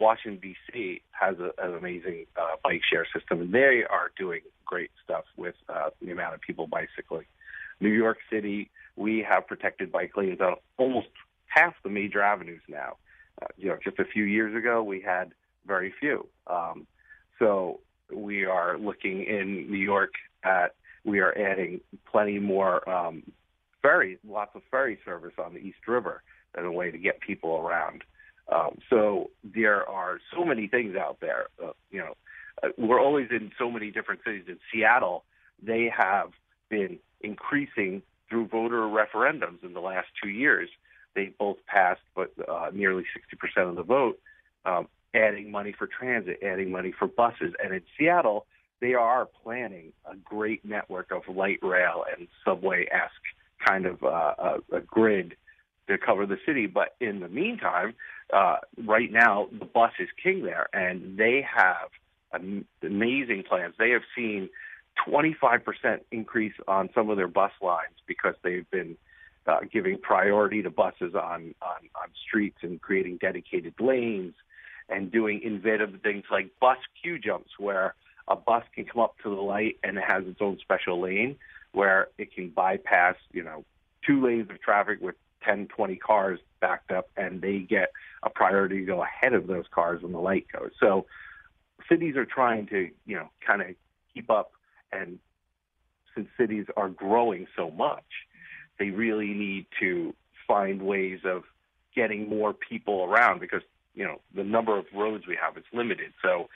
Washington 0.00 0.40
D.C. 0.40 1.02
has 1.10 1.36
a, 1.38 1.50
an 1.62 1.74
amazing 1.74 2.26
uh, 2.36 2.56
bike 2.62 2.82
share 2.90 3.06
system, 3.14 3.40
and 3.40 3.52
they 3.52 3.84
are 3.88 4.10
doing 4.18 4.40
great 4.64 4.90
stuff 5.02 5.24
with 5.36 5.54
uh, 5.68 5.90
the 6.02 6.10
amount 6.10 6.34
of 6.34 6.40
people 6.40 6.66
bicycling. 6.66 7.26
New 7.80 7.90
York 7.90 8.18
City, 8.30 8.70
we 8.96 9.24
have 9.28 9.46
protected 9.46 9.92
bike 9.92 10.16
lanes 10.16 10.40
on 10.40 10.56
almost 10.78 11.08
half 11.46 11.74
the 11.82 11.90
major 11.90 12.22
avenues 12.22 12.62
now. 12.68 12.96
Uh, 13.40 13.46
you 13.56 13.68
know, 13.68 13.78
just 13.82 13.98
a 13.98 14.04
few 14.04 14.24
years 14.24 14.56
ago, 14.56 14.82
we 14.82 15.00
had 15.00 15.32
very 15.66 15.92
few. 16.00 16.26
Um, 16.46 16.86
so 17.38 17.80
we 18.12 18.44
are 18.44 18.78
looking 18.78 19.24
in 19.24 19.70
New 19.70 19.78
York 19.78 20.12
at 20.42 20.74
we 21.04 21.20
are 21.20 21.36
adding 21.36 21.80
plenty 22.10 22.38
more 22.38 22.88
um, 22.88 23.22
ferry, 23.82 24.18
lots 24.26 24.52
of 24.54 24.62
ferry 24.70 24.98
service 25.04 25.34
on 25.38 25.52
the 25.52 25.60
East 25.60 25.86
River 25.86 26.22
as 26.56 26.64
a 26.64 26.70
way 26.70 26.90
to 26.90 26.98
get 26.98 27.20
people 27.20 27.56
around. 27.56 28.02
Um, 28.50 28.78
so 28.90 29.30
there 29.42 29.88
are 29.88 30.18
so 30.34 30.44
many 30.44 30.66
things 30.66 30.96
out 30.96 31.18
there. 31.20 31.46
Uh, 31.62 31.72
you 31.90 32.00
know, 32.00 32.14
uh, 32.62 32.68
we're 32.78 33.00
always 33.00 33.28
in 33.30 33.52
so 33.58 33.70
many 33.70 33.90
different 33.90 34.20
cities. 34.24 34.44
In 34.48 34.58
Seattle, 34.72 35.24
they 35.62 35.90
have 35.94 36.30
been 36.68 36.98
increasing 37.20 38.02
through 38.28 38.48
voter 38.48 38.82
referendums 38.82 39.62
in 39.62 39.72
the 39.72 39.80
last 39.80 40.08
two 40.22 40.28
years. 40.28 40.68
They 41.14 41.32
both 41.38 41.58
passed, 41.66 42.02
but 42.14 42.32
uh, 42.48 42.70
nearly 42.72 43.04
60% 43.56 43.68
of 43.68 43.76
the 43.76 43.82
vote, 43.82 44.18
um, 44.64 44.88
adding 45.14 45.50
money 45.50 45.72
for 45.76 45.86
transit, 45.86 46.40
adding 46.42 46.70
money 46.70 46.92
for 46.98 47.06
buses. 47.06 47.54
And 47.62 47.72
in 47.72 47.82
Seattle, 47.98 48.46
they 48.80 48.94
are 48.94 49.26
planning 49.42 49.92
a 50.10 50.16
great 50.16 50.64
network 50.64 51.10
of 51.10 51.34
light 51.34 51.60
rail 51.62 52.04
and 52.16 52.28
subway 52.44 52.86
esque 52.90 53.12
kind 53.64 53.86
of 53.86 54.02
uh, 54.02 54.34
a, 54.38 54.76
a 54.76 54.80
grid 54.80 55.36
to 55.88 55.98
cover 55.98 56.26
the 56.26 56.38
city. 56.44 56.66
But 56.66 56.96
in 57.00 57.20
the 57.20 57.28
meantime, 57.28 57.94
uh, 58.32 58.56
right 58.84 59.10
now 59.10 59.48
the 59.58 59.64
bus 59.64 59.92
is 59.98 60.08
king 60.22 60.42
there, 60.42 60.68
and 60.72 61.16
they 61.16 61.46
have 61.54 61.88
amazing 62.82 63.44
plans. 63.48 63.74
They 63.78 63.90
have 63.90 64.02
seen 64.16 64.48
25% 65.08 66.00
increase 66.10 66.54
on 66.66 66.88
some 66.94 67.10
of 67.10 67.16
their 67.16 67.28
bus 67.28 67.52
lines 67.60 67.94
because 68.06 68.34
they've 68.42 68.68
been 68.70 68.96
uh, 69.46 69.60
giving 69.70 69.98
priority 69.98 70.62
to 70.62 70.70
buses 70.70 71.14
on, 71.14 71.54
on 71.60 71.76
on 71.94 72.08
streets 72.26 72.58
and 72.62 72.80
creating 72.80 73.18
dedicated 73.18 73.74
lanes 73.78 74.34
and 74.88 75.10
doing 75.10 75.40
innovative 75.40 76.00
things 76.02 76.24
like 76.30 76.50
bus 76.60 76.78
queue 77.00 77.18
jumps 77.18 77.50
where 77.58 77.94
a 78.28 78.36
bus 78.36 78.64
can 78.74 78.84
come 78.84 79.02
up 79.02 79.16
to 79.22 79.34
the 79.34 79.40
light 79.40 79.78
and 79.82 79.98
it 79.98 80.04
has 80.06 80.24
its 80.26 80.40
own 80.40 80.58
special 80.60 81.00
lane 81.00 81.36
where 81.72 82.08
it 82.18 82.32
can 82.32 82.48
bypass, 82.50 83.16
you 83.32 83.42
know, 83.42 83.64
two 84.06 84.24
lanes 84.24 84.48
of 84.50 84.60
traffic 84.60 85.00
with 85.00 85.16
10, 85.44 85.68
20 85.68 85.96
cars 85.96 86.40
backed 86.60 86.90
up, 86.90 87.08
and 87.16 87.42
they 87.42 87.58
get 87.58 87.90
a 88.22 88.30
priority 88.30 88.80
to 88.80 88.86
go 88.86 89.02
ahead 89.02 89.34
of 89.34 89.46
those 89.46 89.66
cars 89.70 90.02
when 90.02 90.12
the 90.12 90.20
light 90.20 90.46
goes. 90.52 90.70
So 90.80 91.06
cities 91.88 92.16
are 92.16 92.24
trying 92.24 92.66
to, 92.68 92.90
you 93.06 93.16
know, 93.16 93.28
kind 93.46 93.60
of 93.60 93.68
keep 94.14 94.30
up, 94.30 94.52
and 94.92 95.18
since 96.14 96.28
cities 96.38 96.66
are 96.76 96.88
growing 96.88 97.46
so 97.56 97.70
much, 97.70 98.04
they 98.78 98.90
really 98.90 99.34
need 99.34 99.66
to 99.80 100.14
find 100.46 100.82
ways 100.82 101.20
of 101.24 101.42
getting 101.94 102.28
more 102.28 102.52
people 102.52 103.04
around 103.04 103.40
because 103.40 103.62
you 103.94 104.04
know 104.04 104.20
the 104.34 104.44
number 104.44 104.76
of 104.78 104.86
roads 104.94 105.26
we 105.26 105.36
have 105.40 105.56
is 105.56 105.64
limited. 105.72 106.12
So 106.22 106.48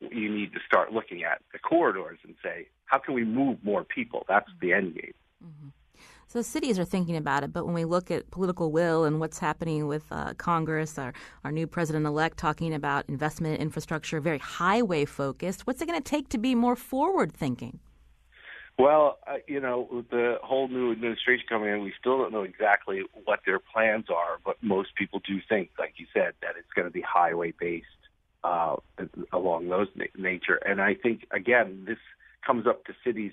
you 0.00 0.34
need 0.34 0.52
to 0.52 0.60
start 0.66 0.92
looking 0.92 1.24
at 1.24 1.42
the 1.52 1.58
corridors 1.58 2.18
and 2.24 2.34
say, 2.42 2.68
how 2.86 2.98
can 2.98 3.14
we 3.14 3.24
move 3.24 3.58
more 3.62 3.84
people? 3.84 4.24
That's 4.28 4.48
the 4.60 4.72
end 4.72 4.94
game. 4.94 5.12
Mm-hmm. 5.44 5.68
So 6.26 6.42
cities 6.42 6.78
are 6.78 6.84
thinking 6.84 7.16
about 7.16 7.42
it, 7.42 7.52
but 7.52 7.66
when 7.66 7.74
we 7.74 7.84
look 7.84 8.10
at 8.10 8.30
political 8.30 8.70
will 8.70 9.04
and 9.04 9.18
what's 9.18 9.40
happening 9.40 9.88
with 9.88 10.04
uh, 10.12 10.34
Congress, 10.34 10.96
our, 10.96 11.12
our 11.42 11.50
new 11.50 11.66
president 11.66 12.06
elect 12.06 12.38
talking 12.38 12.72
about 12.72 13.04
investment 13.08 13.56
in 13.56 13.62
infrastructure, 13.62 14.20
very 14.20 14.38
highway 14.38 15.04
focused, 15.04 15.66
what's 15.66 15.82
it 15.82 15.88
going 15.88 16.00
to 16.00 16.08
take 16.08 16.28
to 16.28 16.38
be 16.38 16.54
more 16.54 16.76
forward 16.76 17.32
thinking? 17.32 17.80
Well, 18.80 19.18
uh, 19.26 19.34
you 19.46 19.60
know, 19.60 20.06
the 20.10 20.38
whole 20.42 20.66
new 20.66 20.90
administration 20.90 21.44
coming 21.46 21.68
in, 21.68 21.82
we 21.82 21.92
still 22.00 22.16
don't 22.16 22.32
know 22.32 22.44
exactly 22.44 23.02
what 23.26 23.40
their 23.44 23.58
plans 23.58 24.06
are, 24.08 24.38
but 24.42 24.56
most 24.62 24.94
people 24.96 25.20
do 25.22 25.38
think, 25.50 25.68
like 25.78 25.96
you 25.98 26.06
said, 26.14 26.32
that 26.40 26.54
it's 26.58 26.72
going 26.74 26.86
to 26.86 26.90
be 26.90 27.02
highway 27.02 27.52
based 27.60 27.84
uh, 28.42 28.76
along 29.34 29.68
those 29.68 29.88
na- 29.94 30.06
nature. 30.16 30.54
And 30.64 30.80
I 30.80 30.94
think, 30.94 31.26
again, 31.30 31.84
this 31.86 31.98
comes 32.46 32.66
up 32.66 32.86
to 32.86 32.94
cities 33.04 33.32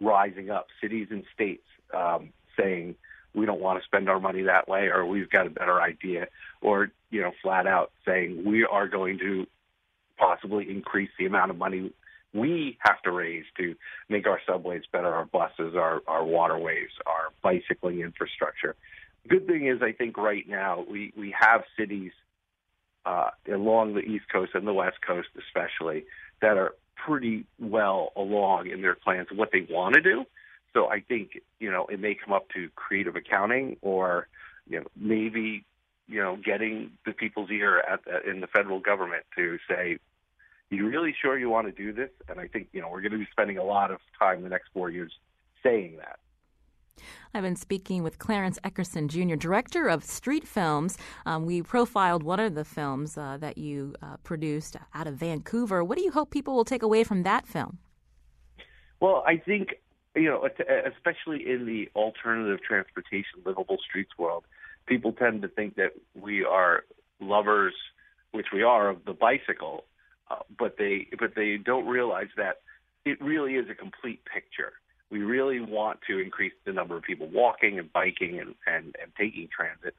rising 0.00 0.50
up, 0.50 0.66
cities 0.80 1.06
and 1.12 1.22
states 1.32 1.66
um, 1.94 2.30
saying 2.58 2.96
we 3.32 3.46
don't 3.46 3.60
want 3.60 3.78
to 3.80 3.86
spend 3.86 4.08
our 4.08 4.18
money 4.18 4.42
that 4.42 4.66
way, 4.66 4.88
or 4.88 5.06
we've 5.06 5.30
got 5.30 5.46
a 5.46 5.50
better 5.50 5.80
idea, 5.80 6.26
or 6.62 6.90
you 7.10 7.20
know, 7.20 7.30
flat 7.42 7.68
out 7.68 7.92
saying 8.04 8.42
we 8.44 8.64
are 8.64 8.88
going 8.88 9.20
to 9.20 9.46
possibly 10.18 10.68
increase 10.68 11.10
the 11.16 11.26
amount 11.26 11.52
of 11.52 11.56
money 11.56 11.92
we 12.32 12.78
have 12.80 13.00
to 13.02 13.10
raise 13.10 13.44
to 13.58 13.74
make 14.08 14.26
our 14.26 14.40
subways 14.46 14.82
better, 14.92 15.08
our 15.08 15.24
buses, 15.24 15.74
our, 15.76 16.00
our 16.06 16.24
waterways, 16.24 16.90
our 17.06 17.32
bicycling 17.42 18.00
infrastructure. 18.00 18.76
Good 19.28 19.46
thing 19.46 19.66
is, 19.66 19.82
I 19.82 19.92
think 19.92 20.16
right 20.16 20.48
now 20.48 20.84
we, 20.88 21.12
we 21.16 21.34
have 21.38 21.62
cities 21.78 22.12
uh, 23.04 23.30
along 23.52 23.94
the 23.94 24.00
East 24.00 24.26
Coast 24.30 24.52
and 24.54 24.66
the 24.66 24.72
West 24.72 24.98
Coast, 25.06 25.28
especially, 25.38 26.04
that 26.40 26.56
are 26.56 26.74
pretty 26.96 27.46
well 27.58 28.12
along 28.16 28.68
in 28.68 28.82
their 28.82 28.94
plans 28.94 29.28
of 29.30 29.38
what 29.38 29.50
they 29.52 29.66
want 29.68 29.94
to 29.94 30.00
do. 30.00 30.24
So 30.72 30.86
I 30.88 31.00
think 31.00 31.40
you 31.58 31.70
know 31.70 31.86
it 31.86 31.98
may 31.98 32.14
come 32.14 32.32
up 32.32 32.48
to 32.54 32.68
creative 32.76 33.16
accounting 33.16 33.76
or 33.82 34.28
you 34.68 34.80
know 34.80 34.86
maybe 34.96 35.64
you 36.06 36.20
know 36.20 36.36
getting 36.36 36.92
the 37.04 37.12
people's 37.12 37.50
ear 37.50 37.78
at, 37.78 38.06
at 38.06 38.24
in 38.24 38.40
the 38.40 38.46
federal 38.46 38.80
government 38.80 39.24
to 39.36 39.58
say 39.68 39.98
you 40.70 40.88
really 40.88 41.14
sure 41.20 41.38
you 41.38 41.50
want 41.50 41.66
to 41.66 41.72
do 41.72 41.92
this? 41.92 42.10
And 42.28 42.40
I 42.40 42.46
think 42.46 42.68
you 42.72 42.80
know 42.80 42.88
we're 42.88 43.00
going 43.00 43.12
to 43.12 43.18
be 43.18 43.28
spending 43.30 43.58
a 43.58 43.64
lot 43.64 43.90
of 43.90 43.98
time 44.18 44.42
the 44.42 44.48
next 44.48 44.68
four 44.72 44.90
years 44.90 45.12
saying 45.62 45.96
that. 45.98 46.18
I've 47.32 47.42
been 47.42 47.56
speaking 47.56 48.02
with 48.02 48.18
Clarence 48.18 48.58
Eckerson 48.62 49.08
Jr., 49.08 49.36
director 49.36 49.88
of 49.88 50.04
Streetfilms. 50.04 50.98
Um, 51.24 51.46
we 51.46 51.62
profiled 51.62 52.22
one 52.22 52.40
of 52.40 52.54
the 52.54 52.64
films 52.64 53.16
uh, 53.16 53.38
that 53.40 53.56
you 53.56 53.94
uh, 54.02 54.16
produced 54.22 54.76
out 54.94 55.06
of 55.06 55.14
Vancouver. 55.14 55.82
What 55.82 55.96
do 55.96 56.04
you 56.04 56.10
hope 56.10 56.30
people 56.30 56.54
will 56.54 56.64
take 56.64 56.82
away 56.82 57.04
from 57.04 57.22
that 57.22 57.46
film? 57.46 57.78
Well, 59.00 59.24
I 59.26 59.38
think 59.38 59.76
you 60.14 60.24
know, 60.24 60.48
especially 60.86 61.48
in 61.48 61.66
the 61.66 61.88
alternative 61.94 62.60
transportation, 62.66 63.40
livable 63.44 63.78
streets 63.88 64.10
world, 64.18 64.44
people 64.86 65.12
tend 65.12 65.42
to 65.42 65.48
think 65.48 65.76
that 65.76 65.92
we 66.14 66.44
are 66.44 66.84
lovers, 67.20 67.74
which 68.32 68.46
we 68.52 68.62
are, 68.62 68.88
of 68.88 69.04
the 69.04 69.12
bicycle, 69.12 69.84
uh, 70.30 70.36
but 70.58 70.76
they 70.78 71.08
but 71.18 71.34
they 71.34 71.56
don't 71.56 71.86
realize 71.86 72.28
that 72.36 72.60
it 73.04 73.20
really 73.20 73.54
is 73.54 73.68
a 73.70 73.74
complete 73.74 74.22
picture. 74.24 74.72
We 75.10 75.20
really 75.20 75.60
want 75.60 76.00
to 76.08 76.18
increase 76.18 76.52
the 76.64 76.72
number 76.72 76.96
of 76.96 77.02
people 77.02 77.28
walking 77.28 77.78
and 77.78 77.92
biking 77.92 78.38
and, 78.38 78.54
and, 78.66 78.94
and 79.02 79.12
taking 79.18 79.48
transit. 79.48 79.96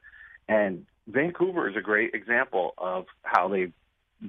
And 0.48 0.86
Vancouver 1.06 1.68
is 1.68 1.76
a 1.76 1.82
great 1.82 2.14
example 2.14 2.72
of 2.78 3.06
how 3.22 3.48
they 3.48 3.72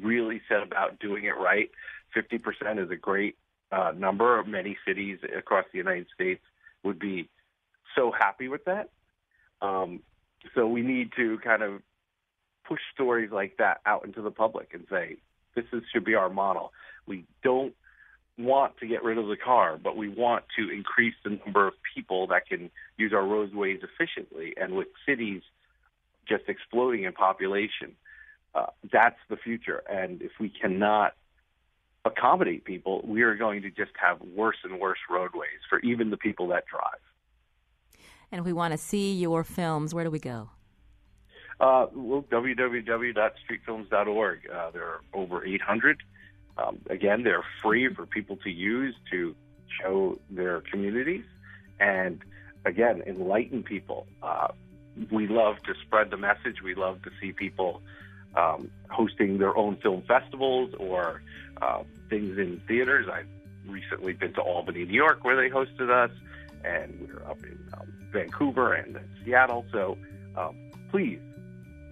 really 0.01 0.41
set 0.49 0.61
about 0.61 0.99
doing 0.99 1.23
it 1.23 1.37
right. 1.37 1.71
50% 2.15 2.83
is 2.83 2.91
a 2.91 2.95
great 2.95 3.37
uh, 3.71 3.93
number. 3.95 4.43
Many 4.43 4.77
cities 4.85 5.19
across 5.37 5.65
the 5.71 5.77
United 5.77 6.07
States 6.13 6.41
would 6.83 6.99
be 6.99 7.29
so 7.95 8.11
happy 8.11 8.49
with 8.49 8.65
that. 8.65 8.89
Um, 9.61 10.01
so 10.53 10.67
we 10.67 10.81
need 10.81 11.11
to 11.15 11.39
kind 11.39 11.63
of 11.63 11.81
push 12.67 12.81
stories 12.93 13.31
like 13.31 13.57
that 13.57 13.79
out 13.85 14.05
into 14.05 14.21
the 14.21 14.31
public 14.31 14.73
and 14.73 14.85
say, 14.89 15.17
this 15.55 15.65
is, 15.73 15.83
should 15.91 16.05
be 16.05 16.15
our 16.15 16.29
model. 16.29 16.71
We 17.05 17.25
don't 17.43 17.73
want 18.37 18.77
to 18.77 18.87
get 18.87 19.03
rid 19.03 19.17
of 19.17 19.27
the 19.27 19.37
car, 19.37 19.77
but 19.81 19.95
we 19.95 20.09
want 20.09 20.45
to 20.57 20.69
increase 20.69 21.13
the 21.23 21.39
number 21.45 21.67
of 21.67 21.73
people 21.95 22.27
that 22.27 22.47
can 22.47 22.71
use 22.97 23.13
our 23.13 23.25
roadways 23.25 23.81
efficiently. 23.83 24.53
And 24.59 24.75
with 24.75 24.87
cities 25.05 25.41
just 26.27 26.43
exploding 26.47 27.03
in 27.03 27.13
population, 27.13 27.95
uh, 28.55 28.67
that's 28.91 29.19
the 29.29 29.37
future. 29.37 29.83
And 29.89 30.21
if 30.21 30.31
we 30.39 30.49
cannot 30.49 31.13
accommodate 32.05 32.65
people, 32.65 33.01
we 33.05 33.21
are 33.21 33.35
going 33.35 33.61
to 33.61 33.69
just 33.69 33.91
have 34.01 34.19
worse 34.21 34.57
and 34.63 34.79
worse 34.79 34.99
roadways 35.09 35.61
for 35.69 35.79
even 35.79 36.09
the 36.09 36.17
people 36.17 36.47
that 36.49 36.65
drive. 36.65 36.99
And 38.31 38.39
if 38.39 38.45
we 38.45 38.53
want 38.53 38.71
to 38.71 38.77
see 38.77 39.13
your 39.13 39.43
films, 39.43 39.93
where 39.93 40.03
do 40.03 40.09
we 40.09 40.19
go? 40.19 40.49
Uh, 41.59 41.85
well, 41.93 42.23
www.streetfilms.org. 42.31 44.49
Uh, 44.49 44.71
there 44.71 44.83
are 44.83 45.01
over 45.13 45.45
800 45.45 46.01
um, 46.57 46.79
again, 46.89 47.23
they're 47.23 47.43
free 47.61 47.93
for 47.93 48.05
people 48.05 48.37
to 48.37 48.49
use 48.49 48.95
to 49.11 49.35
show 49.81 50.19
their 50.29 50.61
communities 50.61 51.25
and, 51.79 52.21
again, 52.65 53.01
enlighten 53.05 53.63
people. 53.63 54.05
Uh, 54.21 54.49
we 55.11 55.27
love 55.27 55.57
to 55.63 55.73
spread 55.85 56.11
the 56.11 56.17
message. 56.17 56.61
We 56.63 56.75
love 56.75 57.01
to 57.03 57.11
see 57.19 57.31
people 57.31 57.81
um, 58.35 58.69
hosting 58.89 59.39
their 59.39 59.57
own 59.57 59.77
film 59.77 60.03
festivals 60.07 60.73
or 60.77 61.23
uh, 61.61 61.83
things 62.09 62.37
in 62.37 62.61
theaters. 62.67 63.07
I've 63.11 63.27
recently 63.67 64.13
been 64.13 64.33
to 64.33 64.41
Albany, 64.41 64.85
New 64.85 64.93
York, 64.93 65.23
where 65.23 65.35
they 65.35 65.49
hosted 65.49 65.89
us, 65.89 66.11
and 66.63 66.99
we 67.01 67.13
are 67.13 67.31
up 67.31 67.43
in 67.43 67.57
um, 67.73 67.91
Vancouver 68.11 68.73
and 68.73 68.99
Seattle. 69.25 69.65
So 69.71 69.97
um, 70.37 70.55
please 70.91 71.19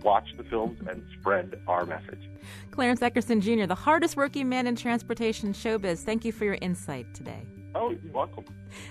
watch 0.04 0.28
the 0.38 0.44
films 0.44 0.80
and 0.90 1.04
spread 1.20 1.60
our 1.68 1.86
message. 1.86 2.22
Clarence 2.72 3.02
Eckerson 3.02 3.42
Jr., 3.42 3.66
the 3.66 3.76
hardest 3.76 4.16
working 4.16 4.50
man 4.50 4.68
in 4.68 4.76
transportation 4.76 5.54
showbiz, 5.54 6.00
thank 6.04 6.26
you 6.26 6.32
for 6.32 6.46
your 6.46 6.58
insight 6.62 7.14
today. 7.14 7.46
Oh, 7.74 7.92
you're 7.92 8.12
welcome. 8.12 8.44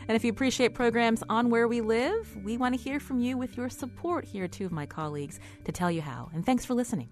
And 0.09 0.17
if 0.17 0.25
you 0.25 0.31
appreciate 0.31 0.75
programs 0.75 1.23
on 1.29 1.51
Where 1.51 1.69
We 1.69 1.81
Live, 1.81 2.37
we 2.45 2.57
want 2.57 2.75
to 2.75 2.81
hear 2.81 3.01
from 3.01 3.21
you 3.21 3.37
with 3.37 3.57
your 3.57 3.69
support. 3.69 4.25
Here 4.25 4.45
are 4.45 4.49
two 4.49 4.67
of 4.67 4.73
my 4.73 4.87
colleagues 4.87 5.39
to 5.65 5.73
tell 5.73 5.91
you 5.91 6.01
how. 6.01 6.31
And 6.33 6.45
thanks 6.45 6.65
for 6.65 6.75
listening. 6.75 7.09